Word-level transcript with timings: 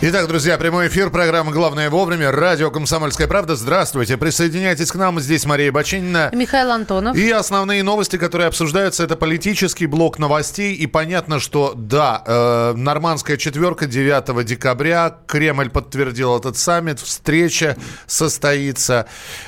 Итак, 0.00 0.28
друзья, 0.28 0.56
прямой 0.58 0.86
эфир 0.86 1.10
программы 1.10 1.50
«Главное 1.50 1.90
вовремя». 1.90 2.30
Радио 2.30 2.70
«Комсомольская 2.70 3.26
правда». 3.26 3.56
Здравствуйте. 3.56 4.16
Присоединяйтесь 4.16 4.92
к 4.92 4.94
нам. 4.94 5.18
Здесь 5.18 5.44
Мария 5.44 5.72
Бочинина. 5.72 6.30
Михаил 6.32 6.70
Антонов. 6.70 7.16
И 7.16 7.28
основные 7.32 7.82
новости, 7.82 8.16
которые 8.16 8.46
обсуждаются, 8.46 9.02
это 9.02 9.16
политический 9.16 9.86
блок 9.86 10.20
новостей. 10.20 10.72
И 10.72 10.86
понятно, 10.86 11.40
что 11.40 11.74
да, 11.74 12.22
э, 12.24 12.74
нормандская 12.76 13.36
четверка 13.36 13.86
9 13.86 14.44
декабря. 14.44 15.16
Кремль 15.26 15.68
подтвердил 15.68 16.38
этот 16.38 16.56
саммит. 16.56 17.00
Встреча 17.00 17.76
состоится. 18.06 19.06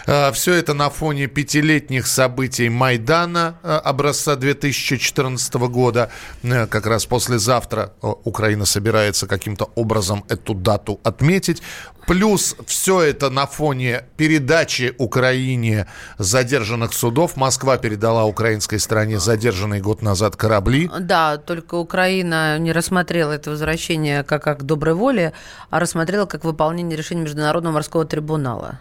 Э, 0.09 0.33
все 0.33 0.55
это 0.55 0.75
на 0.75 0.91
фоне 0.91 1.29
пятилетних 1.29 2.09
событий 2.09 2.69
Майдана 2.69 3.55
э, 3.63 3.69
образца 3.85 4.35
2014 4.35 5.55
года. 5.69 6.11
Э, 6.43 6.67
как 6.67 6.87
раз 6.87 7.07
послезавтра 7.07 7.93
э, 8.03 8.13
Украина 8.25 8.65
собирается 8.65 9.29
каким-то 9.29 9.71
образом 9.77 10.25
это 10.29 10.40
эту 10.41 10.55
дату 10.55 11.01
отметить. 11.05 11.63
Плюс 12.07 12.57
все 12.67 13.03
это 13.03 13.31
на 13.31 13.47
фоне 13.47 14.05
передачи 14.17 14.95
Украине 14.99 15.87
задержанных 16.19 16.93
судов. 16.93 17.37
Москва 17.37 17.77
передала 17.77 18.25
украинской 18.25 18.79
стране 18.79 19.21
задержанные 19.21 19.81
год 19.81 20.03
назад 20.03 20.35
корабли. 20.35 20.91
Да, 20.99 21.37
только 21.37 21.77
Украина 21.77 22.59
не 22.59 22.73
рассмотрела 22.73 23.33
это 23.33 23.51
возвращение 23.51 24.25
как 24.25 24.43
как 24.43 24.65
доброй 24.65 24.95
воли, 24.95 25.33
а 25.69 25.79
рассмотрела 25.79 26.27
как 26.27 26.45
выполнение 26.45 26.97
решения 26.97 27.23
Международного 27.23 27.75
морского 27.75 28.05
трибунала 28.05 28.81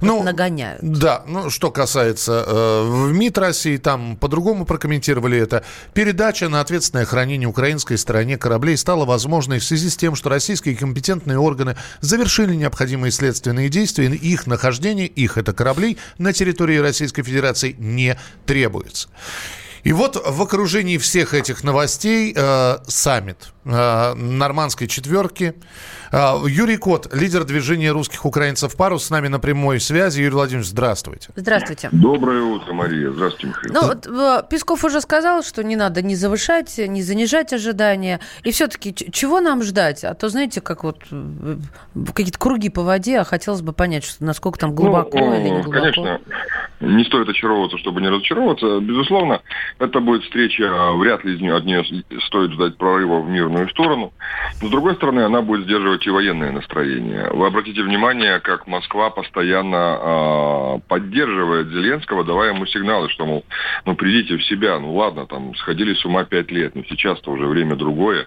ну, 0.00 0.22
нагоняют. 0.22 0.82
Да, 0.82 1.24
ну 1.26 1.50
что 1.50 1.70
касается 1.70 2.44
э, 2.46 2.82
в 2.84 3.12
МИД 3.12 3.38
России, 3.38 3.76
там 3.76 4.16
по-другому 4.16 4.64
прокомментировали 4.64 5.38
это. 5.38 5.64
Передача 5.94 6.48
на 6.48 6.60
ответственное 6.60 7.04
хранение 7.04 7.48
украинской 7.48 7.96
стороне 7.96 8.38
кораблей 8.38 8.76
стала 8.76 9.04
возможной 9.04 9.58
в 9.58 9.64
связи 9.64 9.90
с 9.90 9.96
тем, 9.96 10.14
что 10.14 10.28
российские 10.28 10.76
компетентные 10.76 11.38
органы 11.38 11.76
завершили 12.00 12.54
необходимые 12.54 13.12
следственные 13.12 13.68
действия, 13.68 14.06
и 14.06 14.32
их 14.32 14.46
нахождение, 14.46 15.06
их 15.06 15.36
это 15.38 15.52
кораблей, 15.52 15.98
на 16.18 16.32
территории 16.32 16.78
Российской 16.78 17.22
Федерации 17.22 17.74
не 17.78 18.18
требуется. 18.46 19.08
И 19.84 19.92
вот 19.92 20.22
в 20.26 20.42
окружении 20.42 20.98
всех 20.98 21.34
этих 21.34 21.64
новостей 21.64 22.34
э, 22.36 22.78
саммит 22.86 23.52
э, 23.64 24.14
нормандской 24.14 24.86
четверки. 24.86 25.54
Э, 26.12 26.36
Юрий 26.46 26.76
Кот, 26.76 27.12
лидер 27.14 27.44
движения 27.44 27.92
русских 27.92 28.24
украинцев 28.24 28.76
парус, 28.76 29.04
с 29.04 29.10
нами 29.10 29.28
на 29.28 29.38
прямой 29.38 29.80
связи. 29.80 30.20
Юрий 30.20 30.34
Владимирович, 30.34 30.68
здравствуйте. 30.68 31.28
Здравствуйте. 31.36 31.88
Доброе 31.92 32.42
утро, 32.42 32.72
Мария. 32.72 33.10
Здравствуйте, 33.10 33.48
Михаил. 33.48 33.74
Ну, 33.74 33.86
вот, 33.86 34.06
э, 34.06 34.42
Песков 34.48 34.84
уже 34.84 35.00
сказал, 35.00 35.42
что 35.42 35.62
не 35.62 35.76
надо 35.76 36.02
не 36.02 36.14
завышать, 36.14 36.78
не 36.78 37.02
занижать 37.02 37.52
ожидания. 37.52 38.20
И 38.42 38.50
все-таки 38.50 38.94
чего 38.94 39.40
нам 39.40 39.62
ждать? 39.62 40.04
А 40.04 40.14
то, 40.14 40.28
знаете, 40.28 40.60
как 40.60 40.84
вот 40.84 40.98
э, 41.10 41.56
какие-то 42.14 42.38
круги 42.38 42.68
по 42.68 42.82
воде, 42.82 43.18
а 43.18 43.24
хотелось 43.24 43.62
бы 43.62 43.72
понять, 43.72 44.04
что, 44.04 44.24
насколько 44.24 44.58
там 44.58 44.74
глубоко 44.74 45.18
ну, 45.18 45.34
или 45.34 45.48
не 45.48 45.62
глубоко. 45.62 45.80
Конечно, 45.80 46.20
не 46.80 47.04
стоит 47.04 47.28
очаровываться, 47.28 47.78
чтобы 47.78 48.00
не 48.00 48.08
разочаровываться. 48.08 48.80
Безусловно, 48.80 49.40
это 49.78 50.00
будет 50.00 50.22
встреча, 50.24 50.64
а, 50.68 50.92
вряд 50.92 51.24
ли 51.24 51.34
из 51.34 51.40
нее, 51.40 51.56
от 51.56 51.64
нее 51.64 51.84
стоит 52.26 52.52
ждать 52.52 52.76
прорыва 52.76 53.20
в 53.20 53.28
мирную 53.28 53.68
сторону. 53.70 54.12
Но, 54.62 54.68
с 54.68 54.70
другой 54.70 54.94
стороны, 54.94 55.20
она 55.20 55.42
будет 55.42 55.64
сдерживать 55.64 56.06
и 56.06 56.10
военное 56.10 56.52
настроение. 56.52 57.30
Вы 57.32 57.46
обратите 57.46 57.82
внимание, 57.82 58.40
как 58.40 58.66
Москва 58.66 59.10
постоянно 59.10 59.98
э, 60.00 60.80
поддерживает 60.88 61.68
Зеленского, 61.68 62.24
давая 62.24 62.54
ему 62.54 62.66
сигналы, 62.66 63.08
что, 63.10 63.26
мол, 63.26 63.44
ну, 63.84 63.94
придите 63.94 64.36
в 64.36 64.44
себя, 64.44 64.78
ну, 64.78 64.94
ладно, 64.94 65.26
там, 65.26 65.54
сходили 65.56 65.94
с 65.94 66.04
ума 66.04 66.24
пять 66.24 66.50
лет, 66.50 66.74
но 66.74 66.82
сейчас-то 66.84 67.30
уже 67.30 67.46
время 67.46 67.76
другое, 67.76 68.26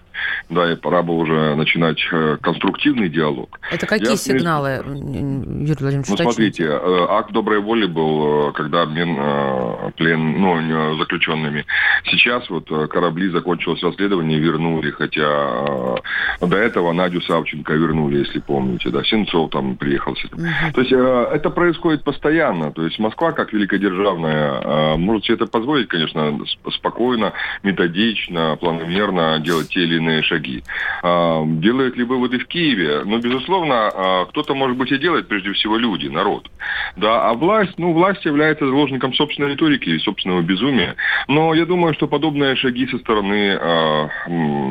да, 0.50 0.72
и 0.72 0.76
пора 0.76 1.02
бы 1.02 1.16
уже 1.16 1.54
начинать 1.54 1.98
э, 2.12 2.38
конструктивный 2.40 3.08
диалог. 3.08 3.58
Это 3.70 3.86
какие 3.86 4.10
Я, 4.10 4.16
сигналы, 4.16 4.82
Юрий 4.84 5.76
Владимирович, 5.80 6.08
Ну, 6.08 6.16
смотрите, 6.16 6.64
э, 6.64 7.06
акт 7.08 7.32
доброй 7.32 7.60
воли 7.60 7.86
был, 7.86 8.41
э, 8.41 8.41
когда 8.50 8.82
обмен 8.82 9.16
э, 9.18 9.90
плен, 9.96 10.40
ну, 10.40 10.96
заключенными. 10.98 11.64
Сейчас 12.04 12.48
вот 12.50 12.70
э, 12.70 12.86
корабли 12.88 13.28
закончилось 13.28 13.82
расследование, 13.82 14.38
вернули, 14.38 14.90
хотя 14.90 15.96
э, 16.40 16.46
до 16.46 16.56
этого 16.56 16.92
Надю 16.92 17.20
Савченко 17.20 17.72
вернули, 17.74 18.18
если 18.18 18.40
помните, 18.40 18.90
да, 18.90 19.04
Сенцов 19.04 19.50
там 19.50 19.76
приехал. 19.76 20.12
Uh-huh. 20.12 20.72
То 20.74 20.80
есть 20.80 20.92
э, 20.92 21.28
это 21.32 21.50
происходит 21.50 22.04
постоянно. 22.04 22.72
То 22.72 22.84
есть 22.84 22.98
Москва, 22.98 23.32
как 23.32 23.52
великодержавная, 23.52 24.96
может 24.96 25.24
себе 25.24 25.36
это 25.36 25.46
позволить, 25.46 25.88
конечно, 25.88 26.38
спокойно, 26.72 27.32
методично, 27.62 28.56
планомерно 28.60 29.38
делать 29.40 29.68
те 29.68 29.80
или 29.84 29.96
иные 29.96 30.22
шаги. 30.22 30.62
Делают 31.02 31.96
ли 31.96 32.04
выводы 32.04 32.38
в 32.38 32.46
Киеве? 32.46 33.02
Ну, 33.04 33.18
безусловно, 33.18 34.26
кто-то, 34.30 34.54
может 34.54 34.76
быть, 34.76 34.92
и 34.92 34.98
делает, 34.98 35.28
прежде 35.28 35.52
всего, 35.52 35.76
люди, 35.76 36.08
народ. 36.08 36.50
Да, 36.96 37.28
а 37.28 37.34
власть, 37.34 37.78
ну, 37.78 37.92
власть 37.92 38.26
является 38.32 38.66
заложником 38.66 39.14
собственной 39.14 39.52
риторики 39.52 39.90
и 39.90 39.98
собственного 39.98 40.42
безумия. 40.42 40.96
Но 41.28 41.54
я 41.54 41.66
думаю, 41.66 41.94
что 41.94 42.08
подобные 42.08 42.56
шаги 42.56 42.86
со 42.88 42.98
стороны 42.98 43.58
э, 43.60 44.08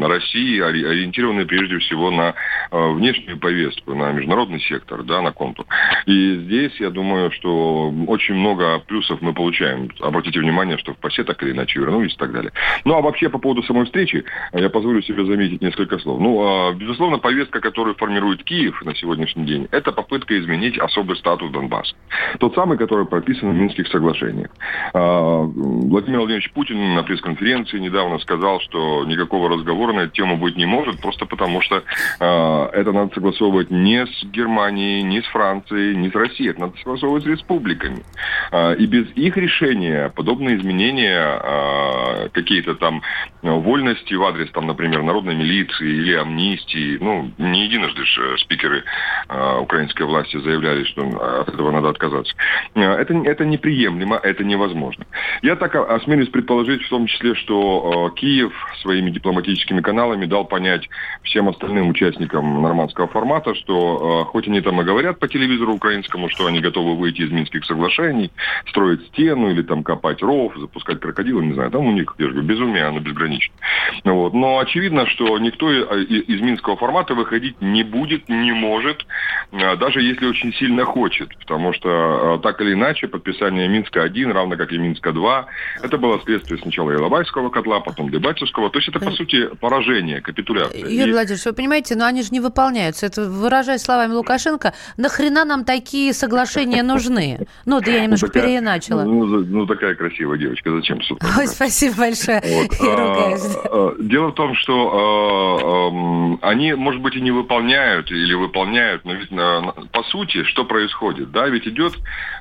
России 0.01 0.59
ориентированы 0.59 1.45
прежде 1.45 1.77
всего 1.79 2.11
на 2.11 2.33
э, 2.71 2.91
внешнюю 2.93 3.37
повестку, 3.39 3.93
на 3.93 4.11
международный 4.11 4.59
сектор, 4.61 5.03
да, 5.03 5.21
на 5.21 5.31
контур. 5.31 5.65
И 6.05 6.35
здесь 6.43 6.75
я 6.79 6.89
думаю, 6.89 7.31
что 7.31 7.93
очень 8.07 8.35
много 8.35 8.79
плюсов 8.79 9.21
мы 9.21 9.33
получаем. 9.33 9.89
Обратите 10.01 10.39
внимание, 10.39 10.77
что 10.77 10.93
в 10.93 10.97
ПАСЕ 10.97 11.23
так 11.23 11.41
или 11.43 11.51
иначе 11.51 11.79
вернулись 11.79 12.13
и 12.13 12.17
так 12.17 12.31
далее. 12.31 12.51
Ну 12.85 12.95
а 12.95 13.01
вообще 13.01 13.29
по 13.29 13.37
поводу 13.37 13.63
самой 13.63 13.85
встречи, 13.85 14.23
я 14.53 14.69
позволю 14.69 15.01
себе 15.01 15.25
заметить 15.25 15.61
несколько 15.61 15.99
слов. 15.99 16.19
Ну, 16.19 16.71
э, 16.71 16.73
безусловно, 16.75 17.19
повестка, 17.19 17.59
которую 17.59 17.95
формирует 17.95 18.43
Киев 18.43 18.81
на 18.83 18.95
сегодняшний 18.95 19.45
день, 19.45 19.67
это 19.71 19.91
попытка 19.91 20.37
изменить 20.39 20.77
особый 20.77 21.15
статус 21.17 21.51
Донбасса. 21.51 21.95
Тот 22.39 22.55
самый, 22.55 22.77
который 22.77 23.05
прописан 23.05 23.50
Минских 23.53 23.87
соглашениях. 23.87 24.49
Э, 24.93 24.99
Владимир 24.99 26.19
Владимирович 26.19 26.51
Путин 26.51 26.95
на 26.95 27.03
пресс-конференции 27.03 27.79
недавно 27.79 28.19
сказал, 28.19 28.59
что 28.61 29.05
никакого 29.05 29.49
разговора 29.49 29.93
на 29.93 29.99
эту 30.01 30.13
тему 30.13 30.37
быть 30.37 30.57
не 30.57 30.65
может, 30.65 31.01
просто 31.01 31.25
потому 31.25 31.61
что 31.61 31.77
э, 31.77 32.69
это 32.73 32.91
надо 32.91 33.13
согласовывать 33.13 33.71
не 33.71 34.05
с 34.05 34.23
Германией, 34.25 35.03
не 35.03 35.21
с 35.21 35.25
Францией, 35.25 35.95
не 35.95 36.09
с 36.09 36.15
Россией, 36.15 36.51
это 36.51 36.61
надо 36.61 36.77
согласовывать 36.77 37.23
с 37.23 37.27
республиками. 37.27 38.03
Э, 38.51 38.75
и 38.75 38.85
без 38.85 39.09
их 39.15 39.37
решения 39.37 40.11
подобные 40.15 40.57
изменения, 40.57 41.21
какие-то 42.29 42.75
там 42.75 43.01
вольности 43.41 44.13
в 44.13 44.23
адрес, 44.23 44.49
там, 44.51 44.67
например, 44.67 45.01
народной 45.03 45.35
милиции 45.35 45.87
или 45.87 46.13
амнистии, 46.13 46.97
ну, 46.99 47.31
не 47.37 47.65
единожды 47.65 48.05
же 48.05 48.37
спикеры 48.39 48.83
э, 49.29 49.57
украинской 49.59 50.03
власти 50.03 50.37
заявляли, 50.37 50.83
что 50.85 51.01
от 51.41 51.49
этого 51.49 51.71
надо 51.71 51.89
отказаться. 51.89 52.33
Это, 52.75 53.13
это 53.13 53.45
неприемлемо, 53.45 54.17
это 54.17 54.43
невозможно. 54.43 55.05
Я 55.41 55.55
так 55.55 55.75
осмелюсь 55.75 56.29
предположить 56.29 56.83
в 56.83 56.89
том 56.89 57.07
числе, 57.07 57.35
что 57.35 58.11
э, 58.13 58.19
Киев 58.19 58.53
своими 58.81 59.09
дипломатическими 59.09 59.81
каналами 59.81 60.25
дал 60.25 60.45
понять 60.45 60.87
всем 61.23 61.49
остальным 61.49 61.89
участникам 61.89 62.61
нормандского 62.61 63.07
формата, 63.07 63.55
что 63.55 64.23
э, 64.23 64.31
хоть 64.31 64.47
они 64.47 64.61
там 64.61 64.81
и 64.81 64.83
говорят 64.83 65.19
по 65.19 65.27
телевизору 65.27 65.73
украинскому, 65.73 66.29
что 66.29 66.45
они 66.45 66.59
готовы 66.59 66.95
выйти 66.95 67.21
из 67.21 67.31
Минских 67.31 67.65
соглашений, 67.65 68.31
строить 68.69 69.05
стену 69.07 69.49
или 69.49 69.61
там 69.61 69.83
копать 69.83 70.21
ров, 70.21 70.53
запускать 70.57 70.99
крокодилов, 70.99 71.43
не 71.43 71.53
знаю, 71.53 71.71
там 71.71 71.85
у 71.85 71.91
них, 71.91 72.10
я 72.17 72.25
же 72.27 72.31
говорю, 72.31 72.47
безумие, 72.47 72.85
оно 72.85 72.99
безгранично. 72.99 73.53
Вот. 74.03 74.33
Но 74.33 74.59
очевидно, 74.59 75.07
что 75.07 75.37
никто 75.39 75.71
из 75.71 76.41
Минского 76.41 76.77
формата 76.77 77.13
выходить 77.13 77.61
не 77.61 77.83
будет, 77.83 78.29
не 78.29 78.51
может, 78.51 79.05
даже 79.51 80.01
если 80.01 80.27
очень 80.27 80.53
сильно 80.53 80.85
хочет, 80.85 81.35
потому 81.39 81.73
что 81.73 82.39
так 82.43 82.61
или 82.61 82.73
иначе 82.73 83.07
подписание 83.07 83.67
Минска-1, 83.67 84.31
равно 84.31 84.57
как 84.57 84.71
и 84.71 84.77
Минска-2, 84.77 85.45
это 85.83 85.97
было 85.97 86.19
следствие 86.23 86.59
сначала 86.61 86.91
Иловайского 86.91 87.49
котла, 87.49 87.79
потом 87.79 88.09
Дебальцевского, 88.09 88.69
то 88.69 88.79
есть 88.79 88.89
это, 88.89 88.99
по 88.99 89.11
сути, 89.11 89.47
поражение, 89.59 90.21
капитуляция. 90.21 90.79
Юрий 90.79 91.09
и... 91.09 91.11
Владимирович, 91.11 91.45
вы 91.45 91.53
понимаете, 91.53 91.95
но 91.95 92.05
они 92.05 92.23
же 92.23 92.29
не 92.31 92.39
выполняются. 92.39 93.05
Это, 93.05 93.23
выражаясь 93.29 93.81
словами 93.81 94.13
Лукашенко, 94.13 94.73
нахрена 94.97 95.45
нам 95.45 95.65
такие 95.65 96.13
соглашения 96.13 96.83
нужны? 96.83 97.47
Ну, 97.65 97.81
да 97.81 97.91
я 97.91 98.03
немножко 98.03 98.27
ну, 98.27 98.31
такая, 98.31 98.47
переиначила. 98.47 99.03
Ну, 99.03 99.25
ну, 99.25 99.65
такая 99.65 99.95
красивая 99.95 100.37
девочка, 100.37 100.71
зачем? 100.71 100.99
Спасибо 101.45 101.95
большое. 102.01 102.41
Вот. 102.51 102.69
А, 102.81 103.33
а, 103.71 103.95
дело 103.99 104.27
в 104.27 104.33
том, 104.33 104.55
что 104.55 106.37
э, 106.41 106.45
они, 106.45 106.73
может 106.73 107.01
быть, 107.01 107.15
и 107.15 107.21
не 107.21 107.31
выполняют 107.31 108.11
или 108.11 108.33
выполняют, 108.33 109.05
но 109.05 109.13
ведь 109.13 109.31
э, 109.31 109.61
по 109.91 110.03
сути, 110.03 110.43
что 110.43 110.65
происходит? 110.65 111.31
Да, 111.31 111.47
ведь 111.47 111.67
идет 111.67 111.93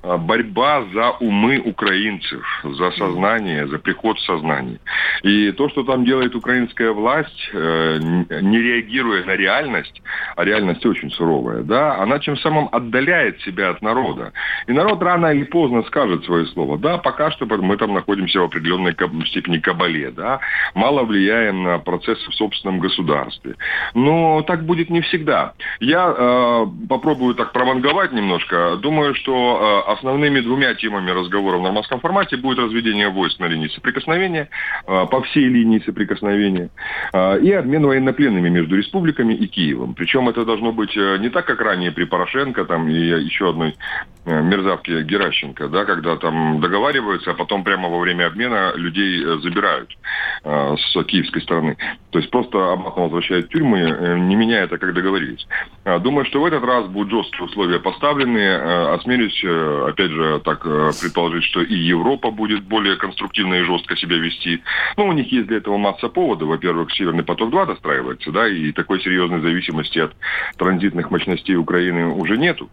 борьба 0.02 0.84
за 0.92 1.10
умы 1.20 1.60
украинцев, 1.64 2.44
за 2.64 2.90
сознание, 2.92 3.66
за 3.66 3.78
приход 3.78 4.18
в 4.18 4.24
сознание. 4.24 4.80
И 5.22 5.52
то, 5.52 5.68
что 5.68 5.84
там 5.84 6.04
делает 6.04 6.34
украинская 6.34 6.92
власть, 6.92 7.50
э, 7.52 7.98
не 8.40 8.58
реагируя 8.58 9.24
на 9.24 9.36
реальность, 9.36 10.02
а 10.36 10.44
реальность 10.44 10.84
очень 10.86 11.10
суровая, 11.10 11.62
да, 11.62 11.96
она 11.96 12.18
чем 12.18 12.36
самым 12.38 12.68
отдаляет 12.72 13.40
себя 13.42 13.70
от 13.70 13.82
народа. 13.82 14.32
И 14.66 14.72
народ 14.72 15.02
рано 15.02 15.26
или 15.26 15.44
поздно 15.44 15.82
скажет 15.84 16.24
свое 16.24 16.46
слово. 16.46 16.78
Да, 16.78 16.98
пока 16.98 17.30
что 17.30 17.46
мы 17.46 17.76
там 17.76 17.94
находимся 17.94 18.40
в 18.40 18.44
определенной 18.44 18.94
степени 19.26 19.49
кабале, 19.58 20.10
да, 20.10 20.40
мало 20.74 21.04
влияем 21.04 21.62
на 21.62 21.78
процессы 21.78 22.30
в 22.30 22.34
собственном 22.34 22.78
государстве. 22.78 23.56
Но 23.94 24.42
так 24.42 24.64
будет 24.64 24.90
не 24.90 25.00
всегда. 25.00 25.54
Я 25.80 26.14
э, 26.16 26.66
попробую 26.88 27.34
так 27.34 27.52
прованговать 27.52 28.12
немножко. 28.12 28.76
Думаю, 28.76 29.14
что 29.14 29.84
э, 29.86 29.92
основными 29.92 30.40
двумя 30.40 30.74
темами 30.74 31.10
разговора 31.10 31.58
в 31.58 31.62
нормандском 31.62 32.00
формате 32.00 32.36
будет 32.36 32.58
разведение 32.58 33.08
войск 33.08 33.40
на 33.40 33.46
линии 33.46 33.68
соприкосновения, 33.68 34.48
э, 34.86 35.06
по 35.10 35.22
всей 35.22 35.48
линии 35.48 35.80
соприкосновения, 35.80 36.70
э, 37.12 37.40
и 37.40 37.52
обмен 37.52 37.86
военнопленными 37.86 38.48
между 38.48 38.76
республиками 38.76 39.34
и 39.34 39.46
Киевом. 39.46 39.94
Причем 39.94 40.28
это 40.28 40.44
должно 40.44 40.72
быть 40.72 40.96
э, 40.96 41.18
не 41.18 41.28
так, 41.28 41.46
как 41.46 41.60
ранее 41.60 41.90
при 41.90 42.04
Порошенко 42.04 42.64
там, 42.64 42.88
и 42.88 42.94
еще 42.94 43.50
одной 43.50 43.74
э, 44.24 44.42
мерзавке 44.42 45.02
Геращенко, 45.02 45.68
да, 45.68 45.84
когда 45.84 46.16
там 46.16 46.60
договариваются, 46.60 47.32
а 47.32 47.34
потом 47.34 47.64
прямо 47.64 47.88
во 47.88 47.98
время 47.98 48.26
обмена 48.26 48.72
людей 48.76 49.22
э, 49.24 49.39
забирают 49.40 49.90
э, 50.44 50.76
с 50.76 51.04
киевской 51.04 51.40
стороны. 51.42 51.76
То 52.10 52.18
есть 52.18 52.30
просто 52.30 52.72
обратно 52.72 53.02
возвращают 53.04 53.48
тюрьмы, 53.48 53.80
э, 53.80 54.18
не 54.18 54.36
меняя 54.36 54.64
это, 54.64 54.78
как 54.78 54.94
договорились. 54.94 55.46
А, 55.84 55.98
думаю, 55.98 56.24
что 56.26 56.40
в 56.40 56.46
этот 56.46 56.64
раз 56.64 56.86
будут 56.86 57.10
жесткие 57.10 57.44
условия 57.44 57.80
поставлены. 57.80 58.38
Э, 58.38 58.94
осмелюсь, 58.94 59.44
опять 59.88 60.10
же, 60.10 60.40
так 60.44 60.62
предположить, 60.62 61.44
что 61.44 61.62
и 61.62 61.74
Европа 61.74 62.30
будет 62.30 62.62
более 62.64 62.96
конструктивно 62.96 63.54
и 63.54 63.62
жестко 63.62 63.96
себя 63.96 64.16
вести. 64.16 64.62
Ну, 64.96 65.08
у 65.08 65.12
них 65.12 65.30
есть 65.32 65.48
для 65.48 65.58
этого 65.58 65.76
масса 65.76 66.08
поводов. 66.08 66.48
Во-первых, 66.48 66.92
Северный 66.92 67.24
поток-2 67.24 67.66
достраивается, 67.66 68.30
да, 68.30 68.48
и 68.48 68.72
такой 68.72 69.00
серьезной 69.00 69.40
зависимости 69.40 69.98
от 69.98 70.12
транзитных 70.56 71.10
мощностей 71.10 71.56
Украины 71.56 72.06
уже 72.08 72.36
нету. 72.36 72.68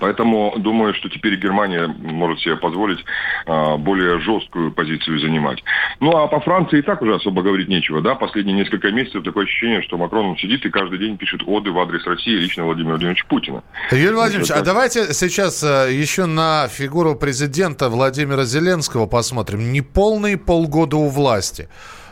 Поэтому 0.00 0.54
думаю, 0.58 0.94
что 0.94 1.08
теперь 1.08 1.36
Германия 1.36 1.86
может 1.86 2.40
себе 2.40 2.56
позволить 2.56 3.04
а, 3.46 3.76
более 3.76 4.20
жесткую 4.20 4.72
позицию 4.72 5.20
занимать. 5.20 5.62
Ну 6.00 6.16
а 6.16 6.26
по 6.26 6.40
Франции 6.40 6.78
и 6.78 6.82
так 6.82 7.02
уже 7.02 7.14
особо 7.14 7.42
говорить 7.42 7.68
нечего. 7.68 8.00
Да? 8.00 8.14
Последние 8.14 8.56
несколько 8.56 8.90
месяцев 8.90 9.22
такое 9.22 9.44
ощущение, 9.44 9.82
что 9.82 9.96
Макрон 9.96 10.36
сидит 10.38 10.64
и 10.64 10.70
каждый 10.70 10.98
день 10.98 11.16
пишет 11.16 11.42
оды 11.46 11.70
в 11.70 11.78
адрес 11.78 12.04
России 12.06 12.32
лично 12.32 12.64
Владимира 12.64 12.92
Владимировича 12.92 13.24
Путина. 13.28 13.62
Юрий 13.90 14.14
Владимирович, 14.14 14.50
а 14.50 14.62
давайте 14.62 15.12
сейчас 15.12 15.62
э, 15.62 15.92
еще 15.92 16.26
на 16.26 16.68
фигуру 16.68 17.14
президента 17.14 17.88
Владимира 17.88 18.44
Зеленского 18.44 19.06
посмотрим. 19.06 19.72
Не 19.72 19.82
полные 19.82 20.36
полгода 20.36 20.96
у 20.96 21.08
власти. 21.08 21.68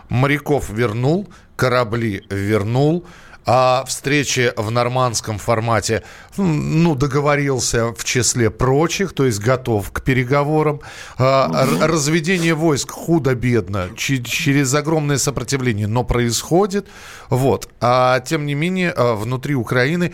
Моряков 0.09 0.71
вернул, 0.71 1.29
корабли 1.57 2.23
вернул, 2.31 3.07
о 3.45 3.85
встрече 3.87 4.53
в 4.57 4.71
нормандском 4.71 5.39
формате, 5.39 6.03
ну, 6.37 6.95
договорился 6.95 7.93
в 7.93 8.05
числе 8.05 8.51
прочих, 8.51 9.13
то 9.13 9.27
есть 9.27 9.41
готов 9.41 9.91
к 9.93 10.03
переговорам. 10.03 10.81
А, 11.19 11.67
разведение 11.81 12.55
войск 12.55 12.91
худо-бедно, 12.91 13.91
через 13.97 14.75
огромное 14.75 15.19
сопротивление, 15.19 15.87
но 15.87 16.05
происходит. 16.05 16.87
Вот. 17.29 17.69
А 17.81 18.21
тем 18.21 18.47
не 18.47 18.55
менее, 18.55 18.93
а, 18.97 19.15
внутри 19.15 19.55
Украины 19.55 20.13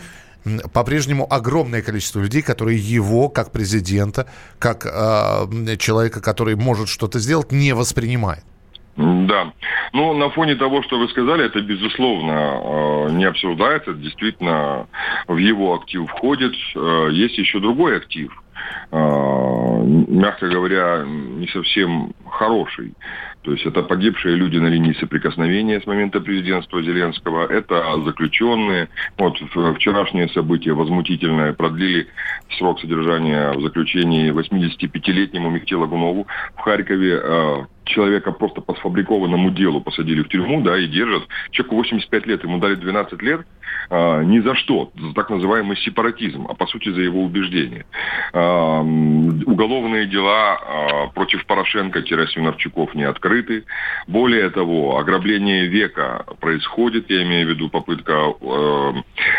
по-прежнему 0.71 1.27
огромное 1.29 1.81
количество 1.81 2.21
людей, 2.21 2.41
которые 2.41 2.79
его, 2.79 3.27
как 3.27 3.51
президента, 3.51 4.27
как 4.59 4.85
э, 4.85 5.77
человека, 5.77 6.21
который 6.21 6.55
может 6.55 6.87
что-то 6.87 7.19
сделать, 7.19 7.51
не 7.51 7.73
воспринимает. 7.73 8.45
Да. 8.97 9.53
Ну, 9.93 10.13
на 10.13 10.29
фоне 10.31 10.55
того, 10.55 10.81
что 10.81 10.97
вы 10.97 11.07
сказали, 11.09 11.45
это, 11.45 11.61
безусловно, 11.61 12.31
э, 12.31 13.11
не 13.11 13.25
обсуждается. 13.25 13.93
Действительно, 13.93 14.87
в 15.27 15.37
его 15.37 15.75
актив 15.75 16.09
входит. 16.09 16.53
Э, 16.75 17.09
есть 17.11 17.37
еще 17.37 17.59
другой 17.59 17.97
актив, 17.97 18.31
э, 18.91 18.97
мягко 20.07 20.47
говоря, 20.47 21.03
не 21.05 21.47
совсем 21.49 22.13
хороший. 22.27 22.95
То 23.43 23.51
есть 23.51 23.65
это 23.67 23.83
погибшие 23.83 24.35
люди 24.35 24.57
на 24.57 24.67
линии 24.67 24.93
соприкосновения 24.93 25.79
с 25.79 25.85
момента 25.85 26.19
президентства 26.19 26.81
Зеленского, 26.81 27.45
это 27.45 28.01
заключенные. 28.03 28.89
Вот 29.17 29.37
вчерашнее 29.75 30.27
событие 30.29 30.73
возмутительное 30.73 31.53
продлили 31.53 32.07
срок 32.57 32.81
содержания 32.81 33.53
в 33.53 33.61
заключении 33.61 34.33
85-летнему 34.33 35.51
Михте 35.51 35.75
Лагунову 35.75 36.27
в 36.55 36.59
Харькове 36.59 37.67
человека 37.87 38.31
просто 38.31 38.61
по 38.61 38.73
сфабрикованному 38.75 39.51
делу 39.51 39.81
посадили 39.81 40.21
в 40.21 40.29
тюрьму, 40.29 40.61
да, 40.61 40.77
и 40.77 40.87
держат. 40.87 41.23
Человеку 41.51 41.75
85 41.75 42.27
лет, 42.27 42.43
ему 42.43 42.59
дали 42.59 42.75
12 42.75 43.21
лет, 43.21 43.41
а, 43.89 44.21
ни 44.21 44.39
за 44.39 44.55
что, 44.55 44.91
за 44.95 45.13
так 45.13 45.29
называемый 45.29 45.77
сепаратизм, 45.77 46.47
а 46.49 46.53
по 46.53 46.67
сути 46.67 46.89
за 46.91 47.01
его 47.01 47.23
убеждение. 47.23 47.85
А, 48.33 48.81
уголовные 48.81 50.07
дела 50.07 50.57
а, 50.59 51.07
против 51.07 51.45
Порошенко-Свинарчуков 51.45 52.95
не 52.95 53.03
открыты. 53.03 53.63
Более 54.07 54.49
того, 54.49 54.97
ограбление 54.99 55.67
века 55.67 56.25
происходит, 56.39 57.09
я 57.09 57.23
имею 57.23 57.47
в 57.47 57.49
виду 57.51 57.69
попытка... 57.69 58.33
Э, 58.41 58.93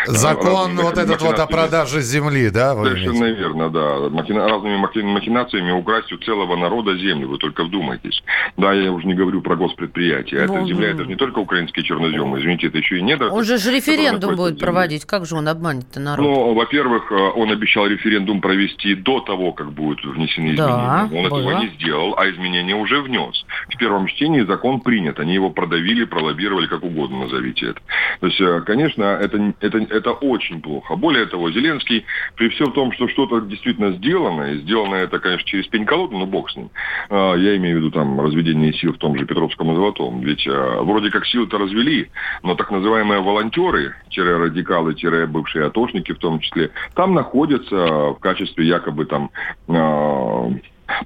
Закон 0.05 0.75
вот 0.75 0.97
этот 0.97 1.21
вот 1.21 1.39
о 1.39 1.47
продаже 1.47 2.01
земли, 2.01 2.49
да? 2.49 2.75
Совершенно 2.75 3.25
верно, 3.25 3.69
да. 3.69 4.09
Махина, 4.09 4.47
разными 4.47 4.77
махинациями 4.77 5.71
украсть 5.71 6.11
у 6.11 6.17
целого 6.17 6.55
народа 6.55 6.97
землю, 6.97 7.29
вы 7.29 7.37
только 7.37 7.63
вдумайтесь. 7.63 8.23
Да, 8.57 8.73
я 8.73 8.91
уже 8.91 9.07
не 9.07 9.13
говорю 9.13 9.41
про 9.41 9.55
госпредприятия. 9.55 10.47
Ну, 10.47 10.57
эта 10.57 10.65
земля, 10.65 10.89
это 10.89 11.03
же 11.03 11.09
не 11.09 11.15
только 11.15 11.39
украинские 11.39 11.83
черноземы, 11.85 12.39
извините, 12.39 12.67
это 12.67 12.77
еще 12.77 12.97
и 12.97 13.01
недра. 13.01 13.29
Он 13.29 13.43
же 13.43 13.55
референдум 13.55 14.18
будет 14.27 14.55
земли. 14.55 14.59
проводить, 14.59 15.05
как 15.05 15.25
же 15.25 15.35
он 15.35 15.47
обманет-то 15.47 15.99
народ? 15.99 16.25
Ну, 16.25 16.53
во-первых, 16.53 17.11
э, 17.11 17.15
он 17.15 17.51
обещал 17.51 17.87
референдум 17.87 18.41
провести 18.41 18.95
до 18.95 19.19
того, 19.21 19.53
как 19.53 19.71
будут 19.71 20.03
внесены 20.03 20.55
да, 20.55 21.07
изменения. 21.07 21.23
Он 21.23 21.29
было. 21.29 21.39
этого 21.39 21.61
не 21.61 21.69
сделал, 21.75 22.15
а 22.17 22.29
изменения 22.29 22.75
уже 22.75 23.01
внес. 23.01 23.45
В 23.73 23.77
первом 23.77 24.07
чтении 24.07 24.41
закон 24.41 24.81
принят, 24.81 25.19
они 25.19 25.33
его 25.33 25.49
продавили, 25.49 26.05
пролоббировали, 26.05 26.67
как 26.67 26.83
угодно 26.83 27.21
назовите 27.21 27.67
это. 27.67 27.81
То 28.19 28.27
есть, 28.27 28.41
э, 28.41 28.61
конечно, 28.65 29.03
это, 29.03 29.53
это, 29.59 29.77
это 29.77 30.11
очень 30.11 30.61
плохо. 30.61 30.95
Более 30.95 31.25
того, 31.25 31.51
Зеленский, 31.51 32.05
при 32.35 32.49
всем 32.49 32.71
том, 32.73 32.91
что 32.93 33.07
что-то 33.07 33.41
действительно 33.41 33.91
сделано, 33.93 34.53
и 34.53 34.59
сделано 34.59 34.95
это, 34.95 35.19
конечно, 35.19 35.47
через 35.47 35.67
пень-колоду, 35.67 36.17
но 36.17 36.25
бог 36.25 36.49
с 36.49 36.55
ним, 36.55 36.69
э, 37.09 37.35
я 37.37 37.57
имею 37.57 37.77
в 37.77 37.79
виду 37.79 37.91
там 37.91 38.19
разведение 38.19 38.73
сил 38.73 38.93
в 38.93 38.97
том 38.97 39.17
же 39.17 39.25
Петровском 39.25 39.71
и 39.71 39.75
Золотом. 39.75 40.21
Ведь 40.21 40.45
вроде 40.45 41.09
как 41.09 41.25
силы-то 41.25 41.57
развели, 41.57 42.09
но 42.43 42.55
так 42.55 42.71
называемые 42.71 43.21
волонтеры, 43.21 43.95
радикалы, 44.17 44.93
бывшие 45.27 45.65
атошники 45.65 46.11
в 46.11 46.19
том 46.19 46.39
числе, 46.39 46.71
там 46.95 47.13
находятся 47.13 47.75
в 47.75 48.17
качестве 48.19 48.67
якобы 48.67 49.05
там 49.05 49.31
а, 49.67 50.51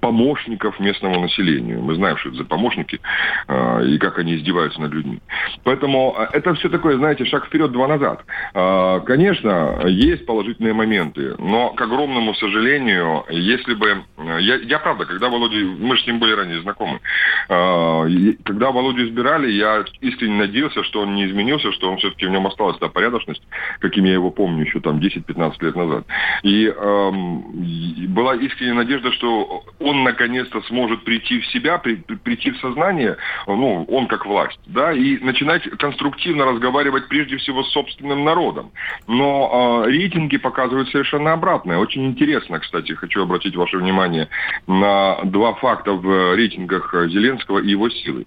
помощников 0.02 0.80
местному 0.80 1.20
населению. 1.20 1.82
Мы 1.82 1.96
знаем, 1.96 2.18
что 2.18 2.30
это 2.30 2.40
за 2.40 2.46
помощники 2.46 3.00
э, 3.48 3.86
и 3.88 3.98
как 3.98 4.20
они 4.20 4.36
издеваются 4.36 4.82
над 4.82 4.94
людьми. 4.94 5.20
Поэтому 5.64 6.16
э, 6.18 6.28
это 6.34 6.54
все 6.56 6.70
такое, 6.70 6.98
знаете, 6.98 7.26
шаг 7.26 7.46
вперед, 7.46 7.72
два 7.72 7.88
назад. 7.88 8.24
Э, 8.54 9.02
конечно, 9.06 9.82
есть 9.86 10.26
положительные 10.26 10.74
моменты, 10.74 11.36
но, 11.38 11.70
к 11.72 11.82
огромному 11.82 12.34
сожалению, 12.36 13.26
если 13.30 13.74
бы... 13.74 14.04
Я, 14.40 14.56
я 14.56 14.80
правда, 14.80 15.06
когда 15.06 15.30
Володя... 15.30 15.58
Мы 15.58 15.96
же 15.98 16.04
с 16.04 16.08
ним 16.08 16.20
были 16.20 16.34
ранее 16.34 16.62
знакомы. 16.62 17.00
Когда 17.48 18.72
Володю 18.72 19.08
избирали, 19.08 19.52
я 19.52 19.84
искренне 20.02 20.36
надеялся, 20.36 20.84
что 20.84 21.02
он 21.02 21.16
не 21.16 21.26
изменился, 21.26 21.72
что 21.72 21.92
он 21.92 21.98
все-таки 21.98 22.26
в 22.26 22.30
нем 22.30 22.48
осталась 22.48 22.78
та 22.78 22.88
порядочность, 22.90 23.42
каким 23.80 24.06
я 24.06 24.14
его 24.14 24.32
помню 24.32 24.66
еще 24.66 24.80
там 24.80 25.00
10-15 25.00 25.54
лет 25.62 25.76
назад. 25.76 26.06
И 26.44 26.66
э, 26.68 27.12
была 28.08 28.36
искренняя 28.36 28.76
надежда, 28.76 29.12
что 29.12 29.64
он 29.80 30.04
наконец-то 30.04 30.62
сможет 30.64 31.04
прийти 31.04 31.40
в 31.40 31.48
себя, 31.48 31.78
при, 31.78 31.96
прийти 31.96 32.52
в 32.52 32.58
сознание, 32.58 33.18
ну, 33.48 33.84
он 33.86 34.08
как 34.08 34.26
власть, 34.26 34.60
да, 34.66 34.94
и 34.94 35.18
начинать 35.18 35.64
конструктивно 35.78 36.46
разговаривать 36.46 37.08
прежде 37.08 37.38
всего 37.38 37.64
с 37.64 37.72
собственным 37.72 38.24
народом. 38.24 38.72
Но 39.08 39.84
э, 39.86 39.92
рейтинги 39.92 40.38
показывают 40.38 40.90
совершенно 40.90 41.34
обратное. 41.34 41.78
Очень 41.78 42.06
интересно, 42.06 42.60
кстати, 42.60 42.94
хочу 42.94 43.24
обратить 43.24 43.56
ваше 43.56 43.78
внимание 43.78 44.30
на 44.68 45.20
два 45.26 45.54
факта 45.56 45.94
в 45.94 46.36
рейтингах 46.36 46.94
Зеленского 47.10 47.60
и 47.60 47.70
его 47.70 47.90
силы. 47.90 48.26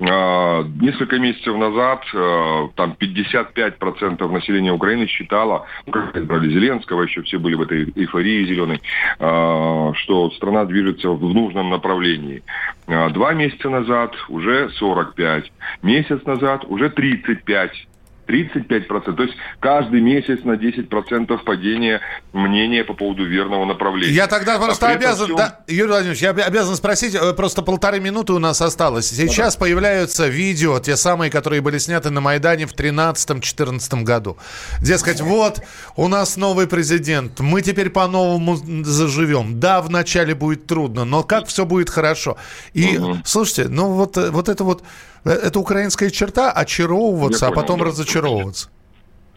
Э, 0.00 0.64
несколько 0.80 1.18
месяцев 1.18 1.56
назад 1.56 2.04
э, 2.12 2.68
там 2.76 2.96
55% 3.00 4.30
населения 4.30 4.72
Украины 4.72 5.06
считало, 5.06 5.66
ну, 5.86 5.92
как 5.92 6.16
избрали 6.16 6.50
Зеленского, 6.50 7.02
еще 7.02 7.22
все 7.22 7.38
были 7.38 7.54
в 7.54 7.62
этой 7.62 7.84
эйфории 7.94 8.44
зеленой, 8.44 8.80
э, 9.18 9.92
что 9.94 10.30
страна 10.32 10.64
движется 10.64 10.87
в 11.14 11.34
нужном 11.34 11.70
направлении. 11.70 12.42
Э, 12.86 13.10
два 13.10 13.32
месяца 13.34 13.70
назад 13.70 14.14
уже 14.28 14.70
45, 14.70 15.52
месяц 15.82 16.24
назад 16.24 16.64
уже 16.68 16.90
35 16.90 17.88
35%. 18.28 19.14
То 19.14 19.22
есть 19.22 19.34
каждый 19.60 20.00
месяц 20.00 20.44
на 20.44 20.52
10% 20.52 21.38
падение 21.44 22.00
мнения 22.32 22.84
по 22.84 22.94
поводу 22.94 23.24
верного 23.24 23.64
направления. 23.64 24.12
Я 24.12 24.26
тогда 24.26 24.56
а 24.56 24.58
просто 24.58 24.88
а 24.88 24.92
обязан, 24.92 25.26
всем... 25.26 25.36
да, 25.36 25.60
Юрий 25.66 25.88
Владимирович, 25.88 26.22
я 26.22 26.30
обязан 26.30 26.76
спросить, 26.76 27.14
э, 27.14 27.32
просто 27.32 27.62
полторы 27.62 28.00
минуты 28.00 28.32
у 28.32 28.38
нас 28.38 28.60
осталось. 28.60 29.08
Сейчас 29.08 29.54
да. 29.54 29.60
появляются 29.60 30.28
видео, 30.28 30.78
те 30.78 30.96
самые, 30.96 31.30
которые 31.30 31.62
были 31.62 31.78
сняты 31.78 32.10
на 32.10 32.20
Майдане 32.20 32.66
в 32.66 32.74
2013-2014 32.74 34.02
году. 34.02 34.36
Дескать, 34.82 35.20
вот, 35.20 35.62
у 35.96 36.08
нас 36.08 36.36
новый 36.36 36.66
президент, 36.66 37.40
мы 37.40 37.62
теперь 37.62 37.90
по-новому 37.90 38.56
заживем. 38.84 39.58
Да, 39.58 39.80
вначале 39.80 40.34
будет 40.34 40.66
трудно, 40.66 41.04
но 41.04 41.22
как 41.22 41.46
все 41.46 41.64
будет 41.64 41.90
хорошо. 41.90 42.36
И, 42.74 42.98
угу. 42.98 43.18
слушайте, 43.24 43.68
ну 43.68 43.92
вот, 43.92 44.16
э, 44.16 44.30
вот 44.30 44.48
это 44.48 44.64
вот 44.64 44.82
это 45.24 45.58
украинская 45.58 46.10
черта 46.10 46.52
очаровываться, 46.52 47.46
Я 47.46 47.52
а 47.52 47.54
потом 47.54 47.80
да. 47.80 47.86
разочаровываться. 47.86 48.70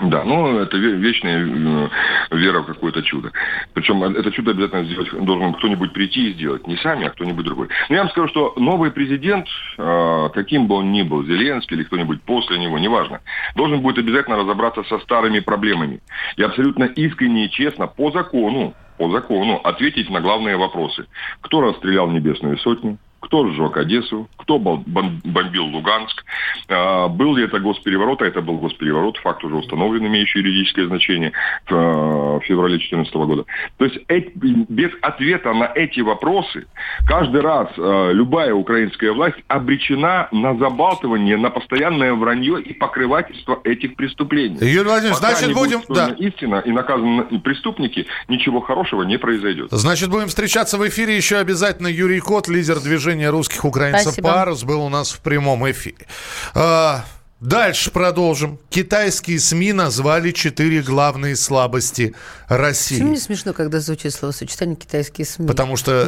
Да, 0.02 0.24
ну 0.24 0.58
это 0.58 0.78
вечная 0.78 1.46
э, 1.46 1.90
вера 2.36 2.62
в 2.62 2.66
какое-то 2.66 3.04
чудо. 3.04 3.32
Причем 3.74 4.04
это 4.04 4.32
чудо 4.32 4.52
обязательно 4.52 4.84
сделать 4.86 5.12
должен 5.24 5.54
кто-нибудь 5.54 5.94
прийти 5.94 6.30
и 6.30 6.34
сделать. 6.34 6.66
Не 6.66 6.78
сами, 6.78 7.06
а 7.06 7.12
кто-нибудь 7.12 7.46
другой. 7.46 7.68
Но 7.88 7.96
я 7.96 8.02
вам 8.02 8.10
скажу, 8.10 8.28
что 8.30 8.54
новый 8.58 8.90
президент, 8.90 9.46
э, 9.78 10.30
каким 10.34 10.66
бы 10.66 10.76
он 10.76 10.92
ни 10.92 11.04
был, 11.04 11.24
Зеленский 11.24 11.78
или 11.78 11.84
кто-нибудь 11.84 12.24
после 12.24 12.58
него, 12.58 12.80
неважно, 12.80 13.22
должен 13.56 13.82
будет 13.82 14.00
обязательно 14.00 14.38
разобраться 14.38 14.84
со 14.86 14.98
старыми 15.00 15.40
проблемами. 15.40 16.02
И 16.36 16.42
абсолютно 16.42 16.86
искренне 16.86 17.46
и 17.46 17.52
честно, 17.52 17.86
по 17.86 18.10
закону, 18.10 18.74
по 18.98 19.12
закону, 19.12 19.62
ответить 19.64 20.10
на 20.10 20.20
главные 20.20 20.58
вопросы. 20.58 21.06
Кто 21.42 21.62
расстрелял 21.62 22.10
небесную 22.10 22.58
сотню? 22.58 22.98
Кто 23.22 23.48
сжег 23.48 23.78
Одессу, 23.78 24.28
кто 24.36 24.60
бомбил 24.60 25.66
Луганск, 25.66 26.25
а, 26.68 27.08
был 27.08 27.36
ли 27.36 27.46
это 27.46 27.60
госпереворот, 27.60 28.22
а 28.22 28.25
это 28.25 28.42
был 28.42 28.58
госпереворот, 28.58 29.18
факт 29.18 29.44
уже 29.44 29.56
установлен, 29.56 30.08
имеющий 30.08 30.40
юридическое 30.40 30.88
значение 30.88 31.32
в 31.70 31.72
а, 31.72 32.40
феврале 32.42 32.78
2014 32.78 33.13
года. 33.13 33.46
То 33.78 33.86
есть 33.86 34.00
без 34.36 34.92
ответа 35.01 35.54
на 35.54 35.72
эти 35.74 36.01
вопросы 36.01 36.66
каждый 37.08 37.42
раз 37.42 37.70
а, 37.78 38.12
любая 38.12 38.54
украинская 38.54 39.13
власть 39.13 39.38
обречена 39.48 40.28
на 40.32 40.58
забалтывание, 40.58 41.38
на 41.38 41.51
постоянное 41.51 42.13
вранье 42.13 42.60
и 42.62 42.74
покрывательство 42.74 43.60
этих 43.63 43.96
преступлений. 43.96 44.58
Юрий 44.60 44.88
Владимирович, 44.88 45.22
Пока 45.22 45.36
значит 45.36 45.56
будем... 45.56 45.82
Да. 45.90 46.16
Истина 46.18 46.62
и 46.66 46.72
наказаны 46.72 47.40
преступники, 47.40 48.08
ничего 48.28 48.62
хорошего 48.62 49.04
не 49.04 49.18
произойдет. 49.18 49.68
Значит 49.72 50.10
будем 50.10 50.28
встречаться 50.28 50.78
в 50.78 50.88
эфире 50.88 51.16
еще 51.16 51.38
обязательно. 51.38 51.88
Юрий 51.88 52.20
Кот, 52.20 52.48
лидер 52.48 52.80
движения 52.80 53.11
движения 53.12 53.30
русских 53.30 53.65
украинцев 53.65 54.13
Спасибо. 54.13 54.30
«Парус» 54.30 54.63
был 54.63 54.82
у 54.82 54.89
нас 54.89 55.12
в 55.12 55.20
прямом 55.20 55.70
эфире. 55.70 56.08
А, 56.53 57.06
Дальше 57.39 57.89
продолжим. 57.89 58.60
Китайские 58.70 59.39
СМИ 59.39 59.74
назвали 59.74 60.30
четыре 60.30 60.84
главные 60.84 61.36
слабости 61.36 62.13
России. 62.48 62.98
Почему 62.98 63.10
мне 63.10 63.20
смешно, 63.20 63.53
когда 63.53 63.80
звучит 63.80 64.13
словосочетание 64.13 64.75
«китайские 64.75 65.25
СМИ»? 65.25 65.48
Потому 65.48 65.75
что 65.75 66.08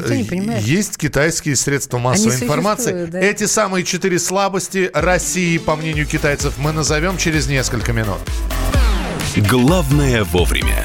есть 0.60 0.96
китайские 0.98 1.56
средства 1.56 1.98
массовой 1.98 2.36
Они 2.36 2.44
информации. 2.44 3.06
Да? 3.08 3.20
Эти 3.20 3.46
самые 3.46 3.84
четыре 3.84 4.20
слабости 4.20 4.92
России, 4.94 5.58
по 5.58 5.76
мнению 5.76 6.06
китайцев, 6.06 6.54
мы 6.60 6.72
назовем 6.72 7.18
через 7.18 7.48
несколько 7.48 7.94
минут. 7.94 8.20
Главное 9.36 10.24
вовремя. 10.26 10.84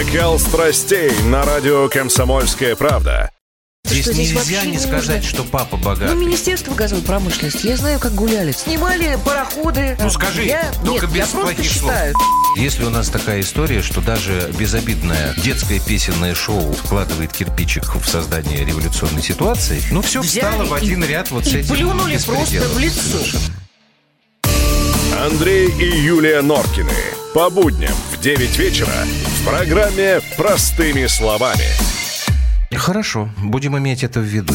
Накал 0.00 0.38
страстей 0.38 1.10
на 1.24 1.44
радио 1.44 1.86
«Комсомольская 1.90 2.74
правда». 2.74 3.30
Здесь, 3.84 4.06
здесь 4.06 4.32
нельзя 4.32 4.64
не 4.64 4.78
сказать, 4.78 5.22
что 5.22 5.44
папа 5.44 5.76
богатый. 5.76 6.14
Ну, 6.14 6.20
Министерство 6.22 6.72
газовой 6.72 7.04
промышленности. 7.04 7.66
Я 7.66 7.76
знаю, 7.76 8.00
как 8.00 8.14
гуляли. 8.14 8.52
Снимали 8.52 9.18
пароходы. 9.22 9.98
Ну, 10.00 10.08
скажи, 10.08 10.44
я... 10.44 10.72
только 10.86 11.04
Нет, 11.06 11.14
без 11.14 11.34
я 11.34 11.40
плохих 11.40 11.70
считаю. 11.70 12.14
слов. 12.14 12.26
Если 12.56 12.84
у 12.84 12.88
нас 12.88 13.10
такая 13.10 13.42
история, 13.42 13.82
что 13.82 14.00
даже 14.00 14.50
безобидное 14.58 15.34
детское 15.44 15.80
песенное 15.80 16.34
шоу 16.34 16.72
вкладывает 16.72 17.34
кирпичик 17.34 17.94
в 17.94 18.08
создание 18.08 18.64
революционной 18.64 19.22
ситуации, 19.22 19.82
ну, 19.90 20.00
все 20.00 20.22
встало 20.22 20.64
в 20.64 20.72
один 20.72 21.04
ряд 21.04 21.30
вот 21.30 21.44
с 21.44 21.52
этим 21.52 21.74
плюнули 21.74 22.18
просто 22.24 22.62
в 22.68 22.78
лицо. 22.78 23.02
Совершенно. 23.02 23.54
Андрей 25.26 25.68
и 25.68 26.00
Юлия 26.00 26.40
Норкины. 26.40 26.96
По 27.34 27.50
будням 27.50 27.94
в 28.12 28.20
9 28.20 28.58
вечера 28.58 28.92
в 29.40 29.44
программе 29.44 30.20
«Простыми 30.36 31.06
словами». 31.06 31.64
Хорошо, 32.74 33.28
будем 33.38 33.76
иметь 33.78 34.04
это 34.04 34.20
в 34.20 34.24
виду. 34.24 34.54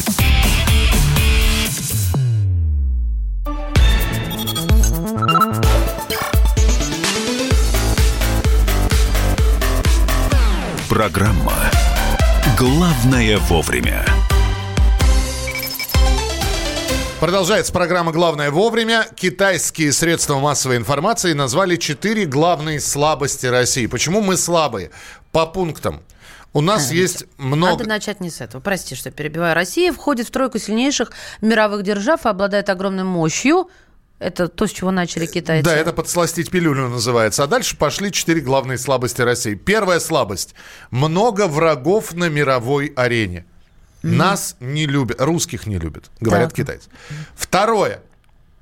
Программа 10.88 11.70
«Главное 12.56 13.38
вовремя». 13.38 14.04
Продолжается 17.20 17.72
программа 17.72 18.12
«Главное 18.12 18.50
вовремя». 18.50 19.06
Китайские 19.16 19.90
средства 19.92 20.38
массовой 20.38 20.76
информации 20.76 21.32
назвали 21.32 21.76
четыре 21.76 22.26
главные 22.26 22.78
слабости 22.78 23.46
России. 23.46 23.86
Почему 23.86 24.20
мы 24.20 24.36
слабые? 24.36 24.90
По 25.32 25.46
пунктам. 25.46 26.02
У 26.52 26.60
нас 26.60 26.90
а, 26.90 26.94
есть 26.94 27.24
много... 27.38 27.72
Надо 27.72 27.88
начать 27.88 28.20
не 28.20 28.28
с 28.28 28.42
этого. 28.42 28.60
Прости, 28.60 28.94
что 28.94 29.10
перебиваю. 29.10 29.54
Россия 29.54 29.94
входит 29.94 30.28
в 30.28 30.30
тройку 30.30 30.58
сильнейших 30.58 31.10
мировых 31.40 31.84
держав 31.84 32.26
и 32.26 32.28
обладает 32.28 32.68
огромной 32.68 33.04
мощью. 33.04 33.70
Это 34.18 34.46
то, 34.48 34.66
с 34.66 34.70
чего 34.70 34.90
начали 34.90 35.24
китайцы. 35.24 35.64
Да, 35.64 35.74
это 35.74 35.94
подсластить 35.94 36.50
пилюлю 36.50 36.88
называется. 36.88 37.44
А 37.44 37.46
дальше 37.46 37.78
пошли 37.78 38.12
четыре 38.12 38.42
главные 38.42 38.76
слабости 38.76 39.22
России. 39.22 39.54
Первая 39.54 40.00
слабость. 40.00 40.54
Много 40.90 41.48
врагов 41.48 42.12
на 42.12 42.28
мировой 42.28 42.92
арене. 42.94 43.46
Нас 44.14 44.56
не 44.60 44.86
любят, 44.86 45.20
русских 45.20 45.66
не 45.66 45.78
любят, 45.78 46.10
говорят 46.20 46.50
так. 46.50 46.56
китайцы. 46.56 46.88
Второе, 47.34 48.00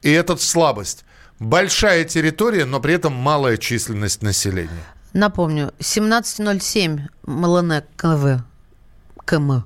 и 0.02 0.10
это 0.10 0.36
слабость. 0.36 1.04
Большая 1.38 2.04
территория, 2.04 2.64
но 2.64 2.80
при 2.80 2.94
этом 2.94 3.12
малая 3.12 3.56
численность 3.56 4.22
населения. 4.22 4.84
Напомню, 5.12 5.72
17.07 5.78 7.00
МЛН 7.26 7.82
КВ. 7.96 8.44
КМ. 9.24 9.64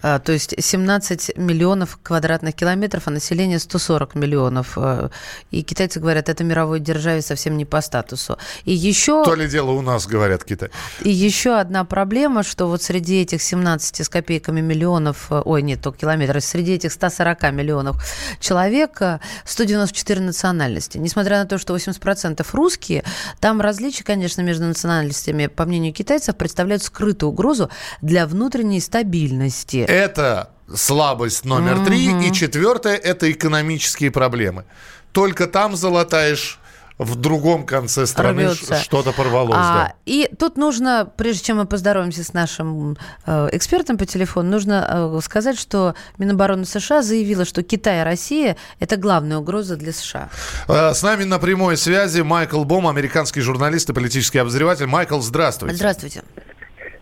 А, 0.00 0.18
то 0.18 0.32
есть 0.32 0.54
17 0.58 1.36
миллионов 1.36 1.98
квадратных 2.02 2.54
километров, 2.54 3.04
а 3.06 3.10
население 3.10 3.58
140 3.58 4.14
миллионов. 4.14 4.74
А, 4.76 5.10
и 5.50 5.62
китайцы 5.62 5.98
говорят, 6.00 6.28
это 6.28 6.44
мировой 6.44 6.80
державе 6.80 7.22
совсем 7.22 7.56
не 7.56 7.64
по 7.64 7.80
статусу. 7.80 8.38
И 8.64 8.72
еще... 8.72 9.24
То 9.24 9.34
ли 9.34 9.48
дело 9.48 9.72
у 9.72 9.82
нас, 9.82 10.06
говорят 10.06 10.44
Китай. 10.44 10.70
И 11.02 11.10
еще 11.10 11.58
одна 11.58 11.84
проблема, 11.84 12.42
что 12.42 12.66
вот 12.66 12.82
среди 12.82 13.22
этих 13.22 13.42
17 13.42 14.04
с 14.04 14.08
копейками 14.08 14.60
миллионов, 14.60 15.26
э, 15.30 15.42
ой, 15.44 15.62
нет, 15.62 15.82
только 15.82 15.98
километров, 16.00 16.44
среди 16.44 16.74
этих 16.74 16.92
140 16.92 17.52
миллионов 17.52 17.96
человек 18.40 19.00
194 19.44 20.20
национальности. 20.20 20.98
Несмотря 20.98 21.38
на 21.38 21.46
то, 21.46 21.58
что 21.58 21.74
80% 21.74 22.46
русские, 22.52 23.04
там 23.40 23.60
различия, 23.60 24.04
конечно, 24.04 24.42
между 24.42 24.64
национальностями, 24.64 25.48
по 25.48 25.64
мнению 25.64 25.92
китайцев, 25.92 26.36
представляют 26.36 26.82
скрытую 26.82 27.30
угрозу 27.30 27.68
для 28.00 28.26
внутренней 28.26 28.80
стабильности 28.80 29.87
это 29.88 30.50
слабость 30.72 31.44
номер 31.44 31.84
три. 31.84 32.28
И 32.28 32.32
четвертое– 32.32 32.96
это 32.96 33.30
экономические 33.32 34.10
проблемы. 34.10 34.64
Только 35.12 35.46
там 35.46 35.76
залатаешь 35.76 36.60
в 36.98 37.14
другом 37.14 37.64
конце 37.64 38.06
страны 38.06 38.54
что-то 38.54 39.12
порвалось. 39.12 39.56
А, 39.56 39.74
да. 39.74 39.94
И 40.04 40.28
тут 40.36 40.56
нужно, 40.56 41.08
прежде 41.16 41.44
чем 41.44 41.58
мы 41.58 41.64
поздороваемся 41.64 42.24
с 42.24 42.32
нашим 42.32 42.98
э, 43.24 43.48
экспертом 43.52 43.96
по 43.96 44.04
телефону, 44.04 44.50
нужно 44.50 45.14
э, 45.16 45.20
сказать, 45.22 45.56
что 45.58 45.94
Минобороны 46.18 46.64
США 46.64 47.02
заявила, 47.02 47.44
что 47.44 47.62
Китай 47.62 48.00
и 48.00 48.04
Россия– 48.04 48.56
это 48.80 48.96
главная 48.96 49.38
угроза 49.38 49.76
для 49.76 49.92
США. 49.92 50.28
Э, 50.66 50.92
с 50.92 51.02
нами 51.04 51.22
на 51.22 51.38
прямой 51.38 51.76
связи 51.76 52.20
Майкл 52.22 52.64
Бом, 52.64 52.88
американский 52.88 53.42
журналист 53.42 53.88
и 53.90 53.92
политический 53.92 54.38
обозреватель. 54.38 54.86
Майкл, 54.86 55.20
здравствуйте. 55.20 55.76
Здравствуйте. 55.76 56.24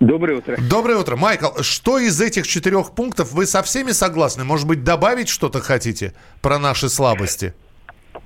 Доброе 0.00 0.38
утро. 0.38 0.56
Доброе 0.70 0.98
утро. 0.98 1.16
Майкл, 1.16 1.62
что 1.62 1.98
из 1.98 2.20
этих 2.20 2.46
четырех 2.46 2.94
пунктов 2.94 3.32
вы 3.32 3.46
со 3.46 3.62
всеми 3.62 3.92
согласны? 3.92 4.44
Может 4.44 4.66
быть, 4.66 4.84
добавить 4.84 5.28
что-то 5.28 5.60
хотите 5.60 6.12
про 6.42 6.58
наши 6.58 6.88
слабости? 6.88 7.54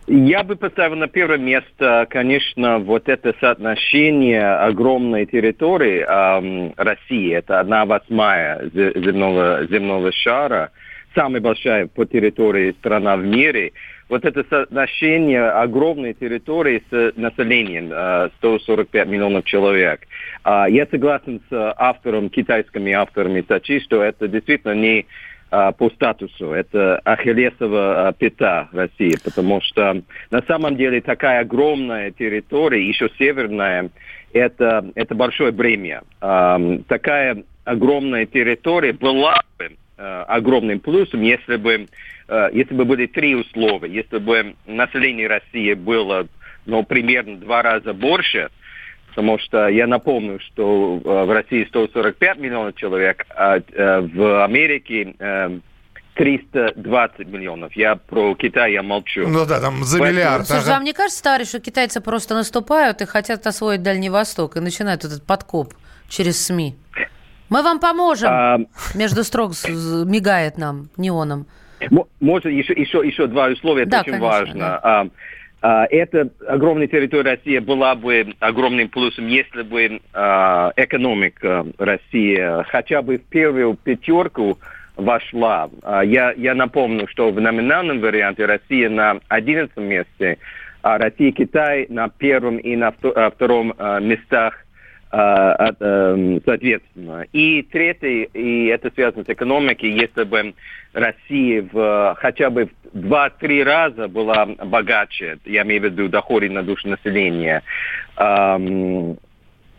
Я 0.07 0.43
бы 0.43 0.57
поставил 0.57 0.97
на 0.97 1.07
первое 1.07 1.39
место, 1.39 2.07
конечно, 2.11 2.79
вот 2.79 3.09
это 3.09 3.35
соотношение 3.41 4.45
огромной 4.45 5.27
территории 5.27 6.01
эм, 6.01 6.75
России. 6.77 7.33
Это 7.33 7.61
одна 7.61 7.85
восьмая 7.85 8.71
земного, 8.75 9.67
земного 9.71 10.11
шара, 10.11 10.71
самая 11.15 11.41
большая 11.41 11.87
по 11.87 12.07
территории 12.07 12.75
страна 12.81 13.17
в 13.17 13.25
мире. 13.25 13.73
Вот 14.11 14.25
это 14.25 14.45
соотношение 14.51 15.49
огромной 15.51 16.15
территории 16.15 16.83
с 16.91 17.13
населением, 17.17 17.93
145 18.39 19.07
э, 19.07 19.09
миллионов 19.09 19.45
человек. 19.45 20.01
А, 20.43 20.69
я 20.69 20.85
согласен 20.91 21.41
с 21.49 21.75
автором, 21.79 22.29
китайскими 22.29 22.91
авторами 22.91 23.41
статьи, 23.43 23.79
что 23.79 24.03
это 24.03 24.27
действительно 24.27 24.75
не 24.75 25.07
а, 25.51 25.71
по 25.71 25.91
статусу. 25.91 26.51
Это 26.51 26.99
Ахиллесова 27.05 28.09
а, 28.09 28.13
пята 28.13 28.69
России, 28.73 29.17
потому 29.23 29.61
что 29.61 30.03
на 30.33 30.43
самом 30.43 30.75
деле 30.75 31.01
такая 31.01 31.43
огромная 31.43 32.11
территория, 32.11 32.85
еще 32.85 33.11
северная, 33.17 33.91
это, 34.33 34.91
это 34.97 35.15
большое 35.15 35.53
бремя. 35.53 36.03
Такая 36.19 37.45
огромная 37.65 38.27
территория 38.27 38.93
была 38.93 39.41
бы 39.57 39.77
а, 40.01 40.25
огромным 40.25 40.81
плюсом, 40.81 41.21
если 41.21 41.57
бы, 41.57 41.87
если 42.53 42.75
бы 42.75 42.85
были 42.85 43.07
три 43.07 43.35
условия. 43.35 43.93
Если 43.93 44.19
бы 44.19 44.55
население 44.67 45.27
России 45.27 45.75
было 45.75 46.29
ну, 46.67 46.83
примерно 46.85 47.37
два 47.37 47.63
раза 47.63 47.93
больше, 47.93 48.51
потому 49.09 49.39
что 49.39 49.69
я 49.69 49.87
напомню, 49.87 50.41
что 50.41 51.01
э, 51.05 51.25
в 51.25 51.31
России 51.31 51.67
145 51.69 52.39
миллионов 52.39 52.77
человек, 52.77 53.27
а 53.31 53.59
э, 53.59 54.01
в 54.01 54.45
Америке 54.45 55.15
320 56.15 57.21
э, 57.21 57.25
миллионов. 57.25 57.73
Я 57.75 57.97
про 57.97 58.35
Китай 58.35 58.73
я 58.73 58.83
молчу. 58.83 59.27
Ну 59.27 59.45
да, 59.47 59.61
там 59.61 59.85
за 59.85 59.99
Поэтому... 59.99 60.19
миллиард. 60.19 60.47
Слушай, 60.47 60.63
ага. 60.63 60.71
вам 60.75 60.85
не 60.85 60.93
кажется, 60.93 61.23
товарищ, 61.23 61.49
что 61.49 61.61
китайцы 61.61 62.01
просто 62.01 62.35
наступают 62.35 63.01
и 63.03 63.07
хотят 63.07 63.47
освоить 63.47 63.83
Дальний 63.83 64.11
Восток 64.11 64.57
и 64.57 64.61
начинают 64.61 65.05
этот 65.05 65.27
подкоп 65.27 65.75
через 66.09 66.47
СМИ? 66.47 66.77
Мы 67.49 67.63
вам 67.63 67.81
поможем. 67.81 68.29
А... 68.31 68.59
Между 68.95 69.25
строк 69.25 69.53
мигает 69.69 70.57
нам 70.57 70.89
неоном. 70.97 71.47
Можно 72.21 72.49
еще, 72.49 72.73
еще, 72.75 73.03
еще 73.05 73.27
два 73.27 73.49
условия, 73.49 73.83
это 73.83 73.91
да, 73.91 74.01
очень 74.01 74.13
конечно, 74.13 74.29
важно. 74.29 74.59
Да. 74.59 74.81
А, 74.83 75.07
а, 75.63 75.87
эта 75.91 76.29
огромная 76.47 76.87
территория 76.87 77.33
России 77.33 77.59
была 77.59 77.95
бы 77.95 78.35
огромным 78.41 78.89
плюсом, 78.89 79.27
если 79.29 79.63
бы 79.63 80.01
а, 80.13 80.73
экономика 80.77 81.67
России 81.79 82.65
хотя 82.71 83.03
бы 83.03 83.19
в 83.19 83.25
первую 83.25 83.75
пятерку 83.75 84.59
вошла. 84.97 85.69
А, 85.83 86.03
я, 86.03 86.33
я 86.33 86.55
напомню, 86.55 87.07
что 87.09 87.31
в 87.31 87.41
номинальном 87.41 88.01
варианте 88.01 88.47
Россия 88.47 88.89
на 88.89 89.21
11 89.29 89.77
месте, 89.77 90.39
а 90.83 90.97
Россия 90.97 91.29
и 91.29 91.33
Китай 91.33 91.87
на 91.91 92.09
первом 92.09 92.57
и 92.57 92.75
на 92.75 92.93
втором 92.93 93.75
местах 94.01 94.65
соответственно. 95.11 97.27
И 97.33 97.63
третий, 97.63 98.29
и 98.33 98.67
это 98.67 98.93
связано 98.95 99.25
с 99.25 99.29
экономикой, 99.29 99.91
если 99.91 100.23
бы 100.23 100.55
Россия 100.93 101.69
в, 101.73 102.17
хотя 102.21 102.51
бы 102.51 102.71
в 102.93 102.99
два-три 102.99 103.65
раза 103.65 104.09
была 104.09 104.47
богаче, 104.47 105.39
я 105.45 105.63
имею 105.63 105.83
в 105.83 105.85
виду 105.85 106.09
доходы 106.09 106.49
на 106.49 106.63
душу 106.63 106.89
населения, 106.89 107.63
эм, 108.17 109.19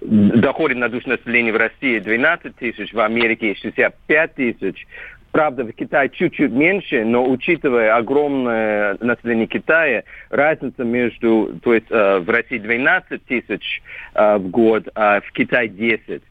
доходы 0.02 0.76
на 0.76 0.90
душу 0.90 1.10
населения 1.10 1.54
в 1.54 1.58
России 1.58 2.00
12 2.00 2.56
тысяч, 2.56 2.94
в 2.94 3.00
Америке 3.00 3.56
65 3.56 4.36
тысяч, 4.36 4.88
Правда, 5.32 5.64
в 5.64 5.72
Китае 5.72 6.10
чуть-чуть 6.10 6.52
меньше, 6.52 7.06
но 7.06 7.30
учитывая 7.30 7.96
огромное 7.96 8.98
население 9.00 9.48
Китая, 9.48 10.04
разница 10.30 10.84
между, 10.84 11.58
то 11.64 11.74
есть 11.74 11.88
э, 11.90 12.20
в 12.20 12.30
России 12.30 12.58
12 12.58 13.24
тысяч 13.26 13.82
э, 14.14 14.38
в 14.38 14.50
год, 14.50 14.90
а 14.94 15.22
в 15.22 15.32
Китае 15.32 15.70
10. 15.70 16.22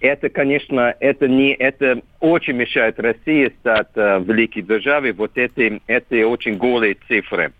Это, 0.00 0.28
конечно, 0.28 0.94
это 1.00 1.26
не, 1.26 1.52
это 1.52 2.02
очень 2.20 2.54
мешает 2.54 3.00
России 3.00 3.52
стать 3.60 3.88
э, 3.96 4.22
великой 4.24 4.62
державой. 4.62 5.12
Вот 5.12 5.32
это, 5.34 5.80
это 5.88 6.28
очень 6.28 6.56
голые 6.56 6.96
цифры. 7.08 7.52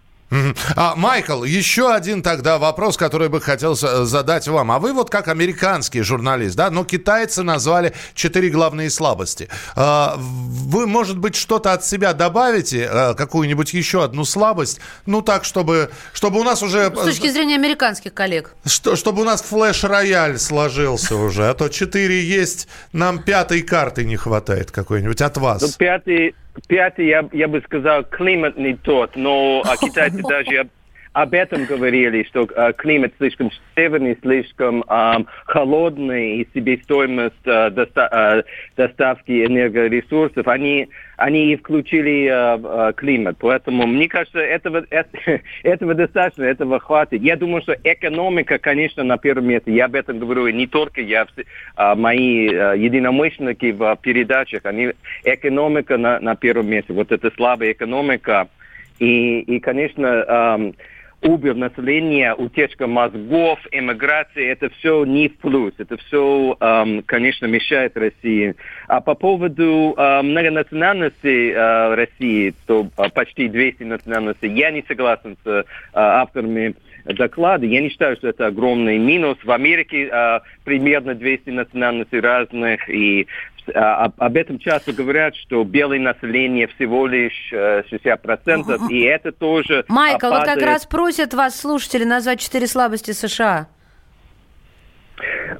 А, 0.76 0.94
Майкл, 0.96 1.44
еще 1.44 1.92
один 1.92 2.22
тогда 2.22 2.58
вопрос, 2.58 2.96
который 2.96 3.28
бы 3.28 3.40
хотел 3.40 3.74
задать 3.74 4.48
вам. 4.48 4.72
А 4.72 4.78
вы 4.78 4.92
вот 4.92 5.10
как 5.10 5.28
американский 5.28 6.02
журналист, 6.02 6.56
да, 6.56 6.70
но 6.70 6.84
китайцы 6.84 7.42
назвали 7.42 7.94
четыре 8.14 8.48
главные 8.50 8.90
слабости. 8.90 9.48
А, 9.76 10.16
вы, 10.18 10.86
может 10.86 11.18
быть, 11.18 11.36
что-то 11.36 11.72
от 11.72 11.84
себя 11.84 12.12
добавите, 12.12 12.88
а, 12.90 13.14
какую-нибудь 13.14 13.72
еще 13.74 14.02
одну 14.02 14.24
слабость, 14.24 14.80
ну 15.06 15.22
так, 15.22 15.44
чтобы, 15.44 15.90
чтобы 16.12 16.40
у 16.40 16.44
нас 16.44 16.62
уже... 16.62 16.86
С 16.86 17.04
точки 17.04 17.30
зрения 17.30 17.54
американских 17.54 18.14
коллег. 18.14 18.54
Что, 18.64 18.96
чтобы 18.96 19.22
у 19.22 19.24
нас 19.24 19.42
флеш-рояль 19.42 20.38
сложился 20.38 21.16
уже, 21.16 21.48
а 21.48 21.54
то 21.54 21.68
четыре 21.68 22.24
есть, 22.24 22.68
нам 22.92 23.22
пятой 23.22 23.62
карты 23.62 24.04
не 24.04 24.16
хватает 24.16 24.70
какой-нибудь 24.70 25.20
от 25.20 25.36
вас. 25.36 25.62
Ну, 25.62 25.68
пятый, 25.76 26.34
пятый, 26.68 27.06
я, 27.06 27.28
я 27.32 27.48
бы 27.48 27.60
сказал, 27.62 28.04
климат 28.04 28.56
не 28.56 28.74
тот, 28.74 29.16
но 29.16 29.62
а 29.64 29.76
китайцы 29.76 30.22
даже 30.28 30.68
об 31.14 31.32
этом 31.32 31.64
говорили, 31.64 32.24
что 32.24 32.44
э, 32.44 32.72
климат 32.72 33.14
слишком 33.18 33.50
северный, 33.76 34.18
слишком 34.20 34.82
э, 34.82 35.14
холодный, 35.46 36.38
и 36.38 36.48
себестоимость 36.52 37.36
э, 37.44 37.70
доста 37.70 38.08
э, 38.10 38.42
доставки 38.76 39.46
энергоресурсов, 39.46 40.48
они, 40.48 40.88
они 41.16 41.52
и 41.52 41.56
включили 41.56 42.26
э, 42.26 42.58
э, 42.60 42.92
климат. 42.94 43.36
Поэтому, 43.38 43.86
мне 43.86 44.08
кажется, 44.08 44.40
этого, 44.40 44.84
это, 44.90 45.08
этого 45.62 45.94
достаточно, 45.94 46.42
этого 46.42 46.80
хватит. 46.80 47.22
Я 47.22 47.36
думаю, 47.36 47.62
что 47.62 47.76
экономика, 47.84 48.58
конечно, 48.58 49.04
на 49.04 49.16
первом 49.16 49.46
месте. 49.46 49.72
Я 49.72 49.84
об 49.84 49.94
этом 49.94 50.18
говорю 50.18 50.48
не 50.48 50.66
только 50.66 51.00
я, 51.00 51.28
э, 51.36 51.94
мои 51.94 52.48
э, 52.48 52.74
единомышленники 52.76 53.70
в 53.70 53.96
передачах, 54.02 54.62
они, 54.64 54.90
экономика 55.22 55.96
на, 55.96 56.18
на 56.18 56.34
первом 56.34 56.68
месте. 56.68 56.92
Вот 56.92 57.12
эта 57.12 57.30
слабая 57.36 57.70
экономика, 57.70 58.48
и, 58.98 59.40
и 59.40 59.60
конечно, 59.60 60.06
эм, 60.06 60.74
убер 61.24 61.54
населения, 61.54 62.34
утечка 62.34 62.86
мозгов, 62.86 63.58
эмиграция, 63.72 64.52
это 64.52 64.68
все 64.70 65.04
не 65.04 65.28
в 65.28 65.36
плюс. 65.38 65.72
Это 65.78 65.96
все, 65.96 66.56
эм, 66.60 67.02
конечно, 67.02 67.46
мешает 67.46 67.96
России. 67.96 68.54
А 68.88 69.00
по 69.00 69.14
поводу 69.14 69.94
э, 69.96 70.22
многонациональности 70.22 71.50
э, 71.50 71.94
России, 71.94 72.54
то 72.66 72.88
э, 72.96 73.08
почти 73.10 73.48
200 73.48 73.84
национальностей, 73.84 74.50
я 74.52 74.70
не 74.70 74.84
согласен 74.86 75.36
с 75.44 75.48
э, 75.48 75.64
авторами 75.94 76.74
доклада. 77.04 77.66
Я 77.66 77.80
не 77.80 77.90
считаю, 77.90 78.16
что 78.16 78.28
это 78.28 78.46
огромный 78.46 78.98
минус. 78.98 79.38
В 79.42 79.50
Америке 79.50 80.08
э, 80.10 80.40
примерно 80.64 81.14
200 81.14 81.50
национальностей 81.50 82.20
разных, 82.20 82.88
и 82.88 83.22
а, 83.22 83.53
об 83.72 84.36
этом 84.36 84.58
часто 84.58 84.92
говорят, 84.92 85.34
что 85.36 85.64
белое 85.64 85.98
население 85.98 86.66
всего 86.66 87.06
лишь 87.06 87.52
60%, 87.52 88.90
и 88.90 89.00
это 89.02 89.32
тоже... 89.32 89.84
Майкл, 89.88 90.30
падает... 90.30 90.46
вот 90.46 90.54
как 90.54 90.62
раз 90.62 90.86
просят 90.86 91.34
вас 91.34 91.58
слушатели 91.58 92.04
назвать 92.04 92.40
четыре 92.40 92.66
слабости 92.66 93.12
США. 93.12 93.68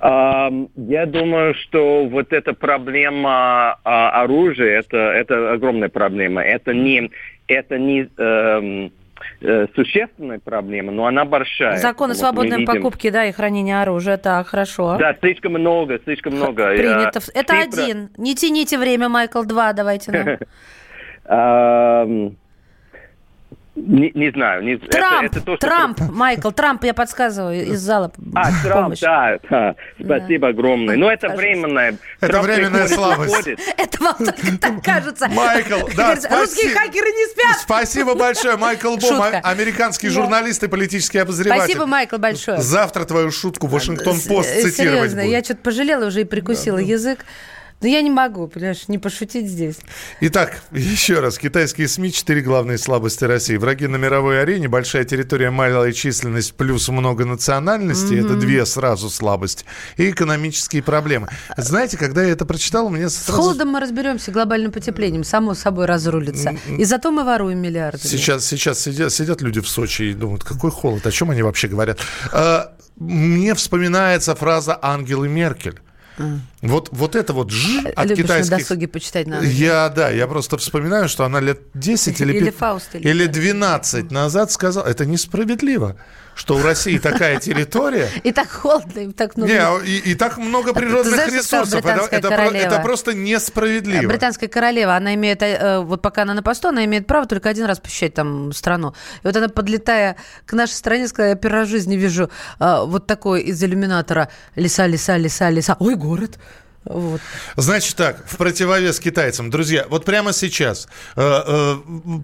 Я 0.00 1.06
думаю, 1.06 1.54
что 1.54 2.06
вот 2.06 2.32
эта 2.32 2.52
проблема 2.52 3.78
а, 3.84 4.22
оружия, 4.22 4.80
это, 4.80 4.96
это 4.96 5.52
огромная 5.52 5.88
проблема. 5.88 6.42
Это 6.42 6.74
не, 6.74 7.10
это 7.46 7.78
не 7.78 8.08
эм, 8.18 8.92
Э, 9.40 9.66
существенная 9.74 10.38
проблема, 10.38 10.92
но 10.92 11.06
она 11.06 11.24
большая. 11.24 11.76
Закон 11.76 12.12
о 12.12 12.14
свободной 12.14 12.58
видим... 12.58 12.72
покупке, 12.72 13.10
да, 13.10 13.26
и 13.26 13.32
хранении 13.32 13.74
оружия, 13.74 14.16
так, 14.16 14.48
хорошо. 14.48 14.96
Да, 14.98 15.14
слишком 15.20 15.52
много, 15.52 16.00
слишком 16.04 16.34
много. 16.34 16.68
Принято. 16.74 17.20
Это 17.34 17.54
Цифра... 17.54 17.84
один. 17.84 18.10
Не 18.16 18.34
тяните 18.34 18.78
время, 18.78 19.08
Майкл, 19.08 19.42
два 19.44 19.72
давайте. 19.72 20.38
Не, 23.76 24.12
не 24.14 24.30
знаю. 24.30 24.62
Не, 24.62 24.76
Трамп, 24.76 25.24
это, 25.24 25.38
это 25.38 25.46
то, 25.46 25.56
Трамп, 25.56 25.98
что... 25.98 26.12
Майкл, 26.12 26.50
Трамп, 26.50 26.84
я 26.84 26.94
подсказываю 26.94 27.66
из 27.66 27.80
зала 27.80 28.12
А, 28.34 28.44
Трамп, 28.62 28.94
да, 29.00 29.38
да. 29.50 29.74
Спасибо 30.00 30.46
да. 30.46 30.48
огромное. 30.48 30.96
Но 30.96 31.10
это 31.10 31.28
временная. 31.30 31.96
Это 32.20 32.32
Трамп 32.32 32.46
временная 32.46 32.86
слабость. 32.86 33.48
Это 33.76 34.02
вам 34.02 34.16
так 34.60 34.82
кажется. 34.82 35.28
Майкл, 35.28 35.88
да, 35.96 36.14
Русские 36.14 36.72
хакеры 36.72 37.08
не 37.08 37.26
спят. 37.32 37.58
Спасибо 37.60 38.14
большое, 38.14 38.56
Майкл 38.56 38.96
Бом, 38.96 39.22
американский 39.42 40.08
журналист 40.08 40.62
и 40.62 40.68
политический 40.68 41.18
обозреватель. 41.18 41.64
Спасибо, 41.64 41.86
Майкл, 41.86 42.18
большое. 42.18 42.58
Завтра 42.58 43.04
твою 43.04 43.32
шутку 43.32 43.66
Вашингтон-Пост 43.66 44.48
цитировать 44.48 45.10
Серьезно, 45.10 45.20
я 45.20 45.42
что-то 45.42 45.60
пожалела 45.62 46.06
уже 46.06 46.20
и 46.20 46.24
прикусила 46.24 46.78
язык. 46.78 47.24
Но 47.84 47.90
я 47.90 48.00
не 48.00 48.10
могу, 48.10 48.48
понимаешь, 48.48 48.88
не 48.88 48.96
пошутить 48.96 49.46
здесь. 49.46 49.76
Итак, 50.22 50.62
еще 50.72 51.20
раз. 51.20 51.36
Китайские 51.36 51.86
СМИ– 51.86 52.12
четыре 52.14 52.40
главные 52.40 52.78
слабости 52.78 53.24
России. 53.24 53.58
Враги 53.58 53.86
на 53.86 53.96
мировой 53.96 54.40
арене, 54.40 54.68
большая 54.68 55.04
территория, 55.04 55.50
малая 55.50 55.92
численность, 55.92 56.54
плюс 56.54 56.88
много 56.88 57.26
национальностей. 57.26 58.16
Mm-hmm. 58.20 58.24
Это 58.24 58.36
две 58.36 58.64
сразу 58.64 59.10
слабости. 59.10 59.66
И 59.98 60.08
экономические 60.08 60.82
проблемы. 60.82 61.28
Знаете, 61.58 61.98
когда 61.98 62.22
я 62.22 62.30
это 62.30 62.46
прочитал, 62.46 62.88
мне 62.88 63.10
сразу... 63.10 63.32
С 63.32 63.34
холодом 63.34 63.68
мы 63.68 63.80
разберемся, 63.80 64.32
глобальным 64.32 64.72
потеплением, 64.72 65.22
само 65.22 65.52
собой 65.52 65.84
разрулится. 65.84 66.56
И 66.78 66.84
зато 66.84 67.10
мы 67.10 67.22
воруем 67.22 67.58
миллиарды. 67.58 67.98
Сейчас, 67.98 68.46
сейчас 68.46 68.80
сидят, 68.80 69.12
сидят 69.12 69.42
люди 69.42 69.60
в 69.60 69.68
Сочи 69.68 70.04
и 70.04 70.14
думают, 70.14 70.42
какой 70.42 70.70
холод, 70.70 71.06
о 71.06 71.10
чем 71.10 71.32
они 71.32 71.42
вообще 71.42 71.68
говорят. 71.68 71.98
А, 72.32 72.72
мне 72.96 73.54
вспоминается 73.54 74.34
фраза 74.34 74.78
Ангелы 74.80 75.28
Меркель. 75.28 75.80
Mm. 76.18 76.38
Вот, 76.62 76.88
вот 76.92 77.16
это 77.16 77.32
вот 77.32 77.50
ж 77.50 77.86
от 77.96 78.06
Любишь 78.06 78.24
китайских... 78.24 78.50
на 78.52 78.58
досуге 78.58 78.88
почитать 78.88 79.26
надо. 79.26 79.46
Я, 79.46 79.88
да, 79.88 80.10
я 80.10 80.26
просто 80.26 80.56
вспоминаю, 80.58 81.08
что 81.08 81.24
она 81.24 81.40
лет 81.40 81.60
10 81.74 82.20
или, 82.20 82.32
или, 82.32 82.44
5, 82.44 82.54
Фауст, 82.54 82.94
или, 82.94 83.08
или 83.08 83.26
12 83.26 84.10
назад 84.10 84.52
сказала, 84.52 84.86
это 84.86 85.06
несправедливо 85.06 85.96
что 86.34 86.56
у 86.56 86.62
России 86.62 86.98
такая 86.98 87.38
территория. 87.40 88.08
И 88.22 88.32
так 88.32 88.50
холодно, 88.50 89.00
и 89.00 89.12
так 89.12 89.36
много... 89.36 89.52
Не, 89.52 89.86
и, 89.86 90.10
и 90.10 90.14
так 90.14 90.38
много 90.38 90.72
природных 90.72 91.14
знаешь, 91.14 91.32
ресурсов. 91.32 91.84
Это, 91.84 92.08
это, 92.10 92.28
это 92.28 92.80
просто 92.80 93.14
несправедливо. 93.14 94.08
Британская 94.08 94.48
королева, 94.48 94.96
она 94.96 95.14
имеет, 95.14 95.42
э, 95.42 95.80
вот 95.80 96.02
пока 96.02 96.22
она 96.22 96.34
на 96.34 96.42
посту, 96.42 96.68
она 96.68 96.84
имеет 96.84 97.06
право 97.06 97.26
только 97.26 97.48
один 97.48 97.66
раз 97.66 97.80
посещать 97.80 98.14
там 98.14 98.52
страну. 98.52 98.94
И 99.22 99.26
вот 99.26 99.36
она, 99.36 99.48
подлетая 99.48 100.16
к 100.46 100.52
нашей 100.52 100.72
стране, 100.72 101.08
сказала, 101.08 101.30
я 101.30 101.36
первый 101.36 101.60
раз 101.60 101.68
в 101.68 101.70
жизни 101.70 101.96
вижу 101.96 102.30
э, 102.58 102.84
вот 102.84 103.06
такой 103.06 103.42
из 103.42 103.62
иллюминатора 103.62 104.28
леса, 104.56 104.86
леса, 104.86 105.16
леса, 105.16 105.50
леса. 105.50 105.76
Ой, 105.78 105.94
город. 105.94 106.38
Вот. 106.84 107.20
Значит 107.56 107.96
так, 107.96 108.26
в 108.26 108.36
противовес 108.36 109.00
китайцам, 109.00 109.50
друзья, 109.50 109.86
вот 109.88 110.04
прямо 110.04 110.32
сейчас 110.34 110.86
э, 111.16 111.22
э, 111.22 111.76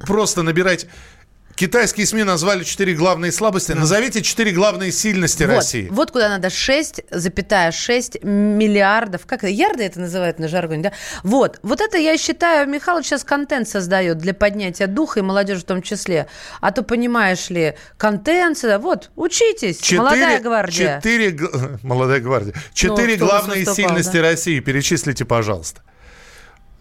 просто 0.06 0.42
набирать 0.42 0.86
Китайские 1.60 2.06
СМИ 2.06 2.24
назвали 2.24 2.64
четыре 2.64 2.94
главные 2.94 3.30
слабости. 3.30 3.72
Назовите 3.72 4.22
четыре 4.22 4.52
главные 4.52 4.90
сильности 4.90 5.42
вот, 5.42 5.56
России. 5.56 5.88
Вот 5.90 6.10
куда 6.10 6.30
надо 6.30 6.48
6,6 6.48 8.26
миллиардов. 8.26 9.26
Как 9.26 9.40
это? 9.44 9.48
Ярды 9.48 9.82
это 9.84 10.00
называют 10.00 10.38
на 10.38 10.48
жаргоне, 10.48 10.84
да? 10.84 10.92
Вот. 11.22 11.58
Вот 11.62 11.82
это, 11.82 11.98
я 11.98 12.16
считаю, 12.16 12.66
Михайлович 12.66 13.08
сейчас 13.08 13.24
контент 13.24 13.68
создает 13.68 14.16
для 14.16 14.32
поднятия 14.32 14.86
духа 14.86 15.20
и 15.20 15.22
молодежи 15.22 15.60
в 15.60 15.64
том 15.64 15.82
числе. 15.82 16.28
А 16.62 16.72
то, 16.72 16.82
понимаешь 16.82 17.50
ли, 17.50 17.74
контент, 17.98 18.58
вот, 18.80 19.10
учитесь, 19.14 19.80
4, 19.80 20.00
молодая 20.00 20.40
гвардия. 20.40 20.96
Четыре, 20.96 21.38
молодая 21.82 22.20
гвардия. 22.20 22.54
Четыре 22.72 23.16
ну, 23.18 23.26
главные 23.26 23.66
сильности 23.66 24.16
да? 24.16 24.22
России 24.22 24.60
перечислите, 24.60 25.26
пожалуйста. 25.26 25.82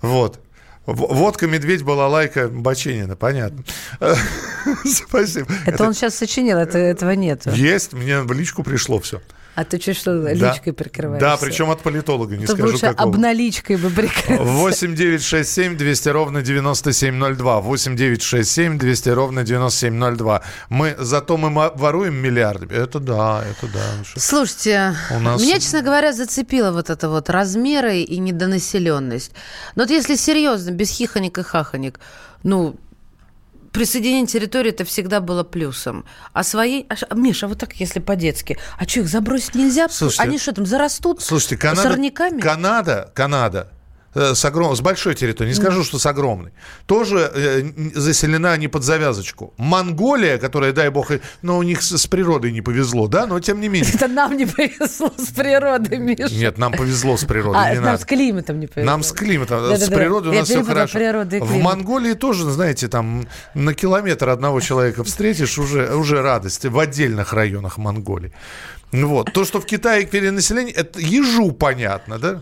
Вот. 0.02 0.40
Водка, 0.86 1.46
медведь, 1.46 1.84
балалайка, 1.84 2.48
Бачинина, 2.48 3.16
понятно. 3.16 3.64
Спасибо. 4.86 5.48
Это, 5.66 5.72
это 5.72 5.84
он 5.84 5.94
сейчас 5.94 6.16
сочинил, 6.16 6.58
это, 6.58 6.78
этого 6.78 7.12
нет. 7.12 7.46
Есть, 7.46 7.94
мне 7.94 8.22
в 8.22 8.32
личку 8.32 8.64
пришло 8.64 9.00
все. 9.00 9.22
А 9.60 9.66
ты 9.66 9.78
что, 9.78 9.94
что 9.94 10.14
личкой 10.32 10.72
да. 10.72 10.84
прикрываешься? 10.84 11.28
Да, 11.28 11.36
причем 11.36 11.70
от 11.70 11.82
политолога, 11.82 12.38
не 12.38 12.46
Ты 12.46 12.54
скажу 12.54 12.72
лучше 12.72 12.80
какого. 12.80 13.10
обналичкой 13.10 13.76
бы 13.76 13.90
прикрылся. 13.90 14.42
8 14.42 14.96
9 14.96 15.22
6 15.22 15.50
7 15.50 15.76
200 15.78 16.10
ровно 16.10 16.42
9702. 16.42 17.60
8 17.60 17.96
9 17.98 18.22
6 18.22 18.50
7 18.50 18.78
200 18.78 19.10
ровно 19.10 19.44
9702. 19.44 20.44
Мы, 20.70 20.96
зато 20.98 21.36
мы 21.36 21.72
воруем 21.76 22.16
миллиарды. 22.16 22.74
Это 22.74 23.00
да, 23.02 23.44
это 23.44 23.68
да. 23.74 23.82
Слушайте, 24.16 24.96
У 25.14 25.20
нас... 25.20 25.42
меня, 25.42 25.56
честно 25.56 25.82
говоря, 25.82 26.14
зацепило 26.14 26.72
вот 26.72 26.90
это 26.90 27.10
вот 27.10 27.30
размеры 27.30 28.00
и 28.00 28.18
недонаселенность. 28.18 29.34
Но 29.76 29.84
вот 29.84 29.90
если 29.90 30.16
серьезно, 30.16 30.72
без 30.72 30.90
хихоник 30.90 31.38
и 31.38 31.44
хахоник, 31.44 32.00
ну, 32.44 32.78
присоединение 33.72 34.28
территории 34.28 34.72
это 34.72 34.84
всегда 34.86 35.22
было 35.22 35.44
плюсом. 35.44 36.06
А 36.34 36.44
своей... 36.44 36.88
А, 36.90 37.16
Миша, 37.16 37.46
а 37.46 37.50
вот 37.50 37.60
так, 37.60 37.74
если 37.76 38.00
по-детски. 38.00 38.58
А 38.78 38.88
что, 38.88 39.02
их 39.02 39.08
забросить 39.08 39.56
нельзя? 39.56 39.90
Слушайте, 39.90 40.24
Они 40.24 40.38
что 40.38 40.54
там, 40.54 40.66
зарастут 40.66 41.22
слушайте, 41.22 41.58
Канада, 41.58 41.90
сорняками? 41.90 42.42
Канада, 42.42 43.12
Канада 43.14 43.72
с, 44.14 44.46
огром... 44.46 44.76
с 44.76 44.82
большой 44.82 45.16
территорией, 45.16 45.56
не 45.56 45.62
скажу, 45.62 45.84
что 45.84 46.00
с 46.00 46.06
огромной, 46.06 46.52
тоже 46.86 47.32
э, 47.34 47.64
заселена 47.94 48.58
не 48.58 48.68
под 48.68 48.84
завязочку. 48.84 49.54
Монголия, 49.58 50.38
которая, 50.38 50.74
дай 50.74 50.90
бог, 50.90 51.12
но 51.42 51.58
у 51.58 51.64
них 51.64 51.82
с, 51.82 51.98
с 51.98 52.08
природой 52.08 52.52
не 52.52 52.62
повезло, 52.62 53.08
да, 53.08 53.28
но 53.28 53.40
тем 53.40 53.62
не 53.62 53.70
менее. 53.70 53.92
Это 53.94 54.08
нам 54.08 54.36
не 54.36 54.46
повезло 54.46 55.12
с 55.18 55.28
природой, 55.28 55.98
Миша. 55.98 56.34
Нет, 56.34 56.58
нам 56.58 56.74
повезло 56.74 57.18
с 57.18 57.26
природой, 57.26 57.62
а, 57.62 57.70
не 57.70 57.76
нам 57.76 57.86
надо. 57.86 58.02
с 58.02 58.06
климатом 58.06 58.60
не 58.60 58.68
повезло. 58.68 58.92
Нам 58.92 59.04
с 59.04 59.12
климатом, 59.12 59.70
да, 59.70 59.78
с 59.78 59.88
да, 59.88 59.96
природой 59.96 60.32
да. 60.32 60.38
у 60.38 60.40
нас 60.40 60.50
все 60.50 60.64
хорошо. 60.64 61.00
В 61.00 61.58
Монголии 61.62 62.14
тоже, 62.14 62.50
знаете, 62.50 62.88
там 62.88 63.28
на 63.54 63.74
километр 63.74 64.30
одного 64.30 64.60
человека 64.60 65.04
встретишь, 65.04 65.58
уже, 65.58 65.94
уже 65.96 66.22
радость 66.22 66.66
в 66.66 66.80
отдельных 66.80 67.34
районах 67.34 67.78
Монголии. 67.78 68.34
Вот. 68.92 69.34
То, 69.34 69.46
что 69.46 69.62
в 69.62 69.66
Китае 69.66 70.06
перенаселение, 70.06 70.74
это 70.74 71.00
ежу 71.00 71.52
понятно, 71.52 72.18
да? 72.18 72.42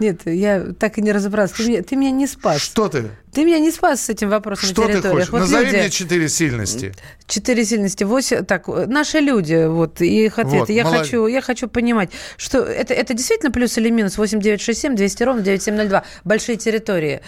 Нет, 0.00 0.22
я 0.24 0.72
так 0.78 0.98
и 0.98 1.02
не 1.02 1.12
разобралась. 1.12 1.52
Ты, 1.52 1.68
меня, 1.68 1.82
ты 1.82 1.94
меня 1.94 2.10
не 2.10 2.26
спас. 2.26 2.60
Что 2.60 2.88
ты? 2.88 3.10
Ты 3.32 3.44
меня 3.44 3.58
не 3.58 3.70
спас 3.70 4.00
с 4.02 4.08
этим 4.08 4.30
вопросом 4.30 4.68
Что 4.70 4.86
ты 4.88 5.00
хочешь? 5.02 5.28
Вот 5.28 5.40
Назови 5.40 5.66
люди... 5.66 5.76
мне 5.76 5.90
четыре 5.90 6.28
сильности. 6.28 6.94
Четыре 7.26 7.64
сильности. 7.64 8.04
Восемь. 8.04 8.44
Так, 8.44 8.66
наши 8.66 9.20
люди, 9.20 9.66
вот, 9.66 10.00
и 10.00 10.24
их 10.24 10.38
ответы. 10.38 10.58
Вот, 10.58 10.70
я, 10.70 10.84
хочу, 10.84 11.26
я 11.26 11.42
хочу 11.42 11.68
понимать, 11.68 12.10
что 12.38 12.58
это, 12.58 12.94
это 12.94 13.12
действительно 13.14 13.52
плюс 13.52 13.76
или 13.76 13.90
минус? 13.90 14.16
8 14.16 14.40
9 14.40 14.60
6 14.60 14.80
7 14.80 14.96
200 14.96 15.22
ровно 15.22 15.42
9702. 15.42 16.02
Большие 16.24 16.56
территории. 16.56 17.20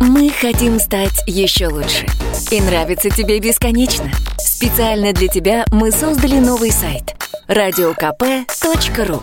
Мы 0.00 0.30
хотим 0.30 0.80
стать 0.80 1.22
еще 1.28 1.68
лучше. 1.68 2.04
И 2.50 2.60
нравится 2.60 3.08
тебе 3.08 3.38
бесконечно. 3.38 4.10
Специально 4.38 5.12
для 5.12 5.28
тебя 5.28 5.64
мы 5.70 5.92
создали 5.92 6.40
новый 6.40 6.72
сайт. 6.72 7.14
радиокп.ру 7.46 9.22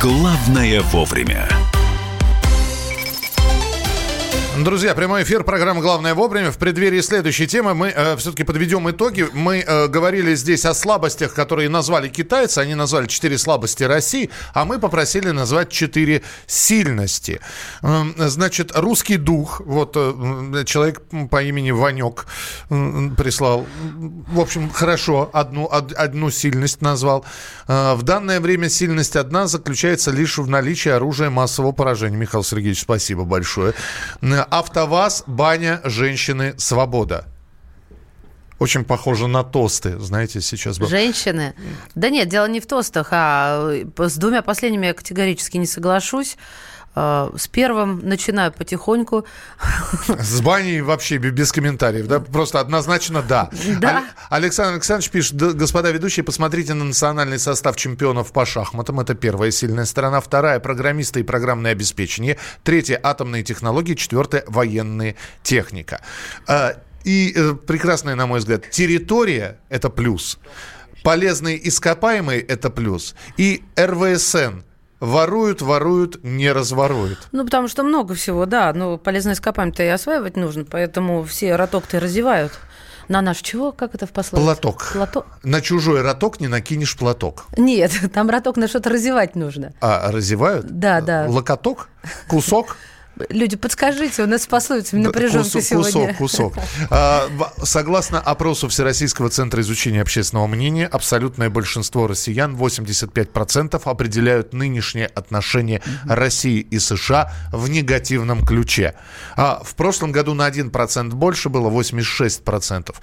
«Главное 0.00 0.80
вовремя». 0.80 1.69
Друзья, 4.64 4.94
прямой 4.94 5.22
эфир, 5.22 5.42
программа 5.42 5.80
«Главное 5.80 6.14
вовремя». 6.14 6.50
В 6.50 6.58
преддверии 6.58 7.00
следующей 7.00 7.46
темы 7.46 7.72
мы 7.72 7.88
э, 7.88 8.14
все-таки 8.18 8.44
подведем 8.44 8.90
итоги. 8.90 9.26
Мы 9.32 9.64
э, 9.66 9.88
говорили 9.88 10.34
здесь 10.34 10.66
о 10.66 10.74
слабостях, 10.74 11.32
которые 11.32 11.70
назвали 11.70 12.08
китайцы. 12.08 12.58
Они 12.58 12.74
назвали 12.74 13.06
четыре 13.06 13.38
слабости 13.38 13.84
России, 13.84 14.28
а 14.52 14.66
мы 14.66 14.78
попросили 14.78 15.30
назвать 15.30 15.70
четыре 15.70 16.22
сильности. 16.46 17.40
Э, 17.80 18.02
значит, 18.28 18.72
русский 18.74 19.16
дух. 19.16 19.62
Вот 19.64 19.94
э, 19.96 20.64
человек 20.66 21.00
по 21.30 21.42
имени 21.42 21.70
Ванек 21.70 22.26
э, 22.68 23.10
прислал. 23.16 23.66
В 24.28 24.40
общем, 24.40 24.68
хорошо, 24.68 25.30
одну, 25.32 25.64
од, 25.64 25.92
одну 25.92 26.30
сильность 26.30 26.82
назвал. 26.82 27.24
Э, 27.66 27.94
в 27.94 28.02
данное 28.02 28.40
время 28.40 28.68
сильность 28.68 29.16
одна 29.16 29.46
заключается 29.46 30.10
лишь 30.10 30.36
в 30.36 30.50
наличии 30.50 30.90
оружия 30.90 31.30
массового 31.30 31.72
поражения. 31.72 32.18
Михаил 32.18 32.44
Сергеевич, 32.44 32.82
спасибо 32.82 33.24
большое 33.24 33.72
АвтоВАЗ, 34.50 35.24
баня, 35.26 35.80
женщины, 35.84 36.54
свобода. 36.58 37.24
Очень 38.58 38.84
похоже 38.84 39.26
на 39.26 39.42
тосты, 39.42 39.98
знаете, 39.98 40.42
сейчас 40.42 40.78
был. 40.78 40.86
Женщины? 40.86 41.54
Да 41.94 42.10
нет, 42.10 42.28
дело 42.28 42.46
не 42.46 42.60
в 42.60 42.66
тостах, 42.66 43.08
а 43.10 43.72
с 43.96 44.16
двумя 44.16 44.42
последними 44.42 44.86
я 44.86 44.92
категорически 44.92 45.56
не 45.56 45.66
соглашусь. 45.66 46.36
А, 46.92 47.32
с 47.36 47.46
первым 47.46 48.00
начинаю 48.00 48.52
потихоньку. 48.52 49.24
С 50.08 50.40
баней 50.40 50.80
вообще 50.80 51.18
без 51.18 51.52
комментариев, 51.52 52.08
да? 52.08 52.18
Просто 52.18 52.58
однозначно 52.58 53.22
да. 53.22 53.48
Да. 53.80 54.04
Александр 54.28 54.74
Александрович 54.74 55.10
пишет, 55.10 55.36
господа 55.56 55.90
ведущие, 55.92 56.24
посмотрите 56.24 56.74
на 56.74 56.84
национальный 56.84 57.38
состав 57.38 57.76
чемпионов 57.76 58.32
по 58.32 58.44
шахматам. 58.44 58.98
Это 58.98 59.14
первая 59.14 59.52
сильная 59.52 59.84
сторона. 59.84 60.20
Вторая– 60.20 60.58
программисты 60.60 61.20
и 61.20 61.22
программное 61.22 61.72
обеспечение. 61.72 62.38
Третья– 62.64 62.98
атомные 63.02 63.44
технологии. 63.44 63.94
Четвертая– 63.94 64.42
военная 64.48 65.14
техника. 65.44 66.02
А, 66.48 66.74
и 67.04 67.32
э, 67.34 67.54
прекрасная, 67.54 68.16
на 68.16 68.26
мой 68.26 68.40
взгляд, 68.40 68.68
территория– 68.70 69.60
это 69.68 69.90
плюс. 69.90 70.38
Полезные 71.04 71.68
ископаемые– 71.68 72.40
это 72.48 72.68
плюс. 72.68 73.14
И 73.36 73.62
РВСН– 73.76 74.62
Воруют, 75.00 75.62
воруют, 75.62 76.22
не 76.22 76.52
разворуют. 76.52 77.28
Ну, 77.32 77.44
потому 77.44 77.68
что 77.68 77.82
много 77.82 78.14
всего, 78.14 78.44
да. 78.44 78.72
Но 78.74 78.98
полезные 78.98 79.32
ископаемые-то 79.32 79.82
и 79.82 79.86
осваивать 79.86 80.36
нужно, 80.36 80.64
поэтому 80.64 81.24
все 81.24 81.56
роток-то 81.56 81.98
разевают. 82.00 82.52
На 83.08 83.22
наш 83.22 83.38
чего? 83.38 83.72
Как 83.72 83.94
это 83.96 84.06
в 84.06 84.10
пословице? 84.12 84.44
Платок. 84.46 84.90
Платок? 84.92 85.26
На 85.42 85.60
чужой 85.60 86.02
роток 86.02 86.38
не 86.38 86.46
накинешь 86.46 86.96
платок. 86.96 87.46
Нет, 87.56 87.92
там 88.12 88.30
роток 88.30 88.56
на 88.56 88.68
что-то 88.68 88.90
разевать 88.90 89.34
нужно. 89.34 89.72
А, 89.80 90.12
разевают? 90.12 90.66
Да, 90.66 91.00
да. 91.00 91.26
Локоток? 91.28 91.88
Кусок? 92.28 92.76
Люди, 93.28 93.56
подскажите, 93.56 94.22
у 94.22 94.26
нас 94.26 94.42
с 94.42 94.46
пословицами 94.46 95.02
напряженка 95.02 95.50
кусок, 95.50 95.62
сегодня. 95.62 96.14
Кусок, 96.14 96.54
кусок. 96.54 96.64
А, 96.90 97.28
согласно 97.62 98.20
опросу 98.20 98.68
Всероссийского 98.68 99.28
центра 99.28 99.60
изучения 99.62 100.02
общественного 100.02 100.46
мнения, 100.46 100.86
абсолютное 100.86 101.50
большинство 101.50 102.06
россиян, 102.06 102.56
85%, 102.56 103.80
определяют 103.84 104.52
нынешние 104.52 105.06
отношения 105.06 105.82
России 106.06 106.60
и 106.60 106.78
США 106.78 107.32
в 107.52 107.68
негативном 107.68 108.44
ключе. 108.44 108.94
А 109.36 109.62
в 109.64 109.74
прошлом 109.74 110.12
году 110.12 110.34
на 110.34 110.48
1% 110.48 111.10
больше 111.10 111.48
было, 111.48 111.70
86%. 111.70 112.94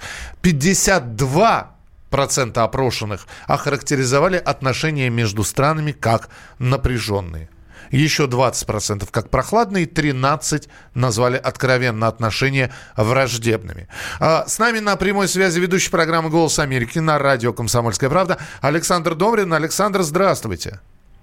52 0.42 1.74
процента 2.10 2.64
опрошенных 2.64 3.26
охарактеризовали 3.46 4.36
отношения 4.36 5.10
между 5.10 5.44
странами 5.44 5.92
как 5.92 6.28
напряженные 6.58 7.50
еще 7.90 8.26
20% 8.26 9.08
как 9.10 9.30
прохладные, 9.30 9.86
13% 9.86 10.68
назвали 10.94 11.36
откровенно 11.36 12.06
отношения 12.06 12.72
враждебными. 12.96 13.88
А, 14.20 14.46
с 14.46 14.58
нами 14.58 14.78
на 14.78 14.96
прямой 14.96 15.28
связи 15.28 15.60
ведущий 15.60 15.90
программы 15.90 16.30
«Голос 16.30 16.58
Америки» 16.58 16.98
на 16.98 17.18
радио 17.18 17.52
«Комсомольская 17.52 18.10
правда» 18.10 18.38
Александр 18.60 19.14
Домрин. 19.14 19.52
Александр, 19.52 20.02
здравствуйте. 20.02 20.80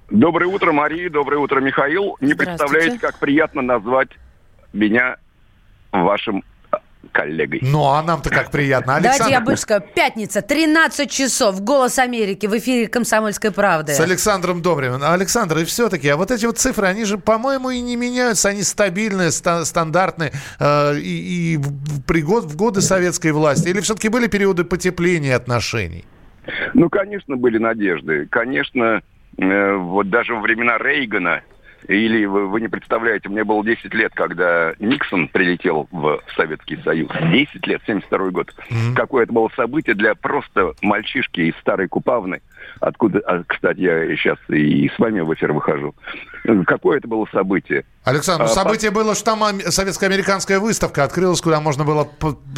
Доброе 0.10 0.47
утро, 0.47 0.71
Мария. 0.71 1.10
Доброе 1.10 1.38
утро, 1.38 1.60
Михаил. 1.62 2.15
Не 2.21 2.36
представляете, 2.36 2.99
как 2.99 3.17
приятно 3.17 3.62
назвать 3.62 4.10
меня 4.73 5.17
вашим 5.91 6.43
коллегой. 7.15 7.60
Ну, 7.63 7.86
а 7.86 8.04
нам-то 8.04 8.30
как 8.30 8.51
приятно. 8.51 8.95
Александр... 8.95 9.17
Давайте 9.17 9.34
я 9.34 9.41
больше 9.41 9.62
скажу. 9.62 9.86
Пятница, 9.95 10.41
13 10.41 11.10
часов, 11.10 11.62
«Голос 11.62 11.97
Америки» 11.97 12.45
в 12.45 12.58
эфире 12.58 12.88
«Комсомольской 12.88 13.51
правды». 13.51 13.93
С 13.93 13.99
Александром 14.01 14.62
Добревым. 14.62 15.01
Александр, 15.01 15.60
и 15.60 15.65
все-таки, 15.65 16.10
а 16.10 16.17
вот 16.17 16.32
эти 16.32 16.45
вот 16.45 16.58
цифры, 16.58 16.88
они 16.88 17.06
же, 17.06 17.17
по-моему, 17.17 17.69
и 17.69 17.80
не 17.80 17.95
меняются. 17.95 18.49
Они 18.49 18.63
стабильные, 18.63 19.32
ста- 19.32 19.63
стандартные 19.63 20.34
э, 20.60 20.97
и, 20.97 21.56
и 21.56 21.60
при 22.06 22.21
год, 22.21 22.43
в 22.43 22.58
годы 22.58 22.82
советской 22.82 23.32
власти. 23.32 23.69
Или 23.69 23.80
все-таки 23.80 24.10
были 24.10 24.28
периоды 24.28 24.65
потепления 24.65 25.36
отношений? 25.36 26.04
Ну, 26.73 26.89
конечно, 26.89 27.38
были 27.38 27.58
надежды. 27.58 28.28
Конечно, 28.30 29.01
э, 29.38 29.73
вот 29.75 30.10
даже 30.10 30.34
во 30.34 30.41
времена 30.41 30.78
Рейгана 30.78 31.41
или 31.88 32.26
вы, 32.26 32.48
вы 32.48 32.62
не 32.62 32.67
представляете, 32.67 33.30
мне 33.30 33.43
было 33.43 33.63
10 33.63 33.93
лет, 33.93 34.12
когда 34.13 34.74
Никсон 34.80 35.28
прилетел 35.28 35.88
в 35.91 36.19
Советский 36.36 36.78
Союз. 36.78 37.10
10 37.32 37.67
лет, 37.67 37.82
72 37.86 38.30
год. 38.32 38.50
Mm-hmm. 38.50 38.95
Какое 38.95 39.24
это 39.24 39.34
было 39.34 39.50
событие 39.56 39.95
для 39.95 40.15
просто 40.15 40.74
мальчишки 40.82 41.41
из 41.41 41.56
Старой 41.58 41.88
Купавны 41.88 42.41
откуда, 42.79 43.19
а, 43.25 43.43
кстати, 43.43 43.79
я 43.79 44.15
сейчас 44.15 44.38
и 44.49 44.89
с 44.89 44.99
вами 44.99 45.21
в 45.21 45.33
эфир 45.33 45.53
выхожу. 45.53 45.95
Какое 46.65 46.97
это 46.97 47.07
было 47.07 47.25
событие? 47.31 47.85
Александр, 48.03 48.45
а, 48.45 48.47
событие 48.47 48.91
по... 48.91 48.97
было, 48.97 49.15
что 49.15 49.25
там 49.25 49.59
советско-американская 49.61 50.59
выставка 50.59 51.03
открылась, 51.03 51.41
куда 51.41 51.59
можно 51.59 51.83
было 51.83 52.07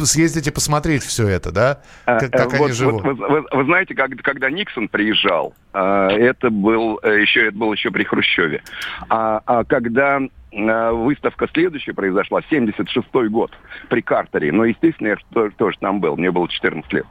съездить 0.04 0.46
и 0.46 0.50
посмотреть 0.50 1.02
все 1.02 1.26
это, 1.26 1.52
да? 1.52 1.80
А, 2.04 2.18
как, 2.18 2.30
как 2.30 2.52
вот, 2.52 2.66
они 2.66 2.72
живут. 2.72 3.02
Вот, 3.02 3.18
вы, 3.18 3.44
вы 3.50 3.64
знаете, 3.64 3.94
как, 3.94 4.10
когда 4.22 4.50
Никсон 4.50 4.88
приезжал, 4.88 5.54
а, 5.72 6.08
это 6.08 6.50
был 6.50 7.00
э, 7.02 7.20
еще 7.20 7.48
это 7.48 7.56
было 7.56 7.72
еще 7.72 7.90
при 7.90 8.04
Хрущеве. 8.04 8.62
А, 9.08 9.40
а 9.46 9.64
когда 9.64 10.20
выставка 10.50 11.46
следующая 11.52 11.92
произошла, 11.92 12.40
76-й 12.50 13.28
год 13.28 13.52
при 13.90 14.00
Картере. 14.00 14.50
Но, 14.50 14.64
естественно, 14.64 15.08
я 15.08 15.50
тоже 15.58 15.76
там 15.78 16.00
был, 16.00 16.16
мне 16.16 16.30
было 16.30 16.48
14 16.48 16.90
лет. 16.94 17.06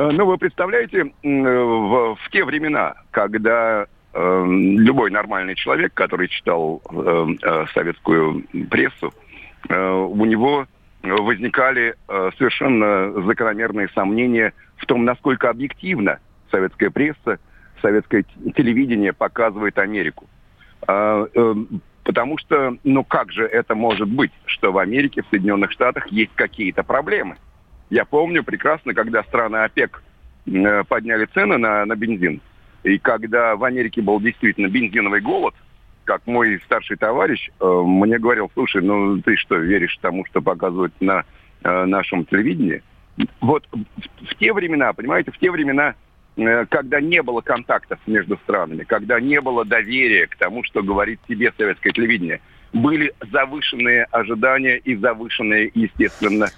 Э, 0.00 0.10
ну, 0.12 0.24
вы 0.24 0.38
представляете, 0.38 1.12
в, 1.22 2.14
в 2.14 2.30
те 2.30 2.44
времена, 2.44 2.94
когда 3.10 3.86
э, 4.14 4.44
любой 4.46 5.10
нормальный 5.10 5.54
человек, 5.54 5.92
который 5.92 6.28
читал 6.28 6.80
э, 6.90 7.26
э, 7.42 7.66
советскую 7.74 8.44
прессу, 8.70 9.12
э, 9.68 9.90
у 9.90 10.24
него 10.24 10.66
возникали 11.02 11.96
э, 12.08 12.30
совершенно 12.38 13.12
закономерные 13.26 13.88
сомнения 13.94 14.54
в 14.76 14.86
том, 14.86 15.04
насколько 15.04 15.50
объективно 15.50 16.18
советская 16.50 16.88
пресса, 16.88 17.38
советское 17.82 18.24
телевидение 18.56 19.12
показывает 19.12 19.78
Америку. 19.78 20.26
Э, 20.88 21.26
э, 21.34 21.54
потому 22.04 22.38
что, 22.38 22.74
ну 22.84 23.04
как 23.04 23.32
же 23.32 23.44
это 23.44 23.74
может 23.74 24.08
быть, 24.08 24.32
что 24.46 24.72
в 24.72 24.78
Америке, 24.78 25.22
в 25.22 25.26
Соединенных 25.28 25.72
Штатах 25.72 26.06
есть 26.06 26.32
какие-то 26.36 26.84
проблемы? 26.84 27.36
Я 27.90 28.04
помню 28.04 28.44
прекрасно, 28.44 28.94
когда 28.94 29.24
страны 29.24 29.56
ОПЕК 29.56 30.02
э, 30.46 30.84
подняли 30.84 31.26
цены 31.26 31.58
на, 31.58 31.84
на 31.84 31.96
бензин, 31.96 32.40
и 32.84 32.98
когда 32.98 33.56
в 33.56 33.64
Америке 33.64 34.00
был 34.00 34.20
действительно 34.20 34.68
бензиновый 34.68 35.20
голод, 35.20 35.54
как 36.04 36.26
мой 36.26 36.60
старший 36.64 36.96
товарищ 36.96 37.50
э, 37.60 37.82
мне 37.84 38.18
говорил, 38.18 38.50
слушай, 38.54 38.80
ну 38.80 39.20
ты 39.20 39.36
что, 39.36 39.56
веришь 39.56 39.98
тому, 40.00 40.24
что 40.26 40.40
показывают 40.40 40.94
на 41.00 41.24
э, 41.62 41.84
нашем 41.84 42.24
телевидении? 42.24 42.82
Вот 43.40 43.66
в, 43.72 44.24
в 44.24 44.34
те 44.36 44.52
времена, 44.52 44.92
понимаете, 44.92 45.32
в 45.32 45.38
те 45.38 45.50
времена, 45.50 45.94
э, 46.36 46.66
когда 46.66 47.00
не 47.00 47.22
было 47.22 47.40
контактов 47.40 47.98
между 48.06 48.36
странами, 48.38 48.84
когда 48.84 49.20
не 49.20 49.40
было 49.40 49.64
доверия 49.64 50.28
к 50.28 50.36
тому, 50.36 50.62
что 50.62 50.82
говорит 50.82 51.20
тебе 51.28 51.52
советское 51.56 51.90
телевидение, 51.92 52.40
были 52.72 53.12
завышенные 53.32 54.04
ожидания 54.04 54.78
и 54.78 54.94
завышенные, 54.94 55.72
естественно, 55.74 56.50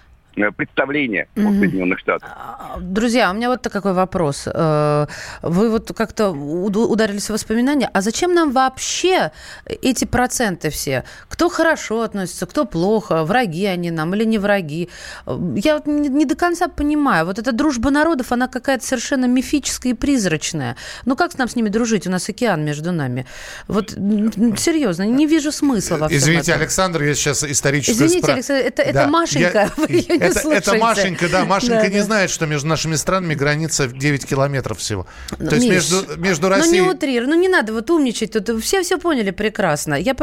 представление 0.57 1.29
mm-hmm. 1.35 1.49
о 1.49 1.59
Соединенных 1.59 1.99
Штатах. 1.99 2.31
А, 2.35 2.79
друзья, 2.81 3.31
у 3.31 3.35
меня 3.35 3.49
вот 3.49 3.63
такой 3.63 3.93
вопрос. 3.93 4.45
Э, 4.47 5.07
вы 5.43 5.71
вот 5.71 5.93
как-то 5.97 6.31
ударились 6.31 7.27
в 7.27 7.31
воспоминания. 7.31 7.91
А 7.93 8.01
зачем 8.01 8.35
нам 8.35 8.53
вообще 8.53 9.33
эти 9.67 10.05
проценты 10.05 10.71
все? 10.71 11.05
Кто 11.29 11.49
хорошо 11.49 12.03
относится, 12.03 12.47
кто 12.47 12.65
плохо, 12.65 13.25
враги 13.25 13.67
они 13.67 13.91
нам 13.91 14.15
или 14.15 14.25
не 14.25 14.39
враги? 14.39 14.89
Я 15.27 15.77
вот 15.77 15.87
не 15.87 16.25
до 16.25 16.37
конца 16.37 16.69
понимаю. 16.69 17.27
Вот 17.27 17.39
эта 17.39 17.53
дружба 17.53 17.91
народов, 17.91 18.33
она 18.33 18.49
какая-то 18.49 18.85
совершенно 18.85 19.27
мифическая 19.27 19.93
и 19.93 19.97
призрачная. 19.97 20.77
Ну 21.05 21.17
как 21.17 21.37
нам 21.39 21.49
с 21.49 21.57
ними 21.57 21.69
дружить? 21.69 22.07
У 22.07 22.11
нас 22.11 22.29
океан 22.29 22.65
между 22.65 22.93
нами. 22.93 23.27
Вот 23.69 23.91
серьезно, 23.91 25.03
не 25.03 25.27
вижу 25.27 25.53
смысла 25.53 25.97
во 25.97 26.09
всем 26.09 26.19
Извините, 26.19 26.53
этом. 26.53 26.63
Александр, 26.63 27.03
я 27.03 27.15
сейчас 27.15 27.45
историческую 27.45 28.07
Извините, 28.07 28.23
спра... 28.23 28.33
Александр, 28.35 28.67
это, 28.67 28.85
да. 28.85 29.03
это 29.03 29.09
Машенька. 29.09 29.71
Я 29.89 30.22
это, 30.23 30.53
это 30.53 30.75
Машенька, 30.75 31.29
да, 31.29 31.45
Машенька 31.45 31.83
да, 31.83 31.89
не 31.89 31.99
да. 31.99 32.05
знает, 32.05 32.31
что 32.31 32.47
между 32.47 32.69
нашими 32.69 32.95
странами 32.95 33.35
граница 33.35 33.89
9 33.89 34.27
километров 34.27 34.79
всего. 34.79 35.07
Ну, 35.39 35.49
То 35.49 35.57
есть 35.57 35.67
Миш, 35.67 35.75
между, 35.75 36.21
между 36.21 36.49
Россией... 36.49 36.81
Ну 36.81 36.87
не 36.87 36.95
утрируй, 36.95 37.29
ну 37.29 37.35
не 37.35 37.49
надо 37.49 37.73
вот 37.73 37.91
умничать, 37.91 38.33
тут 38.33 38.63
все 38.63 38.83
все 38.83 38.99
поняли 38.99 39.31
прекрасно. 39.31 39.95
Я, 39.95 40.15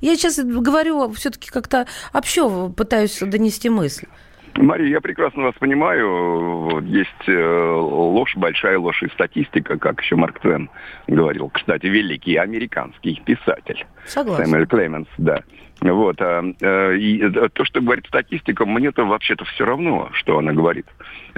я 0.00 0.16
сейчас 0.16 0.38
говорю 0.38 1.12
все-таки 1.12 1.50
как-то 1.50 1.86
общо 2.12 2.68
пытаюсь 2.68 3.18
донести 3.20 3.68
мысль. 3.68 4.06
Мария, 4.58 4.88
я 4.88 5.00
прекрасно 5.00 5.44
вас 5.44 5.54
понимаю. 5.58 6.82
Есть 6.84 7.28
э, 7.28 7.74
ложь, 7.74 8.34
большая 8.36 8.78
ложь 8.78 9.02
и 9.02 9.08
статистика, 9.10 9.78
как 9.78 10.00
еще 10.00 10.16
Марк 10.16 10.40
Твен 10.40 10.68
говорил. 11.06 11.50
Кстати, 11.50 11.86
великий 11.86 12.36
американский 12.36 13.22
писатель. 13.24 13.86
Согласен. 14.06 14.46
Сэмюэль 14.46 14.66
Клеменс, 14.66 15.08
да. 15.16 15.42
Вот. 15.80 16.20
А, 16.20 16.42
а, 16.60 16.92
и 16.92 17.30
то, 17.50 17.64
что 17.64 17.80
говорит 17.80 18.06
статистика, 18.06 18.66
мне-то 18.66 19.04
вообще-то 19.04 19.44
все 19.44 19.64
равно, 19.64 20.10
что 20.12 20.38
она 20.38 20.52
говорит. 20.52 20.86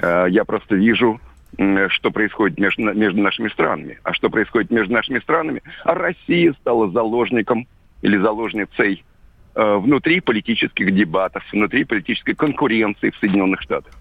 А, 0.01 0.25
я 0.25 0.45
просто 0.45 0.75
вижу 0.75 1.19
что 1.89 2.11
происходит 2.11 2.57
между, 2.57 2.81
между 2.93 3.21
нашими 3.21 3.49
странами. 3.49 3.99
А 4.03 4.13
что 4.13 4.29
происходит 4.29 4.71
между 4.71 4.93
нашими 4.93 5.19
странами? 5.19 5.61
А 5.83 5.93
Россия 5.93 6.53
стала 6.53 6.89
заложником 6.91 7.67
или 8.01 8.17
заложницей 8.17 9.03
э, 9.53 9.75
внутри 9.75 10.21
политических 10.21 10.95
дебатов, 10.95 11.43
внутри 11.51 11.83
политической 11.83 12.35
конкуренции 12.35 13.09
в 13.09 13.17
Соединенных 13.17 13.61
Штатах. 13.61 13.93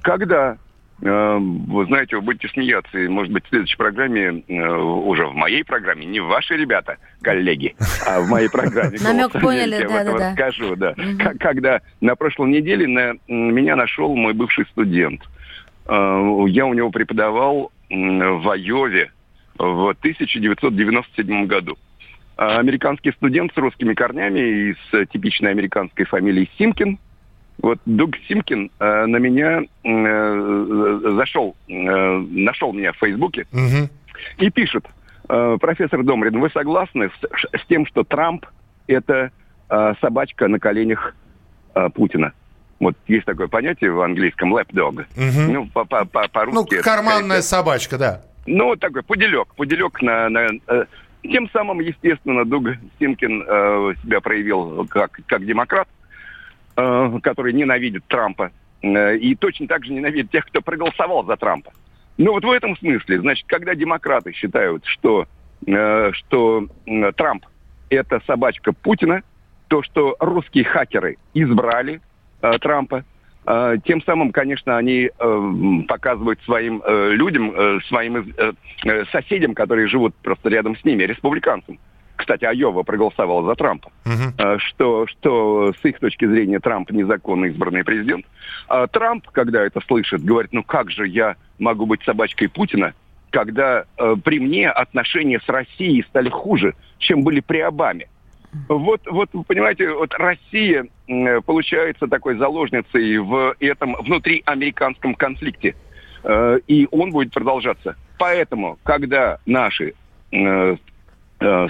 Когда 0.00 0.56
вы 1.00 1.86
знаете, 1.86 2.16
вы 2.16 2.22
будете 2.22 2.48
смеяться, 2.48 2.98
и, 2.98 3.08
может 3.08 3.32
быть, 3.32 3.44
в 3.44 3.48
следующей 3.48 3.76
программе, 3.76 4.44
э, 4.46 4.76
уже 4.76 5.26
в 5.26 5.34
моей 5.34 5.64
программе, 5.64 6.06
не 6.06 6.20
ваши 6.20 6.56
ребята, 6.56 6.98
коллеги, 7.20 7.74
а 8.06 8.20
в 8.20 8.28
моей 8.28 8.48
программе. 8.48 8.98
Намек 9.02 9.32
поняли, 9.32 9.84
да, 9.86 10.04
да, 10.04 10.18
да. 10.18 10.32
Скажу, 10.32 10.76
да. 10.76 10.94
Когда 11.40 11.80
на 12.00 12.14
прошлой 12.14 12.50
неделе 12.50 12.86
на 12.86 13.14
меня 13.28 13.76
нашел 13.76 14.14
мой 14.14 14.34
бывший 14.34 14.66
студент. 14.66 15.22
Э, 15.86 16.44
я 16.48 16.64
у 16.64 16.74
него 16.74 16.90
преподавал 16.90 17.72
в 17.90 18.50
Айове 18.50 19.10
в 19.58 19.88
1997 19.90 21.46
году. 21.46 21.76
Э, 22.38 22.58
американский 22.58 23.10
студент 23.12 23.52
с 23.52 23.56
русскими 23.56 23.94
корнями 23.94 24.38
и 24.38 24.74
с 24.74 25.06
типичной 25.06 25.50
американской 25.50 26.04
фамилией 26.06 26.48
Симкин– 26.56 26.98
вот 27.62 27.78
Дуг 27.86 28.16
Симкин 28.28 28.70
э, 28.78 29.06
на 29.06 29.16
меня 29.16 29.62
э, 29.84 31.00
зашел, 31.16 31.56
э, 31.68 31.72
нашел 31.72 32.72
меня 32.72 32.92
в 32.92 32.96
Фейсбуке 32.98 33.46
угу. 33.52 33.88
и 34.38 34.50
пишет, 34.50 34.86
Э, 35.26 35.56
профессор 35.58 36.02
Домрин, 36.02 36.38
вы 36.38 36.50
согласны 36.50 37.08
с, 37.08 37.58
с 37.58 37.66
тем, 37.66 37.86
что 37.86 38.04
Трамп 38.04 38.44
это 38.86 39.30
э, 39.70 39.94
собачка 40.02 40.48
на 40.48 40.58
коленях 40.58 41.16
э, 41.74 41.88
Путина? 41.94 42.34
Вот 42.78 42.94
есть 43.08 43.24
такое 43.24 43.48
понятие 43.48 43.90
в 43.92 44.02
английском 44.02 44.54
lapdog. 44.54 45.06
Мгм. 45.16 45.52
Ну, 45.54 45.66
по- 45.72 45.86
по- 45.86 46.04
по- 46.04 46.28
по-русски 46.28 46.54
Ну, 46.74 46.78
это 46.78 46.84
карманная 46.84 47.22
какая-то- 47.22 47.42
собачка, 47.46 47.96
да. 47.96 48.20
Ну, 48.46 48.66
вот 48.66 48.80
такой 48.80 49.02
пуделек. 49.02 49.54
Пуделек 49.54 50.02
на... 50.02 50.28
на, 50.28 50.46
э, 50.68 50.84
тем 51.22 51.48
самым, 51.54 51.80
естественно, 51.80 52.44
Дуг 52.44 52.66
Стимкин 52.96 53.44
э, 53.48 53.94
себя 54.02 54.20
проявил 54.20 54.86
как, 54.88 55.18
как 55.24 55.46
демократ, 55.46 55.88
э, 55.88 56.03
который 56.74 57.52
ненавидит 57.52 58.04
Трампа. 58.06 58.50
Э, 58.84 59.16
и 59.16 59.34
точно 59.34 59.66
так 59.66 59.84
же 59.84 59.92
ненавидит 59.92 60.30
тех, 60.30 60.46
кто 60.46 60.60
проголосовал 60.60 61.24
за 61.24 61.36
Трампа. 61.36 61.72
Ну 62.16 62.32
вот 62.32 62.44
в 62.44 62.50
этом 62.50 62.76
смысле, 62.76 63.20
значит, 63.20 63.46
когда 63.48 63.74
демократы 63.74 64.32
считают, 64.32 64.84
что, 64.86 65.26
э, 65.66 66.10
что 66.12 66.66
э, 66.86 67.12
Трамп 67.12 67.46
это 67.90 68.20
собачка 68.26 68.72
Путина, 68.72 69.22
то, 69.68 69.82
что 69.82 70.16
русские 70.20 70.64
хакеры 70.64 71.16
избрали 71.32 72.00
э, 72.42 72.58
Трампа, 72.58 73.04
э, 73.46 73.76
тем 73.84 74.02
самым, 74.02 74.30
конечно, 74.30 74.76
они 74.76 75.10
э, 75.18 75.82
показывают 75.88 76.40
своим 76.42 76.82
э, 76.84 77.10
людям, 77.12 77.52
э, 77.56 77.80
своим 77.88 78.16
э, 78.16 78.52
э, 78.84 79.04
соседям, 79.06 79.54
которые 79.54 79.88
живут 79.88 80.14
просто 80.16 80.50
рядом 80.50 80.76
с 80.76 80.84
ними, 80.84 81.02
республиканцам. 81.04 81.78
Кстати, 82.16 82.44
Айова 82.44 82.82
проголосовала 82.82 83.44
за 83.46 83.54
Трампа 83.54 83.90
э, 84.04 84.58
что, 84.58 85.06
что 85.06 85.72
с 85.72 85.84
их 85.84 85.98
точки 85.98 86.26
зрения 86.26 86.60
Трамп 86.60 86.90
незаконно 86.90 87.46
избранный 87.46 87.84
президент. 87.84 88.24
А 88.68 88.86
Трамп, 88.86 89.28
когда 89.30 89.62
это 89.62 89.80
слышит, 89.80 90.24
говорит, 90.24 90.52
ну 90.52 90.62
как 90.62 90.90
же 90.90 91.06
я 91.08 91.36
могу 91.58 91.86
быть 91.86 92.02
собачкой 92.04 92.48
Путина, 92.48 92.94
когда 93.30 93.84
э, 93.98 94.16
при 94.22 94.38
мне 94.38 94.70
отношения 94.70 95.40
с 95.40 95.48
Россией 95.48 96.04
стали 96.04 96.28
хуже, 96.28 96.74
чем 96.98 97.24
были 97.24 97.40
при 97.40 97.58
Обаме. 97.58 98.08
Вот, 98.68 99.00
вот, 99.06 99.30
вы 99.32 99.42
понимаете, 99.42 99.90
вот 99.90 100.14
Россия 100.14 100.86
м, 101.08 101.42
получается 101.42 102.06
такой 102.06 102.36
заложницей 102.36 103.18
в 103.18 103.56
этом 103.58 103.96
внутриамериканском 103.96 105.14
конфликте. 105.14 105.74
Э, 106.22 106.58
и 106.66 106.88
он 106.90 107.10
будет 107.10 107.32
продолжаться. 107.32 107.96
Поэтому, 108.18 108.78
когда 108.84 109.38
наши 109.46 109.94
э, 110.30 110.36
э, 110.36 110.76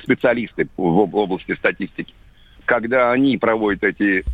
специалисты 0.02 0.68
в 0.76 1.00
об- 1.00 1.14
области 1.14 1.54
статистики, 1.54 2.12
когда 2.64 3.12
они 3.12 3.36
проводят 3.38 3.84
эти 3.84 4.24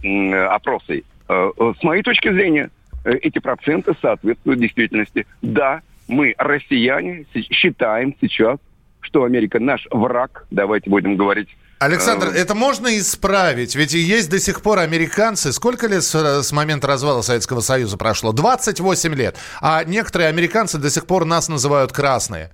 опросы, 0.47 1.03
э, 1.29 1.51
э, 1.59 1.73
с 1.79 1.83
моей 1.83 2.03
точки 2.03 2.33
зрения, 2.33 2.71
э, 3.05 3.13
эти 3.23 3.39
проценты 3.39 3.93
соответствуют 4.01 4.61
действительности. 4.61 5.27
Да, 5.43 5.81
мы, 6.09 6.35
россияне, 6.39 7.25
си- 7.35 7.47
считаем 7.51 8.15
сейчас, 8.21 8.59
что 9.01 9.25
Америка 9.25 9.59
наш 9.61 9.87
враг, 9.91 10.47
давайте 10.51 10.91
будем 10.91 11.17
говорить 11.17 11.49
Александр, 11.79 12.27
Э, 12.27 12.33
это 12.33 12.55
можно 12.55 12.89
исправить? 12.99 13.75
Ведь 13.75 13.95
есть 13.95 14.29
до 14.31 14.39
сих 14.39 14.61
пор 14.61 14.81
американцы. 14.81 15.51
Сколько 15.51 15.87
лет 15.87 16.03
с, 16.03 16.43
с 16.43 16.53
момента 16.53 16.87
развала 16.87 17.23
Советского 17.23 17.61
Союза 17.61 17.97
прошло? 17.97 18.33
28 18.33 19.15
лет. 19.15 19.37
А 19.63 19.83
некоторые 19.85 20.29
американцы 20.29 20.77
до 20.77 20.91
сих 20.91 21.07
пор 21.07 21.25
нас 21.25 21.49
называют 21.49 21.91
красные. 21.93 22.51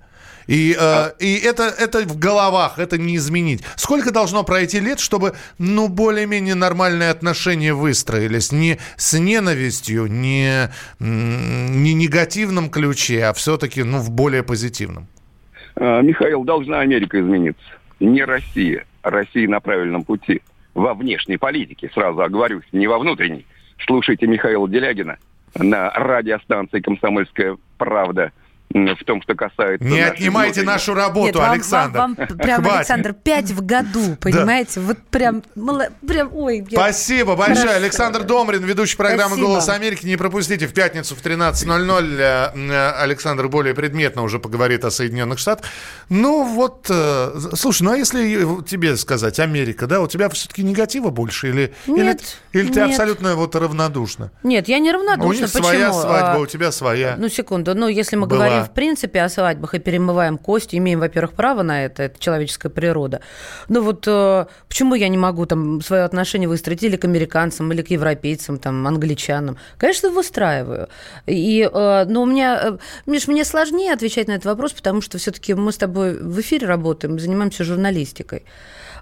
И, 0.47 0.75
э, 0.79 1.11
и 1.19 1.35
это, 1.39 1.63
это 1.63 1.99
в 1.99 2.17
головах, 2.17 2.79
это 2.79 2.97
не 2.97 3.17
изменить. 3.17 3.63
Сколько 3.75 4.11
должно 4.11 4.43
пройти 4.43 4.79
лет, 4.79 4.99
чтобы, 4.99 5.33
ну, 5.57 5.89
более-менее 5.89 6.55
нормальные 6.55 7.09
отношения 7.09 7.73
выстроились? 7.73 8.51
Не 8.51 8.79
с 8.95 9.17
ненавистью, 9.19 10.07
не, 10.07 10.69
не 10.99 11.93
негативном 11.93 12.69
ключе, 12.69 13.25
а 13.25 13.33
все-таки, 13.33 13.83
ну, 13.83 13.99
в 13.99 14.09
более 14.09 14.43
позитивном. 14.43 15.07
Э, 15.75 16.01
Михаил, 16.01 16.43
должна 16.43 16.79
Америка 16.79 17.19
измениться. 17.19 17.63
Не 17.99 18.23
Россия. 18.23 18.85
Россия 19.03 19.47
на 19.47 19.59
правильном 19.59 20.03
пути. 20.03 20.41
Во 20.73 20.93
внешней 20.93 21.37
политике, 21.37 21.89
сразу 21.93 22.21
оговорюсь, 22.21 22.65
не 22.71 22.87
во 22.87 22.99
внутренней. 22.99 23.45
Слушайте 23.85 24.27
Михаила 24.27 24.69
Делягина 24.69 25.17
на 25.55 25.89
радиостанции 25.91 26.81
«Комсомольская 26.81 27.57
правда» 27.77 28.31
в 28.73 29.03
том, 29.05 29.21
что 29.21 29.33
касается... 29.33 29.85
Не 29.87 30.01
отнимайте 30.01 30.61
внутренней. 30.61 30.65
нашу 30.73 30.93
работу, 30.93 31.25
Нет, 31.27 31.35
вам, 31.35 31.51
Александр. 31.51 31.97
Вам, 31.99 32.15
вам 32.15 32.27
прям, 32.37 32.61
Хватит. 32.61 32.77
Александр, 32.79 33.13
пять 33.13 33.51
в 33.51 33.65
году, 33.65 34.17
понимаете? 34.21 34.79
Вот 34.81 34.97
прям, 35.09 35.41
прям, 36.05 36.29
ой. 36.33 36.65
я- 36.69 36.77
Спасибо 36.79 37.35
большое. 37.35 37.59
Хорошо. 37.67 37.77
Александр 37.77 38.23
Домрин, 38.23 38.63
ведущий 38.63 38.97
программы 38.97 39.31
Спасибо. 39.35 39.47
«Голос 39.47 39.69
Америки». 39.69 40.05
Не 40.05 40.17
пропустите 40.17 40.67
в 40.67 40.73
пятницу 40.73 41.15
в 41.15 41.21
13.00. 41.23 42.17
э, 42.19 42.51
э, 42.55 42.89
Александр 43.01 43.47
более 43.47 43.73
предметно 43.73 44.21
уже 44.21 44.37
поговорит 44.39 44.83
о 44.85 44.91
Соединенных 44.91 45.39
Штатах. 45.39 45.65
Ну 46.09 46.43
вот, 46.43 46.87
э, 46.89 47.39
слушай, 47.55 47.83
ну 47.83 47.91
а 47.91 47.97
если 47.97 48.61
тебе 48.63 48.97
сказать 48.97 49.39
Америка, 49.39 49.87
да, 49.87 50.01
у 50.01 50.07
тебя 50.07 50.29
все-таки 50.29 50.61
негатива 50.63 51.09
больше? 51.09 51.49
Или, 51.49 51.73
Нет, 51.87 52.35
или, 52.51 52.63
или 52.63 52.71
ты 52.73 52.79
нет. 52.81 52.89
абсолютно 52.89 53.35
вот 53.35 53.55
равнодушна? 53.55 54.31
Нет, 54.43 54.67
я 54.67 54.79
не 54.79 54.89
у 54.89 54.93
равнодушна. 54.93 55.41
них 55.41 55.49
своя 55.49 55.87
Почему? 55.87 56.01
свадьба, 56.01 56.33
А, 56.33 56.37
у 56.39 56.45
тебя 56.45 56.71
своя. 56.71 57.15
Ну, 57.17 57.29
секунду. 57.29 57.73
Ну, 57.75 57.87
если 57.87 58.15
мы 58.17 58.27
Была. 58.27 58.45
говорим, 58.45 58.56
в 58.63 58.71
принципе, 58.71 59.21
о 59.21 59.29
свадьбах 59.29 59.73
и 59.73 59.79
перемываем 59.79 60.37
кости, 60.37 60.75
имеем, 60.77 60.99
во-первых, 60.99 61.33
право 61.33 61.63
на 61.63 61.85
это, 61.85 62.03
это 62.03 62.19
человеческая 62.19 62.69
природа. 62.69 63.21
Ну, 63.69 63.81
вот 63.81 64.07
э, 64.07 64.45
почему 64.67 64.95
я 64.95 65.07
не 65.07 65.17
могу 65.17 65.45
там 65.45 65.81
свое 65.81 66.03
отношение 66.03 66.47
выстроить 66.47 66.83
или 66.83 66.95
к 66.97 67.05
американцам, 67.05 67.71
или 67.71 67.81
к 67.81 67.89
европейцам, 67.89 68.57
там, 68.57 68.85
англичанам? 68.87 69.57
Конечно, 69.77 70.09
выстраиваю. 70.09 70.87
И, 71.25 71.69
э, 71.71 72.05
но 72.05 72.21
у 72.21 72.25
меня, 72.25 72.59
э, 72.63 72.77
Миш, 73.05 73.27
мне 73.27 73.45
сложнее 73.45 73.93
отвечать 73.93 74.27
на 74.27 74.33
этот 74.33 74.45
вопрос, 74.45 74.73
потому 74.73 75.01
что 75.01 75.17
все-таки 75.17 75.53
мы 75.53 75.71
с 75.71 75.77
тобой 75.77 76.17
в 76.19 76.39
эфире 76.41 76.67
работаем, 76.67 77.19
занимаемся 77.19 77.63
журналистикой. 77.63 78.43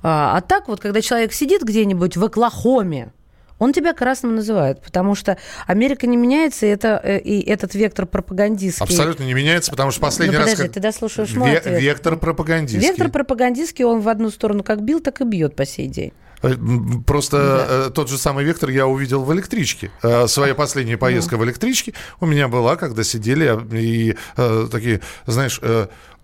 А, 0.03 0.37
а 0.37 0.41
так 0.41 0.67
вот, 0.67 0.81
когда 0.81 1.01
человек 1.01 1.33
сидит 1.33 1.63
где-нибудь 1.63 2.17
в 2.17 2.23
Оклахоме, 2.23 3.11
он 3.57 3.71
тебя 3.73 3.93
красным 3.93 4.35
называет, 4.35 4.81
потому 4.81 5.15
что 5.15 5.37
Америка 5.67 6.07
не 6.07 6.17
меняется, 6.17 6.65
и, 6.65 6.69
это, 6.69 6.99
э, 7.03 7.19
и 7.19 7.41
этот 7.41 7.73
вектор 7.75 8.05
пропагандистский. 8.05 8.83
Абсолютно 8.83 9.23
не 9.23 9.33
меняется, 9.33 9.71
потому 9.71 9.91
что 9.91 10.01
последний 10.01 10.35
Ну, 10.35 10.41
раз... 10.41 10.49
подожди, 10.51 10.67
как- 10.67 10.73
ты 10.73 10.79
дослушаешь 10.81 11.33
мой 11.35 11.51
Ве- 11.51 11.57
ответ. 11.57 11.81
Вектор 11.81 12.17
пропагандистский. 12.17 12.87
Вектор 12.89 13.09
пропагандистский, 13.09 13.85
он 13.85 14.01
в 14.01 14.09
одну 14.09 14.29
сторону 14.29 14.63
как 14.63 14.81
бил, 14.83 14.99
так 14.99 15.21
и 15.21 15.23
бьет 15.23 15.55
по 15.55 15.65
сей 15.65 15.87
день. 15.87 16.11
Э, 16.43 16.53
Просто 17.07 17.87
э, 17.87 17.91
тот 17.93 18.09
же 18.09 18.17
самый 18.17 18.43
вектор 18.43 18.69
я 18.69 18.87
увидел 18.87 19.23
в 19.23 19.33
электричке. 19.33 19.89
Своя 20.27 20.53
последняя 20.53 20.97
поездка 20.97 21.37
в 21.37 21.43
электричке 21.45 21.93
у 22.19 22.25
меня 22.25 22.47
была, 22.47 22.75
когда 22.75 23.03
сидели 23.03 23.57
э, 23.57 23.77
и 23.79 24.17
такие, 24.69 25.01
знаешь, 25.27 25.61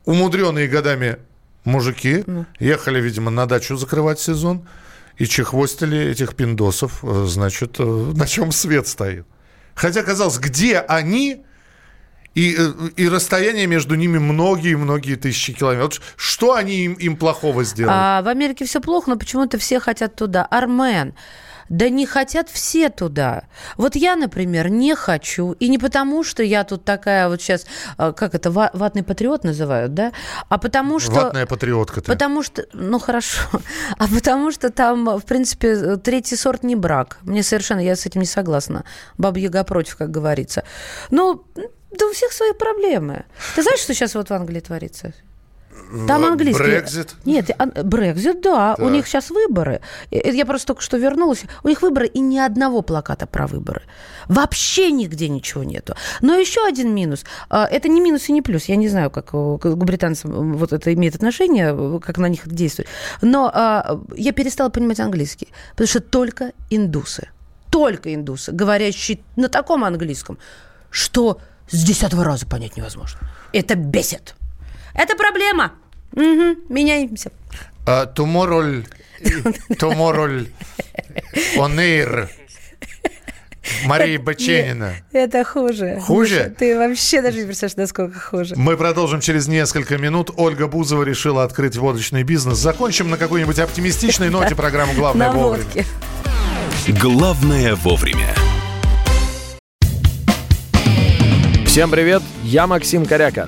умудренные 0.06 0.68
годами 0.68 1.18
мужики 1.64 2.24
ехали, 2.60 3.00
видимо, 3.00 3.32
на 3.32 3.46
дачу 3.46 3.78
закрывать 3.78 4.20
сезон 4.20 4.68
и 5.22 5.28
чехвостили 5.28 6.10
этих 6.10 6.36
пиндосов, 6.36 7.04
э, 7.04 7.26
значит, 7.28 7.76
э, 7.80 7.84
на 8.16 8.26
чем 8.26 8.52
свет 8.52 8.88
стоит. 8.88 9.28
Хотя, 9.76 10.02
казалось, 10.02 10.40
где 10.40 10.80
они, 10.80 11.44
и, 12.34 12.56
э, 12.58 12.72
и 12.96 13.08
расстояние 13.08 13.68
между 13.68 13.94
ними 13.94 14.18
многие-многие 14.18 15.18
тысячи 15.18 15.54
километров. 15.54 16.02
Что 16.16 16.56
они 16.56 16.86
им, 16.86 16.94
им 16.94 17.18
плохого 17.18 17.64
сделали? 17.64 17.96
А 17.96 18.22
в 18.24 18.30
Америке 18.30 18.66
все 18.66 18.82
плохо, 18.82 19.12
но 19.12 19.16
почему-то 19.16 19.60
все 19.60 19.80
хотят 19.80 20.16
туда. 20.16 20.44
Армен. 20.44 21.14
Да 21.72 21.88
не 21.88 22.06
хотят 22.06 22.50
все 22.50 22.90
туда. 22.90 23.44
Вот 23.78 23.96
я, 23.96 24.18
например, 24.18 24.70
не 24.70 24.94
хочу. 24.94 25.54
И 25.54 25.70
не 25.70 25.78
потому, 25.78 26.22
что 26.26 26.44
я 26.44 26.66
тут 26.66 26.84
такая 26.84 27.30
вот 27.30 27.42
сейчас, 27.42 27.66
э, 27.98 28.12
как 28.12 28.36
это, 28.36 28.52
ва- 28.52 28.72
ватный 28.74 29.04
патриот 29.04 29.46
называют, 29.46 29.94
да? 29.94 30.12
А 30.50 30.58
потому 30.58 31.00
что... 31.00 31.14
Ватная 31.14 31.46
патриотка 31.46 32.02
ты. 32.02 32.12
Потому 32.12 32.44
что, 32.44 32.66
ну 32.74 33.00
хорошо, 33.00 33.44
а 33.98 34.08
потому 34.10 34.52
что 34.52 34.70
там, 34.70 35.18
в 35.18 35.24
принципе, 35.24 35.96
третий 35.96 36.36
сорт 36.36 36.64
не 36.64 36.76
брак. 36.76 37.20
Мне 37.22 37.42
совершенно, 37.42 37.80
я 37.80 37.96
с 37.96 38.06
этим 38.06 38.20
не 38.20 38.28
согласна. 38.28 38.84
Баба 39.18 39.40
Яга 39.40 39.64
против, 39.64 39.96
как 39.96 40.12
говорится. 40.12 40.66
Ну, 41.10 41.46
да 41.56 42.06
у 42.06 42.12
всех 42.12 42.34
свои 42.34 42.52
проблемы. 42.52 43.24
Ты 43.56 43.64
знаешь, 43.64 43.80
что 43.80 43.94
сейчас 43.94 44.16
вот 44.16 44.30
в 44.30 44.34
Англии 44.34 44.60
творится? 44.60 45.14
Там 46.08 46.26
английский. 46.26 46.64
Брекзит? 46.64 47.16
Нет, 47.26 47.50
Брекзит, 47.84 48.42
да. 48.42 48.76
У 48.78 48.84
Так. 48.84 48.92
них 48.92 49.08
сейчас 49.08 49.30
выборы. 49.30 49.82
Я 50.10 50.46
просто 50.46 50.68
только 50.68 50.82
что 50.82 50.98
вернулась. 50.98 51.44
У 51.64 51.68
них 51.68 51.82
выборы 51.82 52.08
и 52.08 52.20
ни 52.20 52.38
одного 52.38 52.82
плаката 52.82 53.28
про 53.28 53.48
выборы. 53.48 53.82
Вообще 54.28 54.92
нигде 54.92 55.28
ничего 55.28 55.64
нету. 55.64 55.96
Но 56.22 56.36
еще 56.36 56.66
один 56.66 56.94
минус. 56.96 57.26
А, 57.50 57.66
Это 57.66 57.90
не 57.90 58.00
минус 58.02 58.30
и 58.30 58.32
не 58.32 58.42
плюс. 58.42 58.66
Я 58.66 58.76
не 58.78 58.88
знаю, 58.90 59.10
как 59.12 59.30
э, 59.34 59.58
к 59.62 59.76
британцам 59.76 60.54
вот 60.58 60.72
это 60.74 60.94
имеет 60.94 61.16
отношение, 61.16 61.76
э, 61.78 62.00
как 62.00 62.18
на 62.18 62.28
них 62.28 62.48
действует. 62.48 62.88
Но 63.22 63.52
а, 63.54 64.00
я 64.16 64.32
перестала 64.32 64.70
понимать 64.70 65.00
английский. 65.00 65.50
Потому 65.72 65.88
что 65.88 66.00
только 66.00 66.54
индусы. 66.70 67.30
Только 67.70 68.14
индусы, 68.14 68.52
говорящие 68.52 69.20
на 69.36 69.48
таком 69.50 69.84
английском, 69.84 70.38
что 70.90 71.40
с 71.70 71.84
десятого 71.84 72.24
раза 72.24 72.46
понять 72.46 72.78
невозможно. 72.78 73.20
Это 73.54 73.76
бесит. 73.76 74.36
Это 74.94 75.16
проблема. 75.16 75.72
Мгм, 76.14 76.58
меняемся. 76.70 77.32
Tomorrow, 77.86 78.86
tomorrow 79.70 80.48
on 81.58 81.76
air. 81.78 82.30
Мария 83.86 84.20
Баченина. 84.20 84.96
Это 85.14 85.44
хуже. 85.44 86.00
Хуже? 86.02 86.54
Ты 86.58 86.78
вообще 86.78 87.22
даже 87.22 87.40
не 87.40 87.46
представляешь, 87.46 87.78
насколько 87.78 88.20
хуже. 88.20 88.56
Мы 88.58 88.76
продолжим 88.76 89.22
через 89.22 89.48
несколько 89.48 89.98
минут. 89.98 90.32
Ольга 90.36 90.68
Бузова 90.68 91.04
решила 91.04 91.44
открыть 91.44 91.78
водочный 91.78 92.24
бизнес. 92.24 92.58
Закончим 92.58 93.10
на 93.10 93.18
какой-нибудь 93.18 93.60
оптимистичной 93.60 94.30
ноте 94.30 94.56
программу 94.56 94.94
«Главное 94.94 95.32
вовремя». 95.32 95.86
Главное 97.00 97.76
вовремя. 97.76 98.34
Всем 101.66 101.90
привет, 101.90 102.22
я 102.44 102.68
Максим 102.68 103.06
Коряка. 103.06 103.48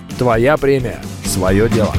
твоя 0.17 0.57
премия, 0.57 1.01
свое 1.25 1.69
дело. 1.69 1.93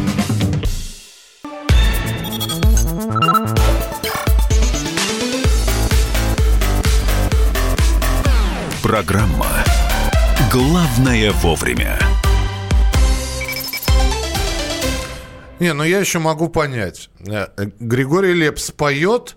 Программа 8.83 9.47
«Главное 10.53 11.33
вовремя». 11.33 11.99
Не, 15.61 15.75
ну 15.75 15.85
я 15.85 16.01
еще 16.01 16.19
могу 16.19 16.49
понять. 16.49 17.09
Э, 17.25 17.47
Григорий 17.79 18.35
Лепс 18.35 18.73
поет, 18.73 19.37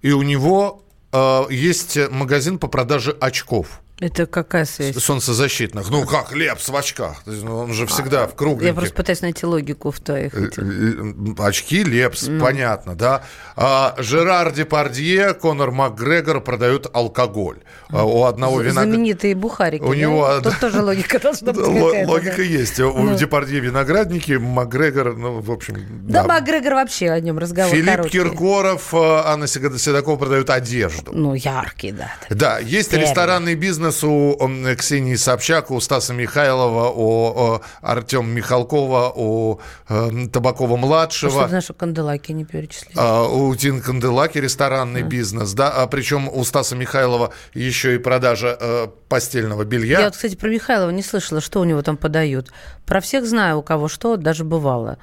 и 0.00 0.10
у 0.10 0.22
него 0.22 0.82
э, 1.12 1.42
есть 1.50 1.98
магазин 2.10 2.58
по 2.58 2.66
продаже 2.66 3.14
очков. 3.20 3.82
Это 3.98 4.26
какая 4.26 4.66
связь? 4.66 4.94
Солнцезащитных. 4.94 5.88
Ну 5.88 6.04
как, 6.04 6.34
Лепс 6.34 6.68
в 6.68 6.76
очках. 6.76 7.22
Ну, 7.24 7.56
он 7.60 7.72
же 7.72 7.86
всегда 7.86 8.24
а, 8.24 8.28
в 8.28 8.34
кругленьких. 8.34 8.66
Я 8.66 8.74
просто 8.74 8.94
пытаюсь 8.94 9.22
найти 9.22 9.46
логику 9.46 9.90
в 9.90 10.00
твоих. 10.00 10.34
Э, 10.34 10.50
э, 10.54 11.34
очки 11.38 11.82
Лепс, 11.82 12.26
ну. 12.26 12.38
понятно, 12.38 12.94
да. 12.94 13.24
А, 13.56 13.94
Жерар 13.96 14.52
Депардье, 14.52 15.32
Конор 15.32 15.70
Макгрегор 15.70 16.42
продают 16.42 16.88
алкоголь. 16.92 17.60
А, 17.88 18.04
у 18.04 18.24
одного 18.24 18.60
виноград... 18.60 18.84
Знаменитые 18.84 19.34
бухарики, 19.34 19.82
У 19.82 19.94
да? 19.94 19.96
него... 19.96 20.40
Тут 20.42 20.60
тоже 20.60 20.82
логика 20.82 21.18
должна 21.18 21.54
быть 21.54 21.66
Логика 22.06 22.42
есть. 22.42 22.78
У 22.78 22.92
ну. 22.92 23.16
Депардье 23.16 23.60
виноградники, 23.60 24.32
Макгрегор, 24.32 25.16
ну, 25.16 25.40
в 25.40 25.50
общем... 25.50 25.76
Да, 26.06 26.22
Макгрегор 26.22 26.74
вообще 26.74 27.08
о 27.08 27.20
нем 27.20 27.38
разговор 27.38 27.74
Филипп 27.74 28.10
Киркоров, 28.10 28.92
э, 28.92 29.22
Анна 29.24 29.46
Седокова 29.46 30.18
продают 30.18 30.50
одежду. 30.50 31.12
Ну, 31.14 31.32
яркий, 31.32 31.92
да. 31.92 32.12
Да, 32.28 32.58
есть 32.58 32.92
ресторанный 32.92 33.54
бизнес 33.54 33.85
бизнес 33.86 34.04
у 34.04 34.76
Ксении 34.76 35.14
Собчак, 35.14 35.70
у 35.70 35.80
Стаса 35.80 36.12
Михайлова, 36.12 36.90
у 36.90 37.60
Артема 37.82 38.28
Михалкова, 38.28 39.12
у 39.14 39.60
э, 39.88 40.10
Табакова-младшего. 40.32 41.30
Что 41.30 41.48
знаешь, 41.48 41.70
Канделаки 41.76 42.32
не 42.32 42.44
перечислили. 42.44 42.94
А, 42.96 43.24
у 43.24 43.54
Тин 43.54 43.80
Канделаки 43.80 44.38
ресторанный 44.38 45.02
а. 45.02 45.04
бизнес, 45.04 45.52
да, 45.52 45.70
а 45.70 45.86
причем 45.86 46.28
у 46.28 46.44
Стаса 46.44 46.76
Михайлова 46.76 47.32
еще 47.54 47.94
и 47.94 47.98
продажа 47.98 48.56
э, 48.58 48.88
постельного 49.08 49.64
белья. 49.64 50.00
Я 50.00 50.04
вот, 50.06 50.14
кстати, 50.14 50.34
про 50.34 50.48
Михайлова 50.48 50.90
не 50.90 51.02
слышала, 51.02 51.40
что 51.40 51.60
у 51.60 51.64
него 51.64 51.82
там 51.82 51.96
подают. 51.96 52.50
Про 52.84 53.00
всех 53.00 53.26
знаю, 53.26 53.58
у 53.58 53.62
кого 53.62 53.88
что, 53.88 54.16
даже 54.16 54.44
бывало. 54.44 54.98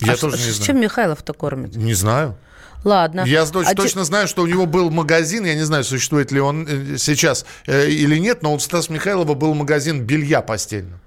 Я 0.00 0.12
а 0.12 0.16
тоже 0.16 0.36
ш- 0.36 0.46
не 0.46 0.50
знаю. 0.52 0.66
Чем 0.66 0.80
Михайлов-то 0.80 1.32
кормит? 1.32 1.76
Не 1.76 1.94
знаю. 1.94 2.36
Ладно. 2.84 3.24
Я 3.26 3.44
точно, 3.44 3.70
а 3.70 3.74
точно 3.74 4.02
те... 4.02 4.06
знаю, 4.06 4.28
что 4.28 4.42
у 4.42 4.46
него 4.46 4.66
был 4.66 4.90
магазин, 4.90 5.44
я 5.44 5.54
не 5.54 5.64
знаю, 5.64 5.84
существует 5.84 6.30
ли 6.30 6.40
он 6.40 6.66
э, 6.68 6.96
сейчас 6.98 7.44
э, 7.66 7.88
или 7.88 8.18
нет, 8.18 8.42
но 8.42 8.54
у 8.54 8.58
Стаса 8.58 8.92
Михайлова 8.92 9.34
был 9.34 9.54
магазин 9.54 10.02
белья 10.02 10.42
постельного. 10.42 11.00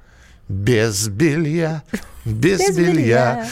Без 0.50 1.08
белья, 1.08 1.84
без, 2.26 2.60
без 2.60 2.76
белья. 2.76 2.92
белья. 2.92 3.50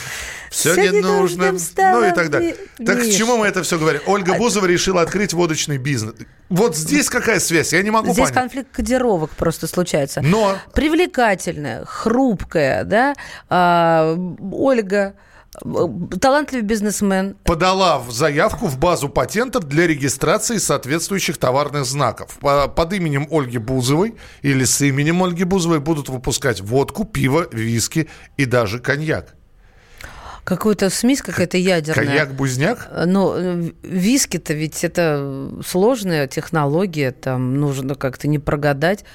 Все, 0.49 0.73
все 0.73 0.91
не 0.91 0.99
нужно. 1.01 1.51
Ну 1.77 2.07
и 2.07 2.11
так 2.11 2.29
далее. 2.29 2.55
Ми... 2.79 2.85
Так 2.85 2.99
к 2.99 3.11
чему 3.11 3.37
мы 3.37 3.47
это 3.47 3.63
все 3.63 3.77
говорим? 3.77 4.01
Ольга 4.07 4.33
а... 4.33 4.37
Бузова 4.37 4.65
решила 4.65 5.01
открыть 5.01 5.33
водочный 5.33 5.77
бизнес. 5.77 6.15
Вот 6.49 6.75
здесь 6.75 7.09
какая 7.09 7.39
связь? 7.39 7.71
Я 7.71 7.83
не 7.83 7.91
могу 7.91 8.07
здесь 8.07 8.17
понять. 8.17 8.29
Здесь 8.29 8.41
конфликт 8.41 8.71
кодировок 8.71 9.29
просто 9.31 9.67
случается. 9.67 10.21
Но... 10.21 10.57
Привлекательная, 10.73 11.85
хрупкая, 11.85 12.83
да, 12.83 13.13
а, 13.47 14.17
Ольга 14.51 15.13
талантливый 16.21 16.63
бизнесмен. 16.63 17.35
Подала 17.43 18.03
заявку 18.09 18.67
в 18.67 18.77
базу 18.77 19.09
патентов 19.09 19.65
для 19.65 19.87
регистрации 19.87 20.57
соответствующих 20.57 21.37
товарных 21.37 21.85
знаков. 21.85 22.39
Под 22.39 22.93
именем 22.93 23.27
Ольги 23.31 23.57
Бузовой 23.57 24.15
или 24.41 24.63
с 24.63 24.81
именем 24.81 25.23
Ольги 25.23 25.43
Бузовой 25.43 25.79
будут 25.79 26.09
выпускать 26.09 26.61
водку, 26.61 27.05
пиво, 27.05 27.47
виски 27.51 28.09
и 28.37 28.45
даже 28.45 28.79
коньяк. 28.79 29.35
Какую-то 30.49 30.89
смесь 30.89 31.21
какая-то 31.21 31.57
ядерная. 31.57 32.05
Коньяк-бузняк? 32.05 32.87
Э, 32.89 33.05
ну, 33.05 33.71
виски-то 33.83 34.53
ведь 34.55 34.83
это 34.83 35.51
сложная 35.63 36.25
технология, 36.27 37.11
там 37.11 37.57
нужно 37.57 37.93
как-то 37.93 38.27
не 38.27 38.39
прогадать. 38.39 39.05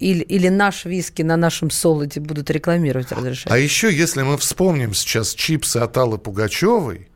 Или, 0.00 0.22
или 0.22 0.48
наш 0.48 0.86
виски 0.86 1.22
на 1.22 1.36
нашем 1.36 1.70
солоде 1.70 2.20
будут 2.20 2.50
рекламировать 2.50 3.12
разрешать. 3.12 3.52
А 3.52 3.58
еще, 3.58 3.94
если 3.94 4.22
мы 4.22 4.38
вспомним 4.38 4.94
сейчас 4.94 5.34
чипсы 5.34 5.76
от 5.76 5.96
Аллы 5.96 6.16
Пугачевой, 6.18 7.09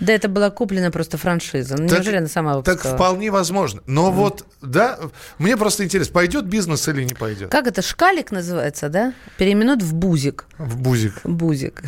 да, 0.00 0.14
это 0.14 0.28
была 0.28 0.50
куплена 0.50 0.90
просто 0.90 1.18
франшиза. 1.18 1.76
Ну, 1.76 1.86
так, 1.86 1.98
неужели 1.98 2.16
она 2.16 2.28
сама 2.28 2.56
выпускала? 2.56 2.78
Так 2.78 2.94
вполне 2.94 3.30
возможно. 3.30 3.82
Но 3.86 4.08
mm. 4.08 4.12
вот, 4.12 4.44
да, 4.62 4.98
мне 5.38 5.56
просто 5.56 5.84
интересно, 5.84 6.14
пойдет 6.14 6.46
бизнес 6.46 6.88
или 6.88 7.04
не 7.04 7.14
пойдет? 7.14 7.50
Как 7.50 7.66
это, 7.66 7.82
шкалик 7.82 8.30
называется, 8.30 8.88
да? 8.88 9.12
Переименуют 9.36 9.82
в 9.82 9.94
бузик. 9.94 10.46
В 10.58 10.78
бузик. 10.78 11.20
Бузик. 11.24 11.82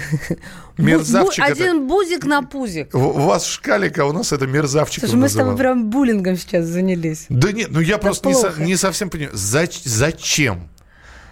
Мерзавчик. 0.76 1.44
Один 1.44 1.88
бузик 1.88 2.24
на 2.24 2.42
пузик. 2.42 2.94
У 2.94 2.98
вас 2.98 3.46
шкалик, 3.46 3.98
а 3.98 4.04
у 4.04 4.12
нас 4.12 4.32
это 4.32 4.46
мерзавчик. 4.46 5.00
Слушай, 5.00 5.16
мы 5.16 5.28
с 5.28 5.34
тобой 5.34 5.56
прям 5.56 5.90
буллингом 5.90 6.36
сейчас 6.36 6.66
занялись. 6.66 7.26
Да 7.28 7.50
нет, 7.52 7.68
ну 7.70 7.80
я 7.80 7.98
просто 7.98 8.28
не 8.58 8.76
совсем 8.76 9.08
понимаю, 9.10 9.34
зачем? 9.34 10.68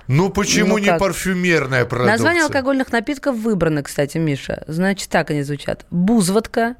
Ну 0.06 0.30
почему 0.30 0.78
ну, 0.78 0.78
не 0.78 0.96
парфюмерная 0.96 1.84
продукция? 1.84 2.12
Названия 2.12 2.42
алкогольных 2.42 2.92
напитков 2.92 3.36
выбраны, 3.36 3.82
кстати, 3.82 4.18
Миша. 4.18 4.64
Значит, 4.66 5.08
так 5.08 5.30
они 5.30 5.42
звучат. 5.42 5.86
Бузводка, 5.90 6.76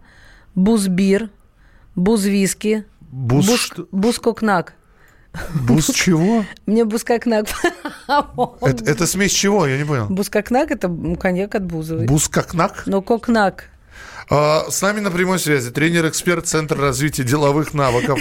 бузбир, 0.55 1.31
бузвиски, 1.95 2.85
буз... 3.01 3.47
буз... 3.47 3.73
бузкокнак. 3.93 4.75
Буз 5.55 5.91
чего? 5.91 6.45
Мне 6.67 6.85
бускакнак. 6.85 7.47
это, 8.63 8.85
это 8.85 9.07
смесь 9.07 9.33
чего? 9.33 9.67
Я 9.67 9.79
не 9.79 9.85
понял. 9.85 10.07
Бускакнак– 10.09 10.71
это 10.73 10.91
коньяк 11.21 11.55
от 11.55 11.65
Бузовой. 11.65 12.07
Бускакнак? 12.07 12.83
Ну, 12.87 13.01
кокнак. 13.01 13.67
А, 14.29 14.65
с 14.69 14.83
нами 14.83 15.01
на 15.01 15.11
прямой 15.11 15.39
связи 15.39 15.71
тренер-эксперт 15.71 16.47
Центра 16.47 16.81
развития 16.81 17.25
деловых 17.25 17.75
навыков 17.75 18.21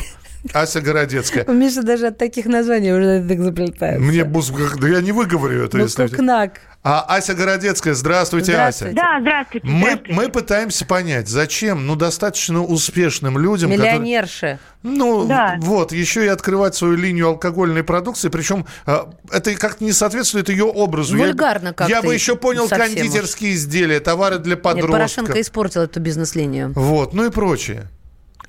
Ася 0.53 0.81
Городецкая. 0.81 1.45
У 1.47 1.53
Миши 1.53 1.81
даже 1.81 2.07
от 2.07 2.17
таких 2.17 2.45
названий 2.45 2.93
уже 2.93 3.25
так 3.27 3.41
заплетается. 3.41 4.01
Мне 4.01 4.23
бус... 4.23 4.51
Да 4.79 4.87
я 4.87 5.01
не 5.01 5.11
выговорю 5.11 5.65
это. 5.65 5.77
Ну, 5.77 5.83
если... 5.83 6.07
кнак. 6.07 6.61
А 6.81 7.01
Ася 7.01 7.33
Городецкая, 7.33 7.93
здравствуйте, 7.93 8.53
здравствуйте. 8.53 8.93
Ася. 8.93 9.01
Да, 9.01 9.19
здравствуйте. 9.19 9.67
Мы, 9.67 9.79
здравствуйте. 9.79 10.13
мы 10.13 10.29
пытаемся 10.29 10.85
понять, 10.85 11.27
зачем, 11.27 11.85
ну, 11.85 11.97
достаточно 11.97 12.63
успешным 12.63 13.37
людям... 13.37 13.69
Миллионерши. 13.71 14.59
Которые, 14.81 14.97
ну, 14.97 15.27
да. 15.27 15.57
вот, 15.59 15.91
еще 15.91 16.23
и 16.23 16.29
открывать 16.29 16.75
свою 16.75 16.95
линию 16.95 17.27
алкогольной 17.27 17.83
продукции, 17.83 18.29
причем 18.29 18.65
а, 18.85 19.09
это 19.29 19.53
как-то 19.55 19.83
не 19.83 19.91
соответствует 19.91 20.47
ее 20.47 20.63
образу. 20.63 21.17
Вульгарно 21.17 21.73
как-то. 21.73 21.91
Я 21.91 22.01
бы 22.01 22.13
еще 22.13 22.37
понял 22.37 22.69
кондитерские 22.69 23.51
уж. 23.51 23.57
изделия, 23.57 23.99
товары 23.99 24.39
для 24.39 24.55
подростков. 24.55 24.89
Нет, 24.89 24.97
Порошенко 24.97 25.41
испортил 25.41 25.81
эту 25.81 25.99
бизнес-линию. 25.99 26.71
Вот, 26.75 27.13
ну 27.13 27.25
и 27.25 27.29
прочее. 27.29 27.89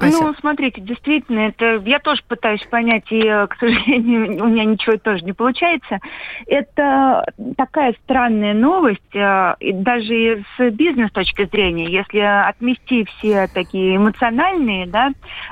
Ася. 0.01 0.25
Ну, 0.25 0.35
смотрите, 0.41 0.81
действительно, 0.81 1.41
это 1.41 1.83
я 1.85 1.99
тоже 1.99 2.23
пытаюсь 2.27 2.65
понять, 2.71 3.05
и, 3.11 3.23
э, 3.23 3.47
к 3.47 3.57
сожалению, 3.57 4.43
у 4.45 4.49
меня 4.49 4.65
ничего 4.65 4.97
тоже 4.97 5.25
не 5.25 5.33
получается. 5.33 5.99
Это 6.47 7.27
такая 7.57 7.95
странная 8.05 8.55
новость, 8.55 9.15
э, 9.15 9.55
и 9.61 9.73
даже 9.73 10.45
с 10.57 10.71
бизнес 10.71 11.13
точки 11.13 11.45
зрения, 11.47 11.85
если 11.85 12.21
отмести 12.21 13.05
все 13.05 13.47
такие 13.53 13.97
эмоциональные 13.97 14.87
да, 14.87 15.11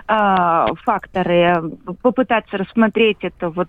э, 0.09 0.74
факторы, 0.82 1.62
попытаться 2.03 2.57
рассмотреть 2.57 3.18
это, 3.22 3.51
вот 3.51 3.68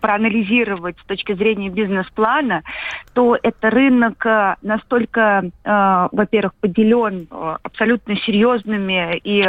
проанализировать 0.00 0.98
с 1.00 1.04
точки 1.04 1.34
зрения 1.34 1.68
бизнес-плана, 1.68 2.62
то 3.12 3.36
это 3.40 3.70
рынок 3.70 4.24
настолько, 4.62 5.50
во-первых, 5.64 6.54
поделен 6.60 7.28
абсолютно 7.62 8.16
серьезными 8.16 9.16
и 9.22 9.42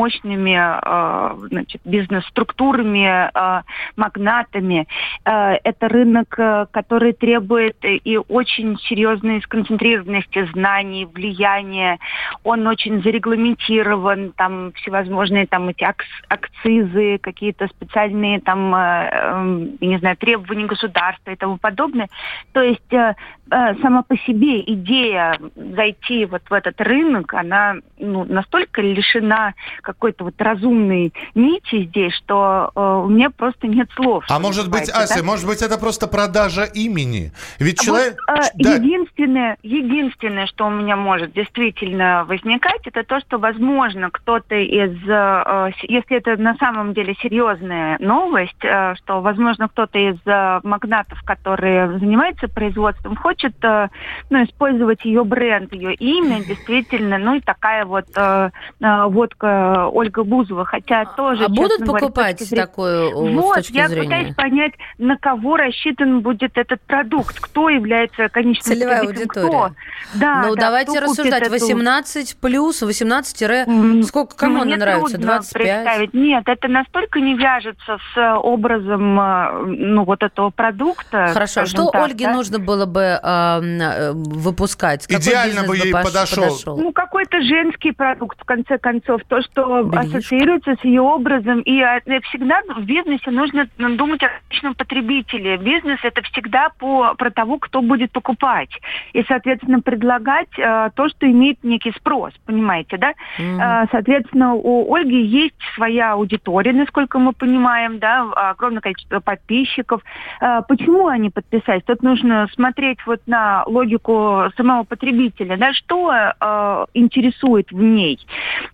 мощными 0.00 0.56
э, 0.56 1.48
значит, 1.48 1.80
бизнес-структурами, 1.84 3.30
э, 3.34 3.62
магнатами. 3.96 4.86
Э, 5.24 5.56
это 5.62 5.88
рынок, 5.88 6.34
э, 6.38 6.66
который 6.70 7.12
требует 7.12 7.76
и 7.82 8.18
очень 8.28 8.78
серьезной 8.78 9.42
сконцентрированности 9.42 10.48
знаний, 10.52 11.04
влияния. 11.04 11.98
Он 12.44 12.66
очень 12.66 13.02
зарегламентирован, 13.02 14.32
там 14.36 14.72
всевозможные 14.72 15.46
там 15.46 15.68
эти 15.68 15.84
акцизы, 16.28 17.18
какие-то 17.18 17.66
специальные 17.68 18.40
там, 18.40 18.74
э, 18.74 19.10
э, 19.12 19.66
не 19.80 19.98
знаю, 19.98 20.16
требования 20.16 20.66
государства 20.66 21.30
и 21.30 21.36
тому 21.36 21.58
подобное. 21.58 22.08
То 22.52 22.62
есть 22.62 22.92
э, 22.92 23.14
э, 23.50 23.74
сама 23.82 24.02
по 24.02 24.16
себе 24.16 24.60
идея 24.60 25.38
зайти 25.54 26.24
вот 26.24 26.42
в 26.48 26.52
этот 26.52 26.80
рынок, 26.80 27.34
она 27.34 27.74
ну, 27.98 28.24
настолько 28.24 28.80
лишена 28.82 29.54
какой-то 29.92 30.24
вот 30.24 30.34
разумной 30.38 31.12
нити 31.34 31.84
здесь, 31.86 32.14
что 32.14 32.70
э, 32.74 32.80
у 32.80 33.08
меня 33.08 33.30
просто 33.30 33.66
нет 33.66 33.88
слов. 33.94 34.24
А 34.28 34.38
может 34.38 34.70
быть, 34.70 34.88
Ася, 34.88 35.18
да? 35.18 35.24
может 35.24 35.46
быть, 35.46 35.62
это 35.62 35.78
просто 35.78 36.06
продажа 36.06 36.64
имени? 36.64 37.32
Ведь 37.58 37.80
человек... 37.80 38.18
Вот, 38.28 38.38
э, 38.38 38.50
да. 38.54 38.74
единственное, 38.74 39.56
единственное, 39.62 40.46
что 40.46 40.66
у 40.66 40.70
меня 40.70 40.96
может 40.96 41.32
действительно 41.32 42.24
возникать, 42.26 42.86
это 42.86 43.04
то, 43.04 43.20
что, 43.20 43.38
возможно, 43.38 44.10
кто-то 44.10 44.54
из... 44.54 44.96
Э, 45.08 45.70
если 45.82 46.16
это 46.16 46.36
на 46.36 46.56
самом 46.56 46.94
деле 46.94 47.14
серьезная 47.22 47.98
новость, 47.98 48.62
э, 48.62 48.94
что, 48.96 49.20
возможно, 49.20 49.68
кто-то 49.68 49.98
из 49.98 50.18
э, 50.24 50.60
магнатов, 50.62 51.22
которые 51.22 51.98
занимаются 51.98 52.48
производством, 52.48 53.16
хочет 53.16 53.54
э, 53.62 53.88
ну, 54.30 54.44
использовать 54.44 55.04
ее 55.04 55.24
бренд, 55.24 55.72
ее 55.72 55.94
имя, 55.94 56.44
действительно, 56.44 57.18
ну 57.18 57.34
и 57.34 57.40
такая 57.40 57.84
вот 57.84 58.06
э, 58.14 58.50
э, 58.80 59.04
водка 59.06 59.79
Ольга 59.88 60.24
Бузова, 60.24 60.64
хотя 60.64 61.04
тоже... 61.04 61.44
А 61.44 61.48
будут 61.48 61.84
покупать 61.86 62.40
зрения, 62.40 62.66
такую 62.66 63.34
вот, 63.34 63.52
с 63.52 63.54
точки 63.56 63.76
я 63.76 63.88
зрения? 63.88 64.04
пытаюсь 64.04 64.34
понять, 64.34 64.72
на 64.98 65.16
кого 65.16 65.56
рассчитан 65.56 66.20
будет 66.20 66.56
этот 66.56 66.80
продукт, 66.82 67.38
кто 67.40 67.68
является 67.68 68.28
конечным 68.28 68.74
Целевая 68.74 69.00
аудитория. 69.02 69.48
Кто. 69.48 69.70
Да, 70.14 70.42
ну, 70.46 70.54
да, 70.54 70.62
давайте 70.62 70.98
рассуждать. 70.98 71.48
18 71.48 72.30
эту... 72.30 72.40
плюс, 72.40 72.82
18 72.82 73.42
mm, 73.42 74.02
Сколько, 74.02 74.36
кому 74.36 74.64
Мне 74.64 74.74
она 74.74 74.84
нравится? 74.84 75.18
25? 75.18 75.52
Представить. 75.52 76.14
Нет, 76.14 76.44
это 76.46 76.68
настолько 76.68 77.20
не 77.20 77.34
вяжется 77.34 77.98
с 78.14 78.38
образом 78.38 79.14
ну, 79.14 80.04
вот 80.04 80.22
этого 80.22 80.50
продукта. 80.50 81.30
Хорошо, 81.32 81.66
что 81.66 81.90
так, 81.90 82.04
Ольге 82.04 82.26
да? 82.26 82.34
нужно 82.34 82.58
было 82.58 82.86
бы 82.86 83.18
э, 83.22 84.12
выпускать? 84.12 85.06
Какой 85.06 85.20
Идеально 85.20 85.64
бы 85.64 85.76
ей 85.76 85.92
подошел? 85.92 86.44
подошел? 86.44 86.76
Ну, 86.76 86.92
какой-то 86.92 87.40
женский 87.42 87.92
продукт, 87.92 88.40
в 88.40 88.44
конце 88.44 88.78
концов. 88.78 89.22
То, 89.28 89.40
что 89.42 89.66
Ассоциируется 89.72 90.76
с 90.80 90.84
ее 90.84 91.00
образом. 91.00 91.60
И 91.60 91.80
э, 91.80 92.20
всегда 92.22 92.62
в 92.76 92.82
бизнесе 92.84 93.30
нужно 93.30 93.68
думать 93.78 94.22
о 94.22 94.28
конечном 94.28 94.74
потребителе. 94.74 95.56
Бизнес– 95.56 95.98
это 96.02 96.22
всегда 96.22 96.70
по, 96.78 97.14
про 97.14 97.30
того, 97.30 97.58
кто 97.58 97.82
будет 97.82 98.12
покупать. 98.12 98.70
И, 99.12 99.22
соответственно, 99.24 99.80
предлагать 99.80 100.58
э, 100.58 100.90
то, 100.94 101.08
что 101.08 101.30
имеет 101.30 101.62
некий 101.64 101.92
спрос, 101.92 102.32
понимаете, 102.46 102.96
да? 102.96 103.12
Mm-hmm. 103.38 103.84
Э, 103.84 103.86
соответственно, 103.90 104.54
у 104.54 104.94
Ольги 104.94 105.22
есть 105.22 105.54
своя 105.74 106.12
аудитория, 106.12 106.72
насколько 106.72 107.18
мы 107.18 107.32
понимаем, 107.32 107.98
да, 107.98 108.22
огромное 108.50 108.80
количество 108.80 109.20
подписчиков. 109.20 110.02
Э, 110.40 110.62
почему 110.68 111.06
они 111.06 111.30
подписались? 111.30 111.82
Тут 111.84 112.02
нужно 112.02 112.48
смотреть 112.54 112.98
вот 113.06 113.20
на 113.26 113.64
логику 113.66 114.44
самого 114.56 114.84
потребителя, 114.84 115.56
да, 115.56 115.72
что 115.72 116.12
э, 116.12 116.86
интересует 116.94 117.70
в 117.70 117.80
ней. 117.80 118.18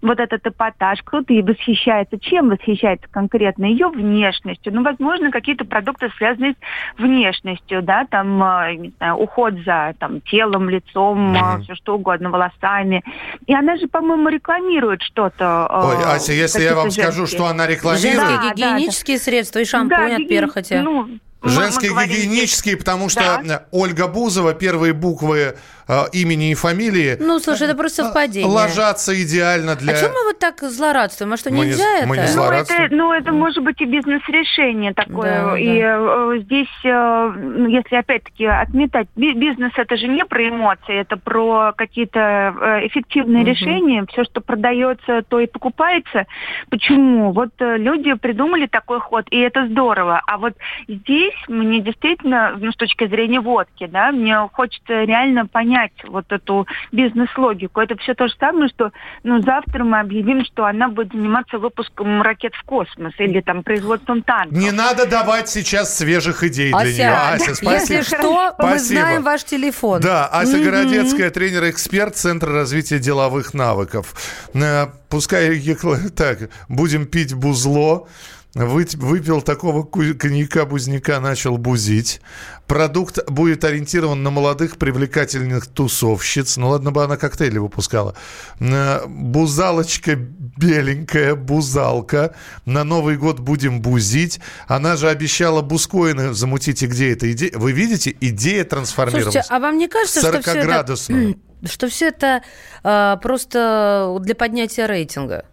Вот 0.03 0.21
этот 0.21 0.47
эпатаж, 0.77 1.01
кто-то 1.05 1.33
и 1.33 1.43
восхищается. 1.43 2.19
Чем 2.19 2.49
восхищается 2.51 3.07
конкретно? 3.11 3.65
Ее 3.65 3.89
внешностью. 3.89 4.73
Ну, 4.75 4.83
возможно, 4.83 5.31
какие-то 5.31 5.65
продукты 5.65 6.11
связаны 6.17 6.55
с 6.97 7.01
внешностью, 7.01 7.83
да, 7.83 8.07
там, 8.11 8.43
э, 8.43 8.75
не 8.77 8.93
знаю, 8.99 9.17
уход 9.17 9.55
за 9.65 9.95
там, 9.99 10.21
телом, 10.21 10.69
лицом, 10.69 11.35
mm-hmm. 11.35 11.63
все 11.63 11.75
что 11.75 11.97
угодно, 11.97 12.31
волосами. 12.31 13.03
И 13.47 13.55
она 13.55 13.77
же, 13.77 13.89
по-моему, 13.89 14.29
рекламирует 14.29 15.03
что-то. 15.03 15.67
Э, 15.71 15.97
Ой, 15.97 16.05
Ася, 16.05 16.33
если 16.33 16.63
я 16.63 16.75
вам 16.75 16.85
женские. 16.85 17.05
скажу, 17.05 17.27
что 17.27 17.47
она 17.47 17.67
рекламирует... 17.67 18.17
Женские 18.17 18.51
гигиенические 18.53 19.19
да, 19.19 19.25
средства 19.25 19.59
и 19.61 19.65
шампунь 19.65 19.89
да, 19.89 20.17
от 20.17 20.29
перхоти. 20.29 20.75
Ну, 20.77 21.09
Женские 21.43 21.93
гигиенические, 21.93 22.77
потому 22.77 23.09
что 23.09 23.43
да. 23.45 23.67
Ольга 23.71 24.09
Бузова, 24.09 24.55
первые 24.55 24.93
буквы 24.93 25.57
э, 25.86 25.86
имени 26.13 26.51
и 26.51 26.55
фамилии. 26.55 27.17
Ну, 27.21 27.39
слушай, 27.39 27.65
это 27.65 27.77
просто 27.77 28.05
совпадение. 28.05 28.51
Ложатся 28.51 29.21
идеально 29.23 29.77
для... 29.77 29.93
А 29.93 29.97
чем 29.97 30.11
мы 30.11 30.25
вот 30.25 30.39
так 30.39 30.61
злорадствуем? 30.63 31.33
А 31.33 31.37
что, 31.37 31.51
мы 31.53 31.67
нельзя 31.67 31.85
не, 31.85 31.99
это? 31.99 32.09
Мы 32.09 32.17
не 32.17 32.35
ну, 32.35 32.43
это? 32.51 32.89
Ну, 32.91 33.13
это 33.13 33.33
может 33.33 33.63
быть 33.63 33.81
и 33.81 33.85
бизнес-решение 33.85 34.95
такое. 34.95 35.45
Да, 35.45 35.59
и 35.59 35.81
да. 35.81 35.97
Э, 35.99 36.39
здесь, 36.41 36.85
э, 36.85 37.33
ну, 37.37 37.69
если 37.69 37.97
опять-таки 37.97 38.47
отметать, 38.47 39.09
бизнес 39.15 39.73
это 39.77 39.97
же 39.97 40.09
не 40.09 40.25
про 40.25 40.49
эмоции, 40.49 41.01
это 41.01 41.17
про 41.17 41.73
какие-то 41.77 42.21
э, 42.21 42.87
эффективные 42.89 43.43
угу. 43.43 43.51
решения. 43.51 44.05
Все, 44.11 44.25
что 44.25 44.41
продается, 44.41 45.23
то 45.29 45.41
и 45.41 45.47
покупается. 45.47 46.27
Почему? 46.71 47.33
Вот 47.33 47.51
э, 47.59 47.77
люди 47.77 48.15
придумали 48.15 48.67
такой 48.67 49.01
ход, 49.01 49.27
и 49.31 49.39
это 49.39 49.67
здорово. 49.69 50.21
А 50.27 50.39
вот 50.39 50.55
здесь 50.89 51.35
мне 51.49 51.81
действительно, 51.81 52.57
ну, 52.59 52.73
с 52.73 52.77
точки 52.77 53.07
зрения 53.07 53.41
водки, 53.41 53.87
да, 53.87 54.11
мне 54.11 54.37
хочется 54.53 55.05
реально 55.05 55.47
понять, 55.47 55.76
понять 55.77 55.93
вот 56.09 56.25
эту 56.31 56.67
бизнес-логику. 56.93 57.81
Это 57.81 57.97
все 57.97 58.15
то 58.15 58.29
же 58.29 58.35
самое, 58.39 58.69
что 58.69 58.91
ну, 59.23 59.41
завтра 59.43 59.85
мы 59.85 60.01
объявим, 60.01 60.45
что 60.45 60.65
она 60.65 60.89
будет 60.89 61.13
заниматься 61.13 61.59
выпуском 61.59 62.23
ракет 62.23 62.55
в 62.55 62.63
космос 62.65 63.13
или 63.19 63.41
там 63.41 63.63
производством 63.63 64.23
танков. 64.23 64.57
Не 64.57 64.71
надо 64.71 65.07
давать 65.07 65.49
сейчас 65.49 65.97
свежих 65.97 66.43
идей 66.45 66.71
для 66.71 66.79
Ася, 66.79 66.91
нее. 66.91 67.09
Ася, 67.09 67.55
спасибо. 67.55 67.73
Если 67.73 68.03
что, 68.03 68.53
спасибо. 68.55 68.67
мы 68.67 68.79
знаем 68.79 69.23
ваш 69.23 69.45
телефон. 69.45 70.01
Да, 70.01 70.27
Ася 70.27 70.57
mm-hmm. 70.57 70.65
Городецкая, 70.65 71.31
тренер-эксперт 71.31 72.17
Центра 72.17 72.53
развития 72.53 72.99
деловых 72.99 73.55
навыков. 73.55 74.15
Э, 74.55 74.87
пускай, 75.09 75.61
так, 76.17 76.51
будем 76.69 77.07
пить 77.07 77.35
бузло. 77.35 78.09
Выпил 78.57 79.43
такого 79.43 79.83
коньяка-бузняка, 79.83 81.21
начал 81.21 81.59
бузить. 81.59 82.23
Продукт 82.67 83.19
будет 83.29 83.65
ориентирован 83.65 84.23
на 84.23 84.31
молодых 84.31 84.79
привлекательных 84.79 85.67
тусовщиц. 85.67 86.57
Ну 86.57 86.71
ладно 86.71 86.91
бы 86.91 87.05
она 87.05 87.19
коктейли 87.19 87.59
выпускала. 87.59 88.15
Бузалочка 88.59 90.15
беленькая, 90.17 91.35
бузалка. 91.35 92.35
На 92.65 92.83
Новый 92.83 93.19
год 93.19 93.41
будем 93.41 93.83
бузить. 93.83 94.41
Она 94.67 94.97
же 94.97 95.11
обещала 95.11 95.61
бускоины 95.61 96.33
замутить. 96.33 96.83
И 96.83 96.87
где 96.87 97.13
эта 97.13 97.31
идея? 97.33 97.53
Вы 97.55 97.73
видите, 97.73 98.17
идея 98.23 98.65
трансформировалась. 98.65 99.35
Слушайте, 99.35 99.55
а 99.55 99.59
вам 99.59 99.77
не 99.77 99.87
кажется, 99.87 100.21
что 100.21 100.41
все 100.41 100.61
это, 100.61 100.97
что 101.67 101.89
все 101.89 102.09
это 102.09 102.43
э, 102.83 103.17
просто 103.21 104.17
для 104.23 104.35
поднятия 104.35 104.87
рейтинга? 104.87 105.45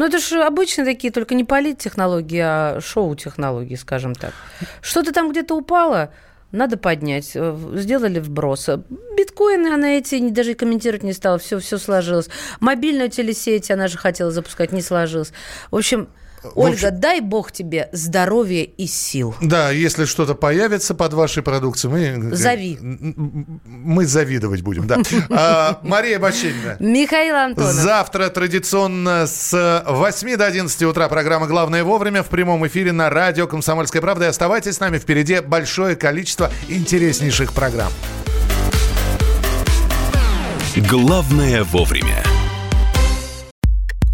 Ну, 0.00 0.06
это 0.06 0.18
же 0.18 0.42
обычные 0.42 0.86
такие, 0.86 1.12
только 1.12 1.34
не 1.34 1.44
политтехнологии, 1.44 2.40
а 2.42 2.80
шоу-технологии, 2.80 3.74
скажем 3.74 4.14
так. 4.14 4.32
Что-то 4.80 5.12
там 5.12 5.30
где-то 5.30 5.54
упало, 5.54 6.10
надо 6.52 6.78
поднять. 6.78 7.32
Э, 7.34 7.54
сделали 7.74 8.18
вброс. 8.18 8.70
Биткоины 9.18 9.68
она 9.68 9.98
эти 9.98 10.26
даже 10.30 10.54
комментировать 10.54 11.02
не 11.02 11.12
стала, 11.12 11.38
все, 11.38 11.58
все 11.58 11.76
сложилось. 11.76 12.30
Мобильную 12.60 13.10
телесеть 13.10 13.70
она 13.70 13.88
же 13.88 13.98
хотела 13.98 14.30
запускать, 14.30 14.72
не 14.72 14.80
сложилось. 14.80 15.34
В 15.70 15.76
общем, 15.76 16.08
Ольга, 16.54 16.88
общем, 16.88 17.00
дай 17.00 17.20
бог 17.20 17.52
тебе 17.52 17.88
здоровья 17.92 18.62
и 18.64 18.86
сил. 18.86 19.34
Да, 19.40 19.70
если 19.70 20.04
что-то 20.04 20.34
появится 20.34 20.94
под 20.94 21.12
вашей 21.14 21.42
продукцией, 21.42 22.16
мы... 22.16 22.34
Зови. 22.34 22.78
Мы 22.80 24.06
завидовать 24.06 24.62
будем, 24.62 24.86
да. 24.86 24.98
А, 25.30 25.80
Мария 25.82 26.18
Баченина. 26.18 26.76
Михаил 26.80 27.36
Антонов. 27.36 27.72
Завтра 27.72 28.28
традиционно 28.28 29.26
с 29.26 29.84
8 29.86 30.36
до 30.36 30.46
11 30.46 30.82
утра 30.82 31.08
программа 31.08 31.46
«Главное 31.46 31.84
вовремя» 31.84 32.22
в 32.22 32.28
прямом 32.28 32.66
эфире 32.66 32.92
на 32.92 33.10
радио 33.10 33.46
«Комсомольская 33.46 34.02
правда». 34.02 34.26
И 34.26 34.28
оставайтесь 34.28 34.76
с 34.76 34.80
нами, 34.80 34.98
впереди 34.98 35.40
большое 35.40 35.96
количество 35.96 36.50
интереснейших 36.68 37.52
программ. 37.52 37.92
Главное 40.76 41.64
вовремя. 41.64 42.22